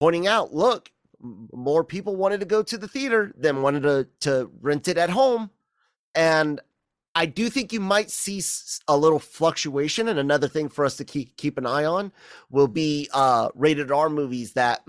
pointing 0.01 0.27
out 0.27 0.53
look 0.53 0.91
more 1.21 1.83
people 1.83 2.15
wanted 2.15 2.39
to 2.41 2.45
go 2.45 2.63
to 2.63 2.77
the 2.77 2.87
theater 2.87 3.33
than 3.37 3.61
wanted 3.61 3.83
to 3.83 4.07
to 4.21 4.51
rent 4.61 4.87
it 4.87 4.97
at 4.97 5.09
home 5.09 5.51
and 6.15 6.61
I 7.15 7.25
do 7.25 7.49
think 7.49 7.73
you 7.73 7.81
might 7.81 8.11
see 8.11 8.37
a 8.87 8.97
little 8.97 9.19
fluctuation 9.19 10.07
and 10.07 10.19
another 10.19 10.47
thing 10.47 10.69
for 10.69 10.85
us 10.85 10.97
to 10.97 11.05
keep 11.05 11.37
keep 11.37 11.57
an 11.57 11.65
eye 11.65 11.85
on 11.85 12.11
will 12.49 12.67
be 12.69 13.09
uh 13.13 13.49
rated 13.55 13.91
R 13.91 14.09
movies 14.09 14.53
that 14.53 14.81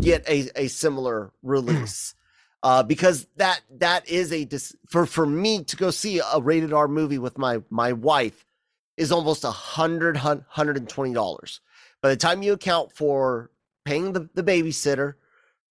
get 0.00 0.28
a 0.28 0.50
a 0.56 0.68
similar 0.68 1.32
release 1.42 2.14
uh, 2.62 2.82
because 2.82 3.26
that 3.36 3.60
that 3.78 4.08
is 4.08 4.32
a 4.32 4.44
dis- 4.44 4.76
for 4.88 5.06
for 5.06 5.26
me 5.26 5.64
to 5.64 5.76
go 5.76 5.90
see 5.90 6.20
a 6.20 6.40
rated 6.40 6.72
R 6.72 6.88
movie 6.88 7.18
with 7.18 7.38
my 7.38 7.62
my 7.70 7.92
wife 7.92 8.46
is 8.96 9.12
almost 9.12 9.44
a 9.44 9.50
hundred 9.50 10.16
hun- 10.18 10.44
hundred 10.48 10.76
and 10.78 10.88
twenty 10.88 11.14
dollars. 11.14 11.60
By 12.02 12.10
the 12.10 12.16
time 12.16 12.42
you 12.42 12.52
account 12.54 12.92
for 12.92 13.50
paying 13.84 14.12
the, 14.12 14.28
the 14.34 14.42
babysitter, 14.42 15.14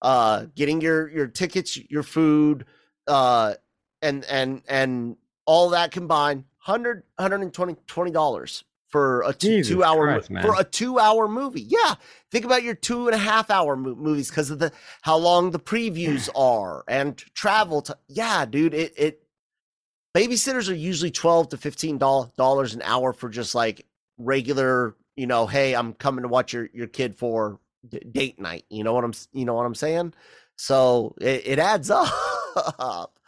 uh, 0.03 0.45
getting 0.55 0.81
your 0.81 1.09
your 1.09 1.27
tickets, 1.27 1.77
your 1.89 2.03
food, 2.03 2.65
uh, 3.07 3.55
and 4.01 4.23
and 4.25 4.61
and 4.67 5.17
all 5.45 5.69
that 5.69 5.91
combined, 5.91 6.43
100 6.65 7.03
120 7.15 8.11
dollars 8.11 8.63
for 8.89 9.23
a 9.23 9.33
two, 9.33 9.63
two 9.63 9.83
hour 9.83 10.05
Christ, 10.05 10.29
for 10.43 10.55
a 10.59 10.63
two 10.63 10.99
hour 10.99 11.27
movie. 11.27 11.61
Yeah, 11.63 11.95
think 12.31 12.45
about 12.45 12.61
your 12.63 12.75
two 12.75 13.07
and 13.07 13.15
a 13.15 13.17
half 13.17 13.49
hour 13.49 13.75
mo- 13.75 13.95
movies 13.95 14.29
because 14.29 14.51
of 14.51 14.59
the 14.59 14.71
how 15.01 15.17
long 15.17 15.49
the 15.51 15.59
previews 15.59 16.29
are 16.35 16.83
and 16.87 17.17
travel 17.33 17.81
to 17.83 17.97
yeah 18.07 18.45
dude 18.45 18.73
it 18.73 18.93
it 18.97 19.23
babysitters 20.15 20.69
are 20.69 20.75
usually 20.75 21.09
12 21.09 21.49
to 21.49 21.57
15 21.57 21.97
dollars 21.97 22.75
an 22.75 22.81
hour 22.83 23.13
for 23.13 23.29
just 23.29 23.55
like 23.55 23.87
regular 24.19 24.95
you 25.15 25.25
know 25.25 25.47
hey 25.47 25.73
i'm 25.75 25.93
coming 25.93 26.21
to 26.21 26.27
watch 26.27 26.53
your 26.53 26.69
your 26.71 26.85
kid 26.87 27.15
for 27.15 27.59
d- 27.87 28.01
date 28.11 28.39
night 28.39 28.65
you 28.69 28.83
know 28.83 28.93
what 28.93 29.03
i'm 29.03 29.13
you 29.33 29.45
know 29.45 29.53
what 29.53 29.65
i'm 29.65 29.75
saying? 29.75 30.13
So 30.55 31.15
it, 31.19 31.47
it 31.47 31.59
adds 31.59 31.89
up. 31.89 33.19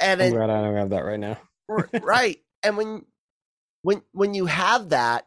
And 0.00 0.22
I'm 0.22 0.28
it, 0.28 0.30
glad 0.36 0.50
I 0.50 0.62
don't 0.62 0.76
have 0.76 0.90
that 0.90 1.04
right 1.04 1.18
now. 1.18 1.38
Right. 2.02 2.38
And 2.62 2.76
when 2.76 3.04
when 3.82 4.02
when 4.12 4.34
you 4.34 4.46
have 4.46 4.90
that 4.90 5.26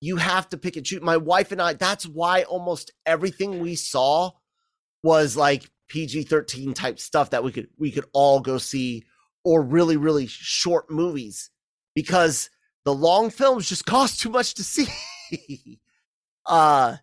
you 0.00 0.16
have 0.16 0.48
to 0.50 0.58
pick 0.58 0.76
and 0.76 0.84
choose 0.84 1.00
my 1.00 1.16
wife 1.16 1.52
and 1.52 1.62
i 1.62 1.72
that's 1.72 2.04
why 2.06 2.42
almost 2.42 2.90
everything 3.06 3.60
we 3.60 3.74
saw 3.74 4.30
was 5.02 5.36
like 5.36 5.70
pg-13 5.88 6.74
type 6.74 6.98
stuff 6.98 7.30
that 7.30 7.44
we 7.44 7.52
could 7.52 7.68
we 7.78 7.90
could 7.90 8.04
all 8.12 8.40
go 8.40 8.58
see 8.58 9.04
or 9.44 9.62
really 9.62 9.96
really 9.96 10.26
short 10.26 10.90
movies 10.90 11.50
because 11.94 12.50
the 12.84 12.94
long 12.94 13.30
films 13.30 13.68
just 13.68 13.86
cost 13.86 14.20
too 14.20 14.30
much 14.30 14.54
to 14.54 14.64
see. 14.64 14.88
Uh 16.44 16.96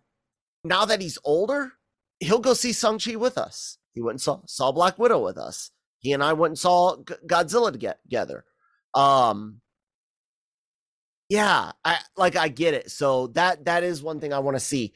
now 0.64 0.84
that 0.84 1.00
he's 1.00 1.18
older 1.24 1.72
he'll 2.20 2.38
go 2.38 2.54
see 2.54 2.72
Shang-Chi 2.72 3.16
with 3.16 3.36
us. 3.36 3.78
He 3.94 4.00
went 4.00 4.14
and 4.14 4.20
saw, 4.20 4.40
saw 4.46 4.70
black 4.70 4.96
widow 4.98 5.24
with 5.24 5.36
us. 5.36 5.70
He 5.98 6.12
and 6.12 6.22
i 6.22 6.32
went 6.32 6.52
and 6.52 6.58
saw 6.58 6.96
G- 6.98 7.14
godzilla 7.26 7.72
together. 7.72 8.44
Um 8.94 9.60
yeah 11.28 11.72
i 11.84 11.98
like 12.16 12.36
i 12.36 12.48
get 12.48 12.74
it. 12.74 12.90
So 12.90 13.28
that 13.28 13.64
that 13.64 13.82
is 13.82 14.02
one 14.02 14.20
thing 14.20 14.32
i 14.32 14.38
want 14.38 14.56
to 14.56 14.60
see. 14.60 14.92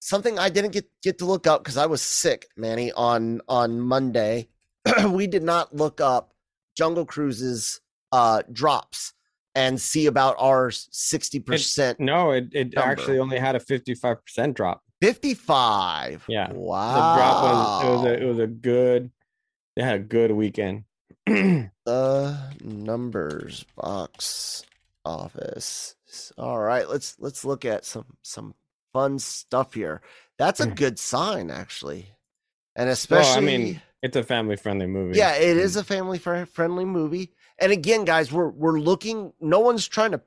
Something 0.00 0.38
i 0.38 0.48
didn't 0.48 0.72
get 0.72 0.86
get 1.02 1.18
to 1.18 1.24
look 1.24 1.46
up 1.46 1.62
because 1.62 1.76
i 1.76 1.86
was 1.86 2.02
sick 2.02 2.46
manny 2.56 2.92
on 2.92 3.40
on 3.48 3.80
monday. 3.80 4.48
We 5.08 5.26
did 5.26 5.42
not 5.42 5.74
look 5.74 6.00
up 6.00 6.32
jungle 6.76 7.06
cruises 7.06 7.80
uh 8.12 8.42
drops 8.52 9.12
and 9.54 9.80
see 9.80 10.04
about 10.06 10.36
our 10.38 10.68
60% 10.68 11.98
No, 11.98 12.32
it, 12.32 12.48
it 12.52 12.74
Number. 12.74 12.90
actually 12.90 13.18
only 13.18 13.38
had 13.38 13.56
a 13.56 13.58
55% 13.58 14.52
drop. 14.54 14.82
55 15.02 16.24
Yeah. 16.28 16.52
wow 16.52 16.94
The 16.94 17.16
drop 17.16 17.42
was 17.42 17.84
it 17.84 17.90
was 17.90 18.04
a 18.04 18.22
it 18.22 18.26
was 18.26 18.38
a 18.38 18.46
good 18.46 19.10
they 19.76 19.82
had 19.82 19.96
a 19.96 20.02
good 20.04 20.30
weekend. 20.32 20.84
the 21.26 22.38
numbers 22.62 23.64
box 23.76 24.64
office 25.04 25.94
all 26.38 26.58
right 26.58 26.88
let's 26.88 27.16
let's 27.18 27.44
look 27.44 27.64
at 27.64 27.84
some 27.84 28.06
some 28.22 28.54
fun 28.92 29.18
stuff 29.18 29.74
here 29.74 30.00
that's 30.38 30.60
a 30.60 30.66
Mm. 30.66 30.74
good 30.76 30.98
sign 30.98 31.50
actually 31.50 32.06
and 32.74 32.86
well, 32.86 32.92
especially 32.92 33.54
I 33.54 33.58
mean, 33.58 33.82
it's 34.02 34.16
a 34.16 34.22
family 34.24 34.56
friendly 34.56 34.86
movie. 34.86 35.16
yeah 35.18 35.34
it 35.36 35.56
is 35.56 35.76
a 35.76 35.84
family 35.84 36.18
fr- 36.18 36.44
friendly 36.44 36.84
movie 36.84 37.32
and 37.58 37.70
again 37.70 38.04
guys 38.04 38.32
we're 38.32 38.48
we're 38.48 38.80
looking 38.80 39.32
no 39.40 39.60
one's 39.60 39.86
trying 39.86 40.12
to 40.12 40.20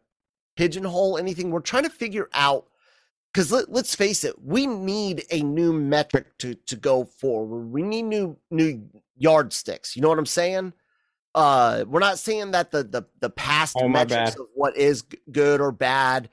pigeonhole 0.56 1.18
anything 1.18 1.52
we're 1.52 1.60
trying 1.62 1.84
to 1.84 1.90
figure 1.90 2.30
out 2.34 2.68
because 3.34 3.52
let, 3.52 3.72
let's 3.72 3.96
face 3.96 4.24
it 4.24 4.34
we 4.42 4.66
need 4.68 5.24
a 5.32 5.42
new 5.42 5.72
metric 5.74 6.38
to 6.40 6.54
to 6.56 6.76
go 6.76 7.06
forward 7.06 7.68
we 7.72 7.82
need 7.82 8.04
new 8.04 8.38
new 8.52 8.82
yardsticks 9.18 9.96
you 9.96 10.02
know 10.02 10.10
what 10.10 10.20
i'm 10.20 10.26
saying 10.26 10.74
uh 11.36 11.84
we're 11.88 12.00
not 12.00 12.18
saying 12.20 12.52
that 12.52 12.72
the 12.72 12.84
the, 12.84 13.04
the 13.20 13.30
past 13.30 13.76
Oh, 13.80 13.88
metrics 13.88 14.32
bad. 14.32 14.40
of 14.40 14.48
what 14.56 14.76
is 14.78 15.04
good 15.32 15.62
or 15.62 15.72
bad 15.72 16.30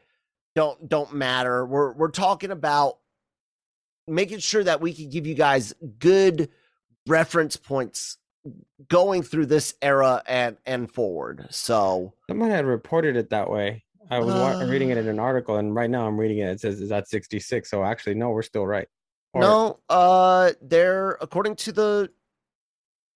don't 0.54 0.88
don't 0.88 1.12
matter 1.12 1.66
we're 1.66 1.92
we're 1.92 2.10
talking 2.10 2.50
about 2.50 2.98
making 4.08 4.38
sure 4.38 4.64
that 4.64 4.80
we 4.80 4.92
can 4.94 5.10
give 5.10 5.26
you 5.26 5.34
guys 5.34 5.74
good 5.98 6.48
reference 7.06 7.56
points 7.56 8.18
going 8.88 9.22
through 9.22 9.46
this 9.46 9.74
era 9.82 10.22
and 10.26 10.56
and 10.64 10.90
forward 10.90 11.46
so 11.50 12.14
Someone 12.28 12.50
had 12.50 12.64
reported 12.66 13.16
it 13.16 13.30
that 13.30 13.50
way. 13.50 13.84
I 14.10 14.18
was 14.20 14.34
wa- 14.34 14.60
reading 14.70 14.90
it 14.90 14.96
Uh. 14.98 15.00
in 15.00 15.08
an 15.08 15.18
article, 15.18 15.56
and 15.56 15.74
right 15.74 15.90
now 15.90 16.06
I'm 16.06 16.16
reading 16.18 16.38
it. 16.38 16.48
It 16.50 16.60
says 16.60 16.80
it's 16.80 16.92
at 16.92 17.08
66. 17.08 17.68
So 17.70 17.84
actually, 17.84 18.14
no, 18.14 18.30
we're 18.30 18.42
still 18.42 18.66
right. 18.66 18.88
Or- 19.32 19.40
no 19.40 19.80
uh 19.90 20.52
they're 20.62 21.12
according 21.20 21.56
to 21.56 21.72
the 21.72 22.10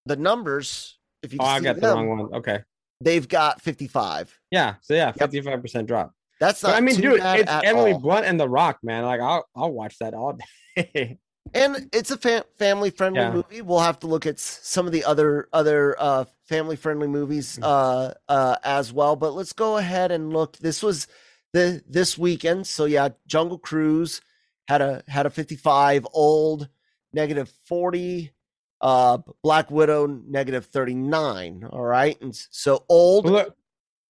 the 0.06 0.16
numbers 0.16 0.98
if 1.22 1.32
you 1.32 1.38
Oh, 1.40 1.44
I 1.44 1.60
got 1.60 1.76
the 1.80 1.88
wrong 1.88 2.08
one. 2.08 2.34
Okay. 2.34 2.60
they've 3.00 3.26
got 3.26 3.62
55 3.62 4.38
Yeah. 4.50 4.74
So 4.82 4.94
yeah, 4.94 5.12
Yep. 5.18 5.30
55% 5.30 5.86
drop. 5.86 6.12
that's 6.38 6.62
not 6.62 6.70
But 6.70 6.76
I 6.76 6.80
mean, 6.80 6.96
dude, 7.00 7.20
it's 7.22 7.50
Emily 7.64 7.92
all. 7.92 8.00
Blunt 8.00 8.26
and 8.26 8.38
The 8.38 8.48
Rock, 8.48 8.78
man. 8.82 9.04
Like 9.04 9.20
I'll 9.20 9.46
I'll 9.56 9.72
watch 9.72 9.98
that 10.00 10.12
all 10.14 10.38
day. 10.76 11.18
and 11.54 11.88
it's 11.92 12.10
a 12.10 12.18
fa- 12.18 12.44
family 12.58 12.90
friendly 12.90 13.20
Yeah. 13.20 13.32
movie 13.32 13.62
we'll 13.62 13.80
have 13.80 13.98
to 14.00 14.06
look 14.06 14.26
at 14.26 14.38
some 14.38 14.86
of 14.86 14.92
the 14.92 15.04
other 15.04 15.48
other 15.54 15.96
uh 15.98 16.24
family 16.50 16.76
friendly 16.76 17.06
movies 17.08 17.58
Mm. 17.58 17.64
uh 17.64 18.14
uh 18.28 18.56
as 18.64 18.92
well 18.92 19.14
but 19.16 19.32
let's 19.38 19.52
go 19.54 19.76
ahead 19.78 20.10
and 20.10 20.32
look. 20.32 20.56
This 20.58 20.82
was 20.82 21.06
the 21.54 21.82
this 21.88 22.18
weekend 22.18 22.66
so 22.66 22.84
yeah 22.96 23.08
jungle 23.26 23.58
cruise 23.58 24.20
had 24.68 24.80
a 24.82 25.02
had 25.08 25.26
a 25.26 25.30
55 25.30 26.06
old 26.12 26.68
negative 27.12 27.48
40 27.66 28.32
uh 28.80 29.18
black 29.42 29.70
widow 29.70 30.06
negative 30.06 30.66
39 30.66 31.68
all 31.70 31.82
right? 31.98 32.20
And 32.20 32.34
so 32.50 32.84
old 32.88 33.26
Look, 33.26 33.56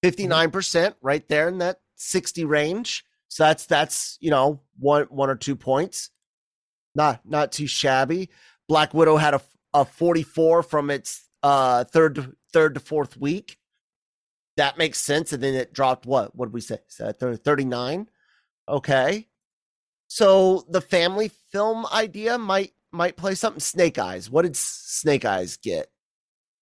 59% 0.04 0.94
right 1.02 1.26
there 1.28 1.48
in 1.48 1.58
that 1.58 1.80
60 1.96 2.44
range. 2.44 3.04
So 3.28 3.44
that's 3.44 3.66
that's 3.66 4.16
you 4.20 4.30
know 4.30 4.60
one 4.78 5.04
one 5.10 5.30
or 5.30 5.36
two 5.36 5.56
points. 5.56 6.10
Not 6.94 7.20
not 7.24 7.52
too 7.52 7.66
shabby. 7.66 8.28
Black 8.68 8.92
widow 8.94 9.16
had 9.16 9.34
a, 9.34 9.40
a 9.74 9.84
44 9.84 10.62
from 10.62 10.90
its 10.90 11.28
uh 11.42 11.84
third 11.84 12.14
to, 12.16 12.36
third 12.52 12.74
to 12.74 12.80
fourth 12.80 13.16
week. 13.16 13.58
That 14.56 14.78
makes 14.78 14.98
sense 14.98 15.32
and 15.32 15.42
then 15.42 15.54
it 15.54 15.72
dropped 15.72 16.06
what? 16.06 16.34
What 16.34 16.46
did 16.46 16.54
we 16.54 16.60
say? 16.60 16.78
39 16.88 18.08
okay. 18.68 19.26
So 20.08 20.64
the 20.68 20.80
family 20.80 21.30
film 21.50 21.86
idea 21.92 22.36
might 22.38 22.72
might 22.92 23.16
play 23.16 23.34
something. 23.34 23.60
Snake 23.60 23.98
eyes. 23.98 24.28
What 24.28 24.42
did 24.42 24.56
snake 24.56 25.24
eyes 25.24 25.56
get? 25.56 25.90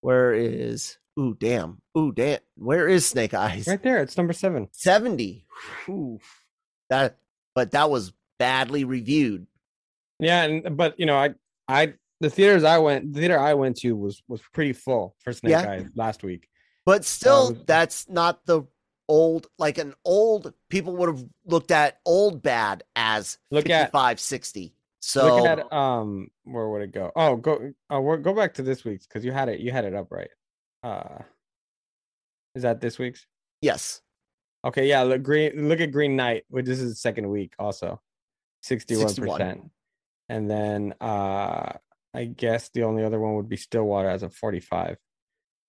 Where 0.00 0.32
is 0.32 0.98
ooh 1.18 1.34
damn. 1.34 1.80
Ooh 1.96 2.12
damn 2.12 2.40
where 2.58 2.88
is 2.88 3.06
snake 3.06 3.34
eyes? 3.34 3.66
Right 3.66 3.82
there, 3.82 4.02
it's 4.02 4.16
number 4.16 4.32
seven. 4.32 4.68
70 4.72 5.46
Ooh, 5.88 6.18
that 6.90 7.18
but 7.54 7.72
that 7.72 7.90
was 7.90 8.12
badly 8.38 8.84
reviewed. 8.84 9.46
Yeah, 10.20 10.44
and 10.44 10.76
but 10.76 10.98
you 10.98 11.06
know, 11.06 11.16
I 11.16 11.34
I 11.68 11.94
the 12.20 12.30
theaters 12.30 12.64
I 12.64 12.78
went, 12.78 13.12
the 13.12 13.20
theater 13.20 13.38
I 13.38 13.54
went 13.54 13.76
to 13.78 13.92
was 13.96 14.22
was 14.28 14.40
pretty 14.52 14.72
full 14.72 15.16
for 15.22 15.32
Snake 15.32 15.50
Yeah. 15.52 15.70
Eyes 15.70 15.88
last 15.94 16.22
week. 16.22 16.48
But 16.84 17.04
still, 17.04 17.48
Um, 17.48 17.62
that's 17.66 18.08
not 18.08 18.44
the 18.46 18.62
old 19.08 19.46
like 19.58 19.78
an 19.78 19.94
old 20.04 20.52
people 20.68 20.96
would 20.96 21.08
have 21.08 21.24
looked 21.46 21.70
at 21.70 21.98
old 22.04 22.42
bad 22.42 22.82
as 22.96 23.38
Look 23.50 23.70
at- 23.70 23.86
55 23.92 24.20
60. 24.20 24.74
So 25.00 25.36
Looking 25.36 25.46
at 25.46 25.72
um, 25.72 26.28
where 26.44 26.68
would 26.68 26.82
it 26.82 26.92
go? 26.92 27.12
Oh, 27.14 27.36
go 27.36 27.72
uh, 27.92 28.00
we 28.00 28.16
go 28.18 28.34
back 28.34 28.54
to 28.54 28.62
this 28.62 28.84
week's 28.84 29.06
because 29.06 29.24
you 29.24 29.30
had 29.32 29.48
it 29.48 29.60
you 29.60 29.70
had 29.70 29.84
it 29.84 29.94
up 29.94 30.08
right. 30.10 30.30
Uh, 30.82 31.22
is 32.54 32.62
that 32.62 32.80
this 32.80 32.98
week's? 32.98 33.26
yes, 33.62 34.00
Okay, 34.64 34.88
yeah. 34.88 35.02
Look 35.04 35.22
green. 35.22 35.68
Look 35.68 35.80
at 35.80 35.92
Green 35.92 36.16
Knight, 36.16 36.44
which 36.50 36.66
this 36.66 36.80
is 36.80 36.90
the 36.90 36.96
second 36.96 37.28
week 37.30 37.52
also, 37.60 38.00
61. 38.62 39.14
percent, 39.14 39.70
and 40.28 40.50
then 40.50 40.94
uh, 41.00 41.74
I 42.14 42.24
guess 42.24 42.70
the 42.70 42.84
only 42.84 43.04
other 43.04 43.20
one 43.20 43.34
would 43.36 43.48
be 43.48 43.56
Stillwater 43.56 44.08
as 44.08 44.22
a 44.22 44.30
forty-five, 44.30 44.96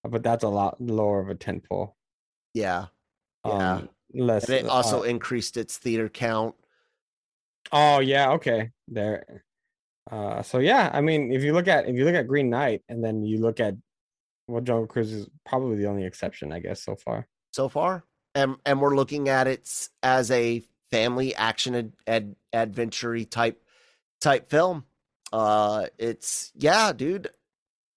Uh, 0.06 0.10
but 0.10 0.24
that's 0.24 0.44
a 0.44 0.50
lot 0.50 0.80
lower 0.82 1.20
of 1.22 1.30
a 1.30 1.36
tent 1.36 1.66
pole. 1.68 1.96
yeah. 2.54 2.88
Yeah. 3.46 3.74
Um, 3.76 3.90
less. 4.14 4.46
And 4.50 4.54
it 4.54 4.66
also 4.66 5.00
uh, 5.00 5.04
increased 5.04 5.56
its 5.56 5.78
theater 5.78 6.10
count. 6.10 6.56
oh 7.72 8.00
yeah, 8.00 8.32
okay, 8.32 8.72
there. 8.88 9.44
Uh, 10.12 10.42
so 10.42 10.58
yeah, 10.60 10.90
I 10.92 11.02
mean, 11.02 11.32
if 11.32 11.44
you 11.44 11.54
look 11.54 11.68
at 11.68 11.88
if 11.88 11.96
you 11.96 12.04
look 12.06 12.16
at 12.16 12.28
Green 12.28 12.50
Knight, 12.50 12.82
and 12.90 13.04
then 13.04 13.24
you 13.24 13.40
look 13.40 13.60
at 13.60 13.76
well, 14.48 14.62
Jungle 14.62 14.88
Cruise 14.88 15.12
is 15.14 15.30
probably 15.46 15.78
the 15.78 15.86
only 15.86 16.04
exception, 16.06 16.52
I 16.52 16.60
guess, 16.60 16.84
so 16.84 16.96
far. 16.96 17.28
so 17.54 17.70
far 17.70 18.04
and 18.36 18.56
and 18.66 18.82
we're 18.82 18.96
looking 18.96 19.30
at 19.30 19.48
it 19.48 19.90
as 20.04 20.30
a 20.32 20.64
family 20.92 21.34
action 21.36 21.76
ad, 21.76 21.94
ad, 22.08 22.36
adventure 22.54 23.24
type 23.26 23.64
type 24.22 24.50
film 24.50 24.84
uh 25.32 25.86
it's 25.98 26.52
yeah 26.56 26.92
dude 26.92 27.30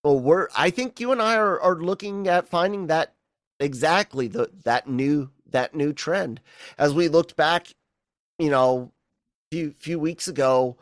well 0.05 0.19
we're 0.19 0.49
i 0.57 0.71
think 0.71 1.01
you 1.01 1.13
and 1.13 1.23
i 1.23 1.37
are, 1.37 1.61
are 1.61 1.77
looking 1.77 2.29
at 2.29 2.49
finding 2.49 2.89
that 2.89 3.15
exactly 3.63 4.29
the 4.29 4.51
that 4.65 4.89
new 4.89 5.31
that 5.53 5.75
new 5.75 5.93
trend. 5.93 6.41
As 6.79 6.93
we 6.93 7.09
looked 7.09 7.37
back 7.37 7.69
you 8.39 8.51
know 8.51 8.93
few 9.51 9.73
few 9.79 9.99
weeks 9.99 10.29
ago 10.29 10.77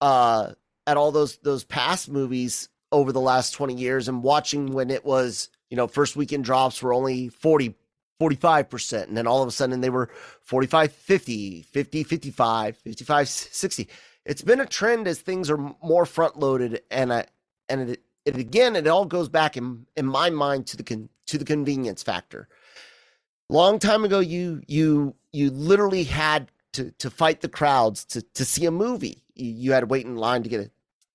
uh 0.00 0.52
at 0.86 0.96
all 0.96 1.12
those 1.12 1.36
those 1.38 1.64
past 1.64 2.10
movies 2.10 2.68
over 2.90 3.12
the 3.12 3.20
last 3.20 3.52
20 3.52 3.74
years 3.74 4.08
and 4.08 4.22
watching 4.22 4.72
when 4.72 4.90
it 4.90 5.04
was 5.04 5.50
you 5.70 5.76
know 5.76 5.86
first 5.86 6.16
weekend 6.16 6.44
drops 6.44 6.82
were 6.82 6.92
only 6.92 7.28
40 7.28 7.74
45% 8.22 9.08
and 9.08 9.16
then 9.16 9.26
all 9.26 9.42
of 9.42 9.48
a 9.48 9.50
sudden 9.50 9.80
they 9.80 9.90
were 9.90 10.08
45 10.42 10.92
50 10.92 11.62
50 11.62 12.04
55 12.04 12.76
55 12.76 13.28
60 13.28 13.88
it's 14.24 14.42
been 14.42 14.60
a 14.60 14.66
trend 14.66 15.06
as 15.06 15.20
things 15.20 15.50
are 15.50 15.74
more 15.82 16.06
front 16.06 16.38
loaded 16.38 16.82
and 16.90 17.12
I, 17.12 17.26
and 17.68 17.90
it, 17.90 18.02
it 18.24 18.36
again 18.36 18.76
it 18.76 18.86
all 18.86 19.04
goes 19.04 19.28
back 19.28 19.56
in 19.56 19.86
in 19.96 20.06
my 20.06 20.30
mind 20.30 20.66
to 20.68 20.76
the 20.76 20.82
con, 20.82 21.08
to 21.26 21.38
the 21.38 21.44
convenience 21.44 22.02
factor. 22.02 22.48
Long 23.48 23.78
time 23.78 24.04
ago 24.04 24.20
you 24.20 24.62
you 24.66 25.14
you 25.32 25.50
literally 25.50 26.04
had 26.04 26.50
to 26.72 26.90
to 26.92 27.10
fight 27.10 27.40
the 27.40 27.48
crowds 27.48 28.04
to 28.06 28.22
to 28.22 28.44
see 28.44 28.66
a 28.66 28.70
movie. 28.70 29.24
You, 29.34 29.50
you 29.50 29.72
had 29.72 29.80
to 29.80 29.86
wait 29.86 30.06
in 30.06 30.16
line 30.16 30.42
to 30.42 30.48
get 30.48 30.60
a 30.60 30.70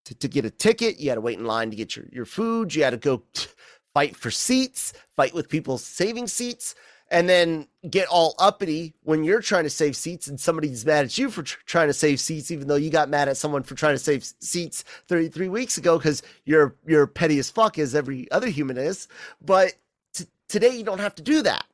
to, 0.05 0.16
to 0.16 0.28
get 0.28 0.45
a 0.45 0.51
ticket. 0.51 0.99
You 0.99 1.10
had 1.10 1.16
to 1.16 1.22
wait 1.22 1.39
in 1.39 1.45
line 1.45 1.72
to 1.72 1.76
get 1.76 1.95
your 1.95 2.05
your 2.12 2.26
food. 2.26 2.76
You 2.76 2.84
had 2.84 2.91
to 2.91 2.97
go 2.97 3.24
fight 3.93 4.16
for 4.16 4.30
seats 4.30 4.93
fight 5.16 5.34
with 5.34 5.49
people 5.49 5.78
saving 5.78 6.28
seats 6.28 6.76
and 7.12 7.28
then 7.28 7.68
get 7.89 8.07
all 8.07 8.36
uppity 8.39 8.93
when 9.03 9.24
you're 9.24 9.41
trying 9.41 9.64
to 9.64 9.70
save 9.70 9.95
seats 9.95 10.28
and 10.28 10.39
somebody's 10.39 10.86
mad 10.86 11.05
at 11.05 11.18
you 11.18 11.30
for 11.30 11.43
tr- 11.43 11.57
trying 11.66 11.88
to 11.88 11.93
save 11.93 12.20
seats 12.20 12.51
even 12.51 12.68
though 12.68 12.76
you 12.76 12.89
got 12.89 13.10
mad 13.10 13.28
at 13.28 13.38
someone 13.38 13.64
for 13.64 13.76
trying 13.76 13.95
to 13.95 13.99
save 13.99 14.24
seats 14.39 14.84
33 15.07 15.49
weeks 15.49 15.78
ago 15.78 15.97
because 15.97 16.22
you're 16.45 16.76
you're 16.86 17.07
petty 17.07 17.39
as 17.39 17.49
fuck 17.49 17.80
as 17.80 17.95
every 17.95 18.30
other 18.32 18.47
human 18.47 18.78
is. 18.78 19.07
But 19.41 19.74
t- 20.14 20.26
today 20.47 20.76
you 20.76 20.84
don't 20.84 20.99
have 20.99 21.16
to 21.16 21.24
do 21.24 21.41
that. 21.41 21.66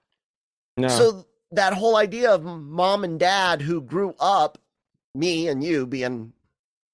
No, 0.78 0.88
so 0.88 1.26
that 1.52 1.74
whole 1.74 1.96
idea 1.96 2.32
of 2.32 2.44
mom 2.44 3.04
and 3.04 3.20
dad 3.20 3.62
who 3.62 3.82
grew 3.82 4.14
up, 4.20 4.58
me 5.14 5.48
and 5.48 5.64
you 5.64 5.86
being 5.88 6.34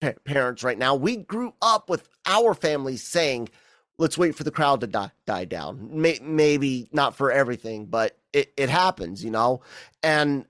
pa- 0.01 0.13
parents 0.25 0.63
right 0.63 0.77
now, 0.77 0.95
we 0.95 1.17
grew 1.17 1.53
up 1.61 1.89
with 1.89 2.07
our 2.25 2.53
families 2.53 3.03
saying, 3.03 3.49
"Let's 4.01 4.17
wait 4.17 4.35
for 4.35 4.43
the 4.43 4.51
crowd 4.51 4.81
to 4.81 4.87
die, 4.87 5.11
die 5.25 5.45
down." 5.45 6.01
May- 6.01 6.19
maybe 6.21 6.89
not 6.91 7.15
for 7.15 7.31
everything, 7.31 7.85
but 7.85 8.17
it, 8.33 8.51
it 8.57 8.69
happens, 8.69 9.23
you 9.23 9.31
know. 9.31 9.61
And 10.03 10.45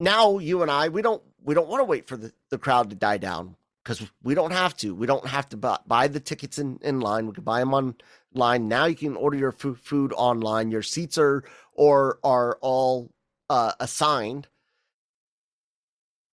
now 0.00 0.38
you 0.38 0.62
and 0.62 0.70
I, 0.70 0.88
we 0.88 1.02
don't 1.02 1.22
we 1.42 1.54
don't 1.54 1.68
want 1.68 1.80
to 1.80 1.84
wait 1.84 2.08
for 2.08 2.16
the, 2.16 2.32
the 2.50 2.58
crowd 2.58 2.90
to 2.90 2.96
die 2.96 3.18
down 3.18 3.56
because 3.82 4.02
we 4.22 4.34
don't 4.34 4.50
have 4.50 4.76
to. 4.78 4.94
We 4.94 5.06
don't 5.06 5.26
have 5.26 5.48
to 5.50 5.56
buy, 5.56 5.78
buy 5.86 6.08
the 6.08 6.20
tickets 6.20 6.58
in, 6.58 6.78
in 6.82 7.00
line. 7.00 7.26
We 7.26 7.32
can 7.34 7.44
buy 7.44 7.60
them 7.60 7.72
online. 7.72 8.68
Now 8.68 8.86
you 8.86 8.96
can 8.96 9.16
order 9.16 9.36
your 9.36 9.52
fu- 9.52 9.76
food 9.76 10.12
online. 10.16 10.72
Your 10.72 10.82
seats 10.82 11.16
are 11.18 11.44
or 11.72 12.18
are 12.24 12.58
all 12.60 13.10
uh, 13.48 13.72
assigned. 13.78 14.48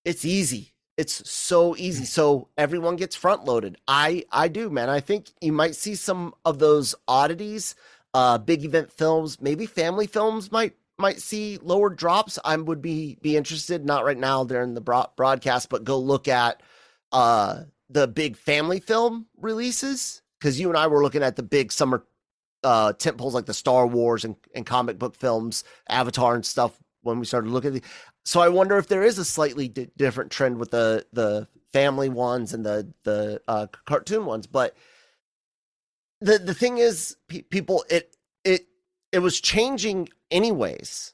It's 0.03 0.25
easy. 0.25 0.72
It's 0.97 1.27
so 1.29 1.75
easy. 1.75 2.05
So 2.05 2.49
everyone 2.57 2.97
gets 2.97 3.15
front 3.15 3.45
loaded. 3.45 3.77
I 3.87 4.25
I 4.31 4.47
do, 4.47 4.69
man. 4.69 4.89
I 4.89 4.99
think 4.99 5.29
you 5.41 5.51
might 5.51 5.75
see 5.75 5.95
some 5.95 6.33
of 6.45 6.59
those 6.59 6.93
oddities, 7.07 7.75
uh, 8.13 8.37
big 8.37 8.63
event 8.63 8.91
films, 8.91 9.41
maybe 9.41 9.65
family 9.65 10.05
films 10.05 10.51
might 10.51 10.75
might 10.99 11.19
see 11.19 11.57
lower 11.63 11.89
drops. 11.89 12.37
I 12.45 12.55
would 12.57 12.81
be 12.81 13.17
be 13.21 13.35
interested. 13.35 13.85
Not 13.85 14.05
right 14.05 14.17
now 14.17 14.43
during 14.43 14.75
the 14.75 14.81
broad, 14.81 15.09
broadcast, 15.15 15.69
but 15.69 15.83
go 15.83 15.97
look 15.97 16.27
at 16.27 16.61
uh 17.11 17.63
the 17.89 18.07
big 18.07 18.37
family 18.37 18.79
film 18.79 19.27
releases 19.37 20.21
because 20.39 20.59
you 20.59 20.69
and 20.69 20.77
I 20.77 20.87
were 20.87 21.03
looking 21.03 21.23
at 21.23 21.35
the 21.35 21.43
big 21.43 21.71
summer 21.71 22.05
uh 22.63 22.93
tentpoles 22.93 23.33
like 23.33 23.47
the 23.47 23.53
Star 23.53 23.87
Wars 23.87 24.25
and, 24.25 24.35
and 24.53 24.65
comic 24.65 24.99
book 24.99 25.15
films, 25.15 25.63
Avatar 25.89 26.35
and 26.35 26.45
stuff 26.45 26.77
when 27.01 27.19
we 27.19 27.25
started 27.25 27.49
looking 27.49 27.75
at 27.75 27.81
the 27.81 27.89
so 28.23 28.41
I 28.41 28.49
wonder 28.49 28.77
if 28.77 28.87
there 28.87 29.03
is 29.03 29.17
a 29.17 29.25
slightly 29.25 29.67
di- 29.67 29.89
different 29.97 30.31
trend 30.31 30.57
with 30.57 30.71
the 30.71 31.05
the 31.13 31.47
family 31.71 32.09
ones 32.09 32.53
and 32.53 32.65
the 32.65 32.93
the 33.03 33.41
uh, 33.47 33.67
cartoon 33.85 34.25
ones, 34.25 34.47
but 34.47 34.75
the 36.21 36.39
the 36.39 36.53
thing 36.53 36.77
is, 36.77 37.17
pe- 37.27 37.41
people 37.41 37.83
it 37.89 38.15
it 38.45 38.67
it 39.11 39.19
was 39.19 39.41
changing 39.41 40.09
anyways, 40.31 41.13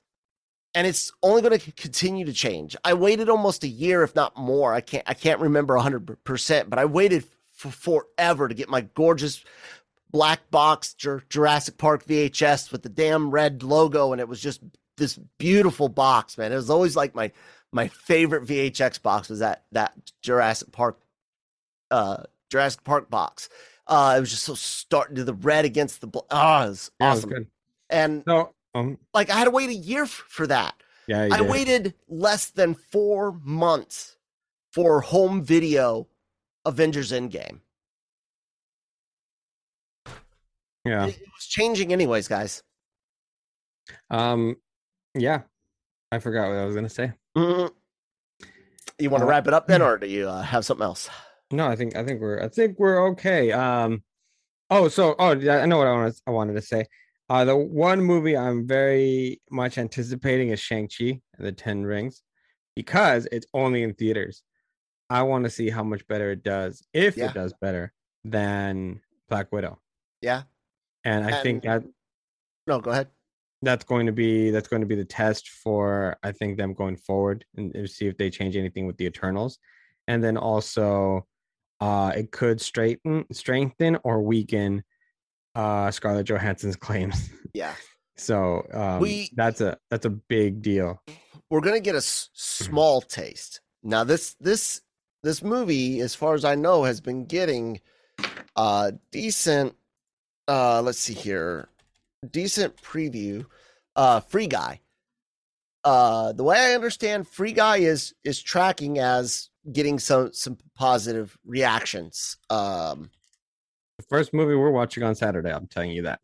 and 0.75 0.85
it's 0.85 1.11
only 1.23 1.41
going 1.41 1.59
to 1.59 1.71
continue 1.71 2.25
to 2.25 2.33
change. 2.33 2.75
I 2.83 2.93
waited 2.93 3.27
almost 3.27 3.63
a 3.63 3.67
year, 3.67 4.03
if 4.03 4.15
not 4.15 4.37
more. 4.37 4.73
I 4.73 4.81
can't 4.81 5.03
I 5.09 5.15
can't 5.15 5.41
remember 5.41 5.75
hundred 5.77 6.23
percent, 6.23 6.69
but 6.69 6.77
I 6.77 6.85
waited 6.85 7.25
for 7.53 7.71
forever 7.71 8.47
to 8.47 8.53
get 8.53 8.69
my 8.69 8.81
gorgeous 8.81 9.43
black 10.11 10.49
box 10.51 10.93
Jurassic 10.93 11.77
Park 11.77 12.05
VHS 12.05 12.71
with 12.71 12.83
the 12.83 12.89
damn 12.89 13.31
red 13.31 13.63
logo, 13.63 14.11
and 14.11 14.21
it 14.21 14.27
was 14.27 14.39
just 14.39 14.61
this 14.99 15.17
beautiful 15.39 15.89
box, 15.89 16.37
man. 16.37 16.51
It 16.51 16.55
was 16.55 16.69
always 16.69 16.95
like 16.95 17.15
my 17.15 17.31
my 17.71 17.87
favorite 17.87 18.45
VHS 18.45 19.01
box 19.01 19.29
was 19.29 19.39
that 19.39 19.63
that 19.71 19.93
Jurassic 20.21 20.71
Park 20.71 20.99
uh 21.91 22.23
Jurassic 22.51 22.83
Park 22.83 23.09
box. 23.09 23.49
Uh 23.87 24.13
it 24.17 24.19
was 24.19 24.29
just 24.29 24.43
so 24.43 24.53
starting 24.53 25.15
to 25.15 25.23
the 25.23 25.33
red 25.33 25.65
against 25.65 26.01
the 26.01 26.07
bl- 26.07 26.19
oh, 26.29 26.63
it 26.65 26.69
was 26.69 26.91
yeah, 26.99 27.07
it 27.11 27.15
was 27.15 27.25
awesome. 27.25 27.47
And 27.89 28.23
No, 28.27 28.53
um, 28.75 28.99
like 29.13 29.31
I 29.31 29.35
had 29.39 29.45
to 29.45 29.51
wait 29.51 29.69
a 29.69 29.73
year 29.73 30.03
f- 30.03 30.09
for 30.27 30.45
that. 30.45 30.75
yeah, 31.07 31.23
I 31.31 31.37
did. 31.39 31.49
waited 31.49 31.93
less 32.07 32.51
than 32.51 32.75
4 32.75 33.31
months 33.43 34.17
for 34.71 35.01
home 35.01 35.43
video 35.43 36.07
Avengers 36.65 37.11
Endgame. 37.11 37.61
Yeah. 40.85 41.07
It, 41.07 41.15
it 41.17 41.27
was 41.35 41.45
changing 41.47 41.91
anyways, 41.91 42.27
guys. 42.27 42.63
Um, 44.09 44.57
yeah. 45.15 45.41
I 46.11 46.19
forgot 46.19 46.49
what 46.49 46.57
I 46.57 46.65
was 46.65 46.75
gonna 46.75 46.89
say. 46.89 47.13
Mhm. 47.37 47.71
You 48.99 49.09
want 49.09 49.21
to 49.21 49.25
Uh, 49.25 49.29
wrap 49.29 49.47
it 49.47 49.53
up 49.53 49.67
then, 49.67 49.81
or 49.81 49.97
do 49.97 50.07
you 50.07 50.27
uh, 50.29 50.41
have 50.41 50.65
something 50.65 50.83
else? 50.83 51.09
No, 51.51 51.67
I 51.67 51.75
think 51.75 51.95
I 51.95 52.03
think 52.03 52.21
we're 52.21 52.41
I 52.43 52.47
think 52.47 52.77
we're 52.79 53.07
okay. 53.09 53.51
Um, 53.51 54.03
oh, 54.69 54.87
so 54.87 55.15
oh, 55.19 55.31
yeah, 55.35 55.57
I 55.57 55.65
know 55.65 55.77
what 55.77 55.87
I 55.87 55.93
wanted 55.93 56.15
I 56.27 56.31
wanted 56.31 56.53
to 56.53 56.61
say. 56.61 56.85
Uh, 57.29 57.45
the 57.45 57.55
one 57.55 58.01
movie 58.01 58.35
I'm 58.35 58.67
very 58.67 59.39
much 59.51 59.77
anticipating 59.77 60.49
is 60.49 60.59
Shang-Chi 60.59 61.21
and 61.37 61.45
the 61.47 61.51
Ten 61.51 61.83
Rings, 61.83 62.23
because 62.75 63.27
it's 63.31 63.45
only 63.53 63.83
in 63.83 63.93
theaters. 63.93 64.41
I 65.11 65.21
want 65.23 65.43
to 65.43 65.51
see 65.51 65.69
how 65.69 65.83
much 65.83 66.07
better 66.07 66.31
it 66.31 66.41
does, 66.43 66.83
if 66.91 67.17
Yeah. 67.17 67.25
it 67.29 67.35
does 67.35 67.53
better 67.61 67.93
than 68.23 69.01
Black 69.27 69.51
Widow. 69.51 69.79
Yeah. 70.21 70.43
And 71.03 71.23
I 71.23 71.43
think 71.43 71.63
that 71.63 71.83
No, 72.65 72.79
go 72.79 72.89
ahead. 72.91 73.09
That's 73.61 73.83
going 73.83 74.05
to 74.05 74.11
be 74.11 74.51
that's 74.51 74.67
going 74.67 74.81
to 74.81 74.85
be 74.87 74.95
the 74.95 75.05
test 75.05 75.49
for 75.49 76.17
I 76.23 76.31
think 76.31 76.57
them 76.57 76.73
going 76.73 76.95
forward 76.97 77.45
and, 77.57 77.89
see 77.89 78.07
if 78.07 78.17
they 78.17 78.29
change 78.29 78.55
anything 78.55 78.87
with 78.87 78.97
the 78.97 79.05
Eternals, 79.05 79.59
and 80.07 80.23
then 80.23 80.37
also 80.37 81.25
uh 81.81 82.11
it 82.15 82.31
could 82.31 82.59
straighten 82.61 83.25
strengthen 83.31 83.97
or 84.03 84.21
weaken 84.21 84.83
uh 85.55 85.89
Scarlett 85.91 86.27
Johansson's 86.27 86.75
claims. 86.87 87.29
Yeah. 87.53 87.73
so 88.17 88.65
um, 88.73 88.99
We- 88.99 89.29
that's 89.35 89.61
a 89.61 89.77
that's 89.89 90.05
a 90.05 90.09
big 90.09 90.61
deal. 90.61 91.01
We're 91.49 91.61
gonna 91.61 91.79
get 91.79 91.95
a 91.95 91.99
s- 91.99 92.29
small 92.33 93.01
taste. 93.01 93.61
Now 93.83 94.03
this 94.03 94.35
this 94.39 94.81
this 95.23 95.41
movie, 95.43 95.99
as 95.99 96.15
far 96.15 96.33
as 96.33 96.45
I 96.45 96.55
know, 96.55 96.83
has 96.83 97.01
been 97.01 97.25
getting 97.25 97.81
uh 98.55 98.91
decent 99.11 99.75
uh 100.47 100.81
let's 100.81 100.99
see 100.99 101.13
here 101.13 101.69
decent 102.27 102.75
preview 102.81 103.45
uh 103.95 104.19
free 104.19 104.47
guy 104.47 104.79
uh 105.85 106.33
the 106.33 106.43
way 106.43 106.57
i 106.57 106.73
understand 106.73 107.27
free 107.27 107.53
guy 107.53 107.77
is 107.77 108.13
is 108.23 108.41
tracking 108.41 108.99
as 108.99 109.49
getting 109.71 109.97
some 109.99 110.31
some 110.33 110.57
positive 110.75 111.37
reactions 111.45 112.37
um 112.49 113.09
The 113.97 114.03
first 114.09 114.33
movie 114.33 114.55
we're 114.55 114.71
watching 114.71 115.03
on 115.03 115.15
Saturday. 115.15 115.51
I'm 115.51 115.67
telling 115.67 115.91
you 115.91 116.03
that. 116.03 116.19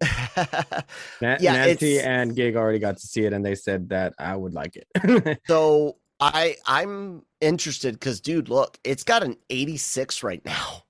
Na- 1.20 1.36
Yeah, 1.40 1.52
Nancy 1.52 2.00
and 2.00 2.34
Gig 2.34 2.56
already 2.56 2.78
got 2.78 2.96
to 2.98 3.06
see 3.06 3.24
it, 3.24 3.32
and 3.32 3.44
they 3.44 3.54
said 3.54 3.88
that 3.90 4.14
I 4.18 4.34
would 4.36 4.54
like 4.54 4.76
it. 4.76 5.40
so 5.46 5.96
i 6.20 6.56
i'm 6.66 7.22
interested 7.40 7.94
because 7.94 8.20
dude 8.20 8.48
look 8.48 8.76
it's 8.82 9.04
got 9.04 9.22
an 9.22 9.36
86 9.50 10.22
right 10.24 10.44
now 10.44 10.82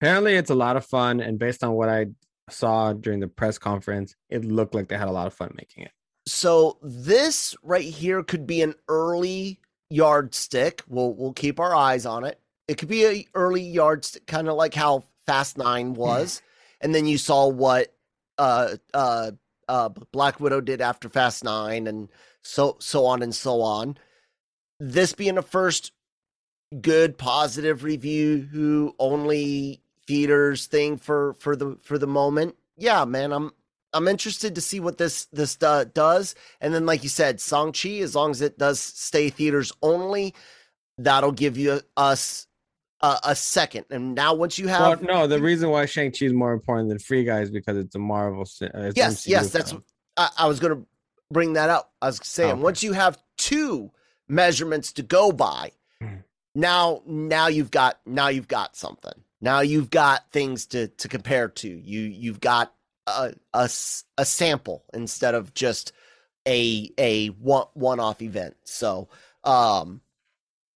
Apparently, 0.00 0.34
it's 0.34 0.50
a 0.50 0.54
lot 0.54 0.76
of 0.76 0.84
fun, 0.84 1.20
and 1.20 1.38
based 1.38 1.62
on 1.64 1.72
what 1.72 1.88
I 1.88 2.06
saw 2.50 2.92
during 2.92 3.20
the 3.20 3.28
press 3.28 3.58
conference, 3.58 4.16
it 4.28 4.44
looked 4.44 4.74
like 4.74 4.88
they 4.88 4.96
had 4.96 5.08
a 5.08 5.12
lot 5.12 5.26
of 5.26 5.34
fun 5.34 5.52
making 5.56 5.84
it. 5.84 5.92
so 6.26 6.78
this 6.82 7.54
right 7.62 7.84
here 7.84 8.22
could 8.22 8.46
be 8.46 8.62
an 8.62 8.74
early 8.88 9.60
yardstick. 9.90 10.82
We'll 10.88 11.14
we'll 11.14 11.32
keep 11.32 11.60
our 11.60 11.74
eyes 11.74 12.06
on 12.06 12.24
it. 12.24 12.40
It 12.68 12.78
could 12.78 12.88
be 12.88 13.04
a 13.04 13.26
early 13.34 13.62
yardstick, 13.62 14.26
kind 14.26 14.48
of 14.48 14.56
like 14.56 14.74
how 14.74 15.04
Fast 15.26 15.58
Nine 15.58 15.94
was, 15.94 16.42
and 16.80 16.94
then 16.94 17.06
you 17.06 17.18
saw 17.18 17.48
what 17.48 17.94
uh 18.38 18.76
uh 18.92 19.32
uh 19.68 19.88
Black 20.12 20.40
Widow 20.40 20.60
did 20.60 20.80
after 20.80 21.08
Fast 21.08 21.44
Nine, 21.44 21.86
and 21.86 22.08
so 22.42 22.76
so 22.80 23.06
on 23.06 23.22
and 23.22 23.34
so 23.34 23.60
on. 23.60 23.96
This 24.80 25.12
being 25.12 25.38
a 25.38 25.42
first 25.42 25.92
good 26.80 27.16
positive 27.18 27.84
review, 27.84 28.48
who 28.50 28.94
only 28.98 29.80
theaters 30.06 30.66
thing 30.66 30.96
for 30.96 31.34
for 31.34 31.56
the 31.56 31.78
for 31.82 31.98
the 31.98 32.06
moment. 32.06 32.56
Yeah, 32.76 33.04
man, 33.04 33.32
I'm 33.32 33.52
I'm 33.92 34.08
interested 34.08 34.54
to 34.56 34.60
see 34.60 34.80
what 34.80 34.98
this 34.98 35.26
this 35.26 35.56
uh, 35.62 35.84
does. 35.94 36.34
And 36.60 36.74
then, 36.74 36.86
like 36.86 37.02
you 37.02 37.08
said, 37.08 37.40
Shang-Chi, 37.40 37.98
as 38.00 38.14
long 38.14 38.30
as 38.32 38.40
it 38.40 38.58
does 38.58 38.80
stay 38.80 39.30
theaters 39.30 39.72
only, 39.82 40.34
that'll 40.98 41.32
give 41.32 41.56
you 41.56 41.80
us 41.96 42.46
a, 43.00 43.18
a 43.24 43.36
second. 43.36 43.86
And 43.90 44.14
now, 44.14 44.34
once 44.34 44.58
you 44.58 44.66
Well, 44.66 44.90
have 44.90 45.02
no, 45.02 45.26
the 45.26 45.40
reason 45.40 45.70
why 45.70 45.86
Shang-Chi 45.86 46.26
is 46.26 46.32
more 46.32 46.52
important 46.52 46.88
than 46.88 46.98
Free 46.98 47.24
Guy 47.24 47.40
is 47.40 47.50
because 47.50 47.76
it's 47.76 47.94
a 47.94 47.98
Marvel. 48.00 48.42
uh, 48.42 48.66
it's 48.66 48.96
yes, 48.96 49.22
MCU 49.22 49.28
yes, 49.28 49.50
that's. 49.50 49.74
I, 50.16 50.28
I 50.38 50.46
was 50.48 50.58
going 50.60 50.74
to 50.76 50.86
bring 51.30 51.52
that 51.54 51.70
up. 51.70 51.92
I 52.02 52.06
was 52.06 52.20
saying 52.22 52.52
Okay. 52.52 52.60
once 52.62 52.82
you 52.82 52.92
have 52.92 53.22
two 53.36 53.90
measurements 54.28 54.92
to 54.94 55.02
go 55.02 55.30
by, 55.32 55.70
Mhm. 56.02 56.24
now 56.56 57.02
now 57.06 57.46
you've 57.46 57.70
got 57.70 58.00
now 58.06 58.28
you've 58.28 58.48
got 58.48 58.74
something. 58.76 59.12
Now 59.44 59.60
you've 59.60 59.90
got 59.90 60.32
things 60.32 60.64
to 60.68 60.88
to 60.88 61.06
compare 61.06 61.48
to. 61.48 61.68
You 61.68 62.00
you've 62.00 62.40
got 62.40 62.72
a 63.06 63.34
a 63.52 63.68
sample 64.24 64.84
instead 64.94 65.34
of 65.34 65.52
just 65.52 65.92
a 66.48 66.90
a 66.96 67.26
one 67.26 67.66
one 67.74 68.00
off 68.00 68.22
event. 68.22 68.56
So 68.64 69.10
um 69.44 70.00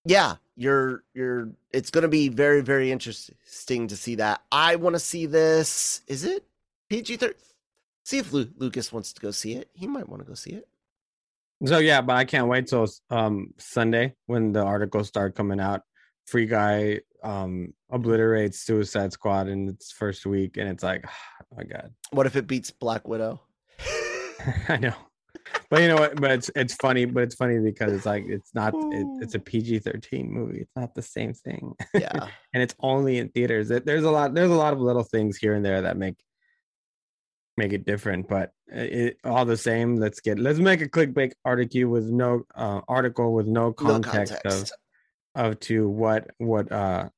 yeah, 0.04 0.34
you're 0.54 1.02
you're 1.14 1.48
it's 1.70 1.90
going 1.90 2.02
to 2.02 2.08
be 2.08 2.28
very 2.28 2.60
very 2.60 2.92
interesting 2.92 3.88
to 3.88 3.96
see 3.96 4.16
that. 4.16 4.42
I 4.52 4.76
want 4.76 4.96
to 4.96 5.00
see 5.00 5.24
this. 5.24 6.02
Is 6.06 6.24
it 6.24 6.44
PG-13? 6.90 7.32
See 8.04 8.18
if 8.18 8.34
Lu- 8.34 8.52
Lucas 8.58 8.92
wants 8.92 9.14
to 9.14 9.20
go 9.22 9.30
see 9.30 9.54
it. 9.54 9.70
He 9.72 9.86
might 9.86 10.10
want 10.10 10.20
to 10.20 10.28
go 10.28 10.34
see 10.34 10.50
it. 10.50 10.68
So 11.64 11.78
yeah, 11.78 12.02
but 12.02 12.16
I 12.16 12.26
can't 12.26 12.48
wait 12.48 12.66
till 12.66 12.86
um 13.08 13.54
Sunday 13.56 14.14
when 14.26 14.52
the 14.52 14.62
articles 14.62 15.08
start 15.08 15.34
coming 15.36 15.58
out. 15.58 15.84
Free 16.26 16.44
Guy 16.44 17.00
um 17.22 17.72
obliterates 17.90 18.60
Suicide 18.60 19.12
Squad 19.12 19.48
in 19.48 19.68
its 19.68 19.90
first 19.92 20.24
week, 20.26 20.56
and 20.56 20.68
it's 20.68 20.82
like, 20.82 21.04
oh 21.42 21.56
my 21.56 21.64
god, 21.64 21.92
What 22.12 22.26
if 22.26 22.36
it 22.36 22.46
beats 22.46 22.70
Black 22.70 23.06
Widow? 23.08 23.40
I 24.68 24.76
know. 24.76 24.94
But 25.70 25.80
you 25.82 25.88
know 25.88 25.96
what? 25.96 26.20
But 26.20 26.30
it's 26.32 26.50
it's 26.54 26.74
funny. 26.74 27.04
But 27.06 27.22
it's 27.24 27.34
funny 27.34 27.58
because 27.58 27.92
it's 27.92 28.04
like 28.06 28.24
it's 28.28 28.54
not. 28.54 28.74
It, 28.74 29.06
it's 29.22 29.34
a 29.34 29.38
PG 29.38 29.78
thirteen 29.80 30.30
movie. 30.30 30.60
It's 30.60 30.76
not 30.76 30.94
the 30.94 31.02
same 31.02 31.32
thing, 31.32 31.74
yeah. 31.94 32.28
and 32.54 32.62
it's 32.62 32.74
only 32.80 33.18
in 33.18 33.28
theaters. 33.30 33.68
There- 33.68 33.80
There's 33.80 34.04
a 34.04 34.10
lot. 34.10 34.34
There's 34.34 34.50
a 34.50 34.54
lot 34.54 34.72
of 34.72 34.80
little 34.80 35.04
things 35.04 35.36
here 35.38 35.54
and 35.54 35.64
there 35.64 35.82
that 35.82 35.96
make 35.96 36.16
make 37.56 37.72
it 37.72 37.84
different. 37.86 38.28
But 38.28 38.52
it, 38.68 39.18
all 39.24 39.44
the 39.44 39.56
same, 39.56 39.96
let's 39.96 40.20
get 40.20 40.38
let's 40.38 40.58
make 40.58 40.80
a 40.82 40.88
clickbait 40.88 41.32
article 41.44 41.86
with 41.88 42.04
no 42.10 42.42
uh, 42.54 42.80
article 42.88 43.32
with 43.32 43.46
no 43.46 43.66
No 43.68 43.72
context, 43.72 44.34
context. 44.42 44.72
of 44.72 44.78
of 45.38 45.60
to 45.60 45.88
what 45.88 46.30
what 46.38 46.70
uh 46.70 47.08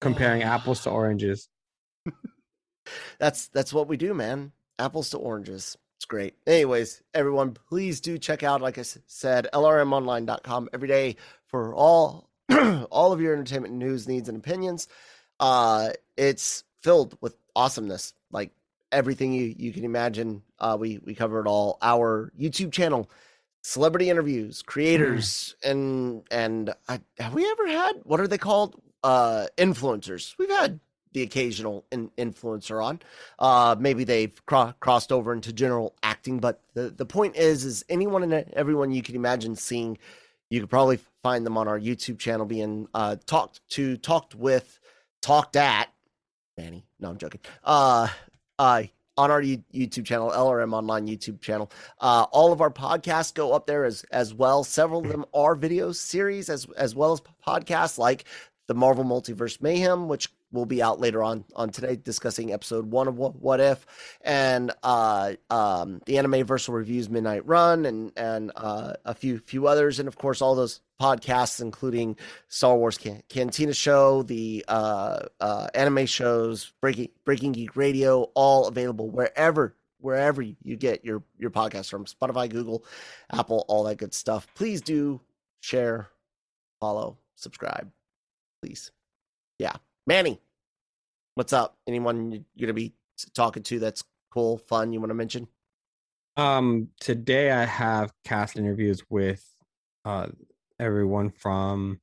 comparing 0.00 0.42
apples 0.42 0.82
to 0.84 0.90
oranges. 0.90 1.48
That's 3.18 3.48
that's 3.48 3.72
what 3.72 3.88
we 3.88 3.96
do, 3.96 4.14
man. 4.14 4.52
Apples 4.78 5.10
to 5.10 5.18
oranges. 5.18 5.76
It's 5.98 6.04
great. 6.04 6.34
Anyways, 6.46 7.02
everyone, 7.14 7.56
please 7.68 8.00
do 8.00 8.18
check 8.18 8.42
out, 8.42 8.60
like 8.60 8.78
I 8.78 8.82
said, 8.82 9.48
lrmonline.com 9.52 10.68
every 10.72 10.88
day 10.88 11.16
for 11.46 11.74
all 11.74 12.28
all 12.90 13.12
of 13.12 13.20
your 13.20 13.32
entertainment 13.32 13.74
news, 13.74 14.06
needs, 14.06 14.28
and 14.28 14.38
opinions. 14.38 14.88
Uh, 15.40 15.90
it's 16.16 16.64
filled 16.82 17.16
with 17.20 17.34
awesomeness, 17.56 18.12
like 18.30 18.52
everything 18.92 19.32
you 19.32 19.54
you 19.56 19.72
can 19.72 19.84
imagine. 19.84 20.42
Uh, 20.60 20.76
we 20.78 21.00
we 21.04 21.14
cover 21.14 21.40
it 21.40 21.48
all. 21.48 21.78
Our 21.82 22.32
YouTube 22.38 22.72
channel, 22.72 23.10
celebrity 23.66 24.08
interviews, 24.08 24.62
creators, 24.62 25.56
and 25.64 26.22
and 26.30 26.72
I, 26.88 27.00
have 27.18 27.34
we 27.34 27.44
ever 27.50 27.66
had 27.66 27.96
what 28.04 28.20
are 28.20 28.28
they 28.28 28.38
called? 28.38 28.80
Uh, 29.02 29.46
influencers. 29.56 30.34
We've 30.36 30.50
had 30.50 30.80
the 31.12 31.22
occasional 31.22 31.84
in, 31.92 32.10
influencer 32.18 32.84
on. 32.84 33.00
Uh, 33.38 33.76
maybe 33.78 34.02
they've 34.02 34.44
cro- 34.46 34.74
crossed 34.80 35.12
over 35.12 35.32
into 35.32 35.52
general 35.52 35.94
acting, 36.02 36.38
but 36.40 36.60
the, 36.74 36.90
the 36.90 37.06
point 37.06 37.36
is, 37.36 37.64
is 37.64 37.84
anyone 37.88 38.24
and 38.24 38.34
everyone 38.54 38.90
you 38.90 39.02
can 39.02 39.14
imagine 39.14 39.54
seeing, 39.54 39.96
you 40.50 40.58
could 40.58 40.70
probably 40.70 40.98
find 41.22 41.46
them 41.46 41.56
on 41.56 41.68
our 41.68 41.78
YouTube 41.78 42.18
channel 42.18 42.46
being 42.46 42.88
uh, 42.94 43.14
talked 43.26 43.60
to, 43.70 43.96
talked 43.96 44.34
with, 44.34 44.80
talked 45.22 45.54
at. 45.54 45.88
Manny, 46.56 46.84
no, 46.98 47.10
I'm 47.10 47.18
joking. 47.18 47.40
Uh, 47.62 48.08
uh, 48.58 48.82
on 49.16 49.30
our 49.30 49.40
YouTube 49.42 50.04
channel, 50.04 50.30
LRM 50.30 50.72
Online 50.72 51.06
YouTube 51.06 51.40
channel. 51.40 51.70
Uh, 52.00 52.26
all 52.32 52.52
of 52.52 52.60
our 52.60 52.70
podcasts 52.70 53.32
go 53.32 53.52
up 53.52 53.66
there 53.66 53.84
as 53.84 54.04
as 54.10 54.34
well. 54.34 54.64
Several 54.64 55.00
of 55.04 55.08
them 55.08 55.24
are 55.34 55.54
video 55.54 55.92
series 55.92 56.48
as 56.48 56.66
as 56.76 56.94
well 56.94 57.12
as 57.12 57.22
podcasts, 57.46 57.98
like 57.98 58.24
the 58.66 58.74
Marvel 58.74 59.04
Multiverse 59.04 59.60
Mayhem, 59.62 60.08
which 60.08 60.28
will 60.56 60.66
be 60.66 60.82
out 60.82 60.98
later 61.00 61.22
on 61.22 61.44
on 61.54 61.70
today, 61.70 61.96
discussing 61.96 62.52
episode 62.52 62.86
one 62.90 63.06
of 63.08 63.16
What, 63.16 63.36
what 63.36 63.60
If, 63.60 63.86
and 64.22 64.72
uh, 64.82 65.34
um, 65.50 66.00
the 66.06 66.18
Anime 66.18 66.46
Versal 66.46 66.74
Reviews 66.74 67.08
Midnight 67.08 67.46
Run, 67.46 67.86
and 67.86 68.12
and 68.16 68.52
uh, 68.56 68.94
a 69.04 69.14
few 69.14 69.38
few 69.38 69.66
others, 69.68 70.00
and 70.00 70.08
of 70.08 70.16
course 70.16 70.42
all 70.42 70.54
those 70.54 70.80
podcasts, 71.00 71.60
including 71.60 72.16
Star 72.48 72.76
Wars 72.76 72.98
Can- 72.98 73.22
Cantina 73.28 73.74
Show, 73.74 74.22
the 74.22 74.64
uh, 74.66 75.20
uh, 75.40 75.68
anime 75.74 76.06
shows, 76.06 76.72
Breaking 76.80 77.10
Breaking 77.24 77.52
Geek 77.52 77.76
Radio, 77.76 78.30
all 78.34 78.66
available 78.66 79.10
wherever 79.10 79.76
wherever 80.00 80.42
you 80.42 80.76
get 80.76 81.04
your 81.04 81.22
your 81.38 81.50
podcast 81.50 81.90
from 81.90 82.04
Spotify, 82.04 82.48
Google, 82.48 82.84
Apple, 83.32 83.64
all 83.68 83.84
that 83.84 83.98
good 83.98 84.14
stuff. 84.14 84.46
Please 84.54 84.80
do 84.80 85.20
share, 85.60 86.08
follow, 86.80 87.18
subscribe, 87.34 87.90
please. 88.62 88.90
Yeah, 89.58 89.74
Manny, 90.06 90.40
what's 91.36 91.52
up? 91.52 91.76
Anyone 91.86 92.32
you- 92.32 92.44
you're 92.54 92.66
gonna 92.66 92.74
be 92.74 92.94
talking 93.34 93.62
to 93.62 93.78
that's 93.78 94.02
cool, 94.30 94.58
fun? 94.58 94.92
You 94.92 95.00
want 95.00 95.10
to 95.10 95.14
mention? 95.14 95.46
Um, 96.36 96.88
today 97.00 97.50
I 97.50 97.64
have 97.64 98.12
cast 98.24 98.56
interviews 98.56 99.02
with 99.08 99.44
uh 100.04 100.28
everyone 100.78 101.30
from 101.30 102.00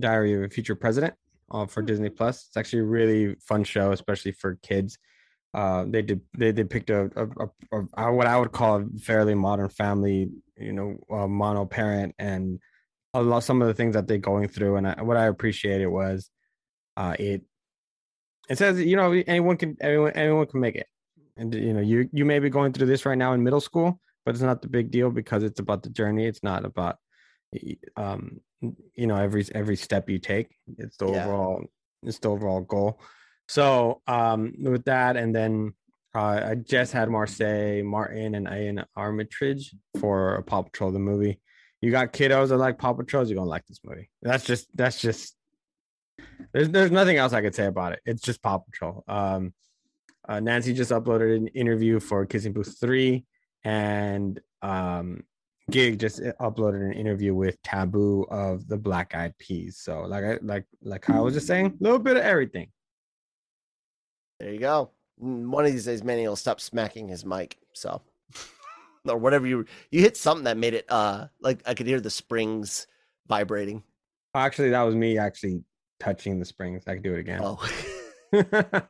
Diary 0.00 0.34
of 0.34 0.42
a 0.42 0.48
Future 0.48 0.74
President 0.74 1.14
uh, 1.50 1.66
for 1.66 1.82
Disney 1.82 2.08
Plus. 2.08 2.46
It's 2.46 2.56
actually 2.56 2.80
a 2.80 2.84
really 2.84 3.34
fun 3.36 3.64
show, 3.64 3.92
especially 3.92 4.32
for 4.32 4.56
kids. 4.62 4.98
Uh, 5.54 5.84
they 5.88 6.02
did 6.02 6.20
they 6.36 6.52
they 6.52 6.64
picked 6.64 6.90
a, 6.90 7.10
a, 7.16 7.46
a, 7.72 7.84
a 7.96 8.12
what 8.12 8.26
I 8.26 8.38
would 8.38 8.52
call 8.52 8.82
a 8.82 8.98
fairly 9.00 9.34
modern 9.34 9.68
family, 9.68 10.30
you 10.56 10.72
know, 10.72 10.96
uh, 11.10 11.26
mono 11.26 11.64
parent, 11.64 12.14
and 12.18 12.60
a 13.14 13.22
lot 13.22 13.40
some 13.40 13.60
of 13.62 13.68
the 13.68 13.74
things 13.74 13.94
that 13.94 14.06
they're 14.06 14.18
going 14.18 14.48
through. 14.48 14.76
And 14.76 14.86
I, 14.86 15.02
what 15.02 15.16
I 15.16 15.26
appreciated 15.26 15.86
was, 15.86 16.30
uh, 16.96 17.16
it 17.18 17.42
it 18.48 18.58
says 18.58 18.80
you 18.80 18.96
know 18.96 19.12
anyone 19.12 19.56
can 19.56 19.76
anyone 19.80 20.12
anyone 20.12 20.46
can 20.46 20.60
make 20.60 20.76
it. 20.76 20.86
And 21.36 21.54
you 21.54 21.72
know 21.72 21.80
you 21.80 22.08
you 22.12 22.24
may 22.24 22.38
be 22.38 22.50
going 22.50 22.72
through 22.72 22.86
this 22.86 23.06
right 23.06 23.18
now 23.18 23.32
in 23.32 23.42
middle 23.42 23.60
school 23.60 24.00
but 24.24 24.34
it's 24.34 24.42
not 24.42 24.60
the 24.60 24.68
big 24.68 24.90
deal 24.90 25.10
because 25.10 25.42
it's 25.42 25.58
about 25.58 25.82
the 25.82 25.88
journey. 25.88 26.26
It's 26.26 26.42
not 26.42 26.66
about 26.66 26.96
um 27.96 28.40
you 28.94 29.06
know 29.06 29.16
every 29.16 29.46
every 29.54 29.76
step 29.76 30.10
you 30.10 30.18
take. 30.18 30.48
It's 30.76 30.98
the 30.98 31.06
Yeah. 31.06 31.24
overall 31.24 31.64
it's 32.02 32.18
the 32.18 32.28
overall 32.28 32.60
goal. 32.60 33.00
So 33.48 34.02
um 34.06 34.52
with 34.58 34.84
that 34.84 35.16
and 35.16 35.34
then 35.34 35.72
uh, 36.14 36.40
i 36.50 36.54
just 36.56 36.92
had 36.92 37.08
Marsai 37.08 37.82
Martin 37.84 38.34
and 38.34 38.46
Iain 38.48 38.84
Armitage 38.96 39.74
for 39.98 40.34
a 40.34 40.42
paw 40.42 40.60
patrol 40.62 40.90
the 40.90 40.98
movie. 40.98 41.40
You 41.80 41.90
got 41.90 42.12
kiddos 42.12 42.48
that 42.48 42.58
like 42.58 42.76
paw 42.78 42.92
patrols 42.92 43.30
you're 43.30 43.36
gonna 43.38 43.48
like 43.48 43.66
this 43.66 43.80
movie. 43.82 44.10
That's 44.20 44.44
just 44.44 44.68
that's 44.74 45.00
just 45.00 45.36
There's 46.52 46.68
there's 46.70 46.90
nothing 46.90 47.16
else 47.16 47.32
I 47.32 47.42
could 47.42 47.54
say 47.54 47.66
about 47.66 47.92
it. 47.92 48.00
It's 48.06 48.22
just 48.22 48.42
Paw 48.42 48.58
Patrol. 48.58 49.04
Um, 49.06 49.52
uh, 50.28 50.40
Nancy 50.40 50.72
just 50.72 50.90
uploaded 50.90 51.36
an 51.36 51.48
interview 51.48 52.00
for 52.00 52.24
Kissing 52.26 52.52
Booth 52.52 52.76
three, 52.80 53.24
and 53.64 54.40
um, 54.62 55.24
Gig 55.70 55.98
just 55.98 56.22
uh, 56.22 56.32
uploaded 56.40 56.84
an 56.84 56.92
interview 56.92 57.34
with 57.34 57.60
Taboo 57.62 58.26
of 58.30 58.66
the 58.68 58.76
Black 58.76 59.14
Eyed 59.14 59.36
Peas. 59.38 59.78
So 59.78 60.02
like 60.02 60.24
I 60.24 60.38
like 60.42 60.64
like 60.82 61.08
I 61.10 61.20
was 61.20 61.34
just 61.34 61.46
saying, 61.46 61.66
a 61.66 61.82
little 61.82 61.98
bit 61.98 62.16
of 62.16 62.22
everything. 62.22 62.70
There 64.40 64.52
you 64.52 64.60
go. 64.60 64.90
One 65.16 65.64
of 65.64 65.72
these 65.72 65.84
days, 65.84 66.04
Manny 66.04 66.26
will 66.28 66.36
stop 66.36 66.60
smacking 66.60 67.08
his 67.08 67.24
mic. 67.24 67.58
So, 67.74 68.00
or 69.08 69.18
whatever 69.18 69.46
you 69.46 69.66
you 69.90 70.00
hit 70.00 70.16
something 70.16 70.44
that 70.44 70.56
made 70.56 70.74
it 70.74 70.86
uh 70.88 71.26
like 71.40 71.60
I 71.66 71.74
could 71.74 71.86
hear 71.86 72.00
the 72.00 72.10
springs 72.10 72.86
vibrating. 73.26 73.82
Actually, 74.34 74.70
that 74.70 74.82
was 74.82 74.94
me 74.94 75.18
actually 75.18 75.62
touching 76.00 76.38
the 76.38 76.44
springs. 76.44 76.84
I 76.86 76.94
could 76.94 77.02
do 77.02 77.14
it 77.14 77.20
again. 77.20 77.40
Oh, 77.42 77.58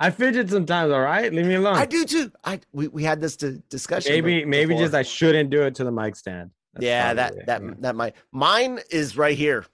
I 0.00 0.10
fidget 0.10 0.50
sometimes. 0.50 0.92
All 0.92 1.00
right, 1.00 1.32
leave 1.32 1.46
me 1.46 1.54
alone. 1.54 1.76
I 1.76 1.86
do 1.86 2.04
too. 2.04 2.32
I 2.44 2.60
we, 2.72 2.88
we 2.88 3.04
had 3.04 3.20
this 3.20 3.36
to 3.38 3.58
discussion. 3.70 4.12
maybe 4.12 4.40
be- 4.40 4.44
maybe 4.44 4.76
just 4.76 4.94
I 4.94 5.02
shouldn't 5.02 5.50
do 5.50 5.62
it 5.62 5.74
to 5.76 5.84
the 5.84 5.92
mic 5.92 6.16
stand. 6.16 6.50
That's 6.74 6.84
yeah, 6.84 7.14
that 7.14 7.34
it, 7.34 7.46
that 7.46 7.62
yeah. 7.62 7.70
that 7.80 7.96
might 7.96 8.14
mine 8.32 8.80
is 8.90 9.16
right 9.16 9.36
here. 9.36 9.64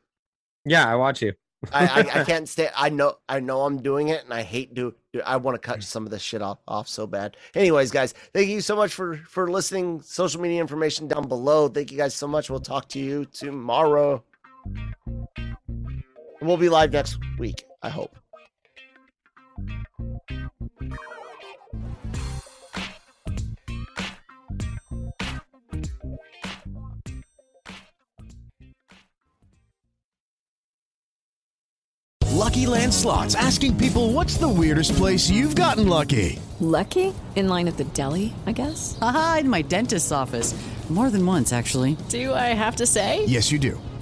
yeah. 0.65 0.87
I 0.87 0.97
watch 0.97 1.23
you. 1.23 1.33
I, 1.73 1.87
I 1.87 2.21
I 2.21 2.25
can't 2.25 2.49
stay. 2.49 2.69
I 2.75 2.89
know 2.89 3.17
I 3.29 3.41
know 3.41 3.63
I'm 3.63 3.81
doing 3.83 4.09
it, 4.09 4.25
and 4.25 4.33
I 4.33 4.43
hate 4.43 4.75
do. 4.75 4.95
do- 5.13 5.23
I 5.25 5.37
want 5.37 5.61
to 5.61 5.67
cut 5.67 5.81
mm. 5.81 5.83
some 5.83 6.05
of 6.05 6.11
this 6.11 6.23
shit 6.23 6.43
off 6.43 6.59
off 6.67 6.89
so 6.89 7.07
bad. 7.07 7.37
Anyways, 7.55 7.91
guys, 7.91 8.15
thank 8.33 8.49
you 8.49 8.61
so 8.61 8.77
much 8.77 8.93
for 8.93 9.17
for 9.17 9.51
listening. 9.51 10.01
Social 10.03 10.41
media 10.41 10.61
information 10.61 11.07
down 11.07 11.29
below. 11.29 11.69
Thank 11.69 11.93
you 11.93 11.99
guys 11.99 12.15
so 12.15 12.27
much. 12.27 12.51
We'll 12.51 12.61
talk 12.61 12.89
to 12.91 12.99
you 12.99 13.25
tomorrow. 13.27 14.25
We'll 16.43 16.57
be 16.57 16.69
live 16.69 16.93
next 16.93 17.19
week. 17.39 17.65
I 17.83 17.91
hope. 17.91 18.17
Lucky 32.41 32.67
Land 32.67 32.93
Slots 32.93 33.35
asking 33.35 33.77
people 33.77 34.13
what's 34.13 34.37
the 34.37 34.49
weirdest 34.49 34.97
place 34.97 35.31
you've 35.31 35.55
gotten 35.55 35.89
lucky? 35.89 36.39
Lucky? 36.59 37.15
In 37.37 37.49
line 37.49 37.69
at 37.69 37.77
the 37.77 37.85
deli, 37.85 38.35
I 38.47 38.53
guess? 38.53 38.99
Aha, 39.01 39.39
in 39.41 39.49
my 39.49 39.63
dentist's 39.63 40.11
office. 40.11 40.55
More 40.89 41.11
than 41.11 41.25
once, 41.25 41.53
actually. 41.53 41.97
Do 42.09 42.35
I 42.35 42.53
have 42.55 42.77
to 42.77 42.87
say? 42.87 43.25
Yes, 43.27 43.53
you 43.53 43.61
do. 43.61 43.81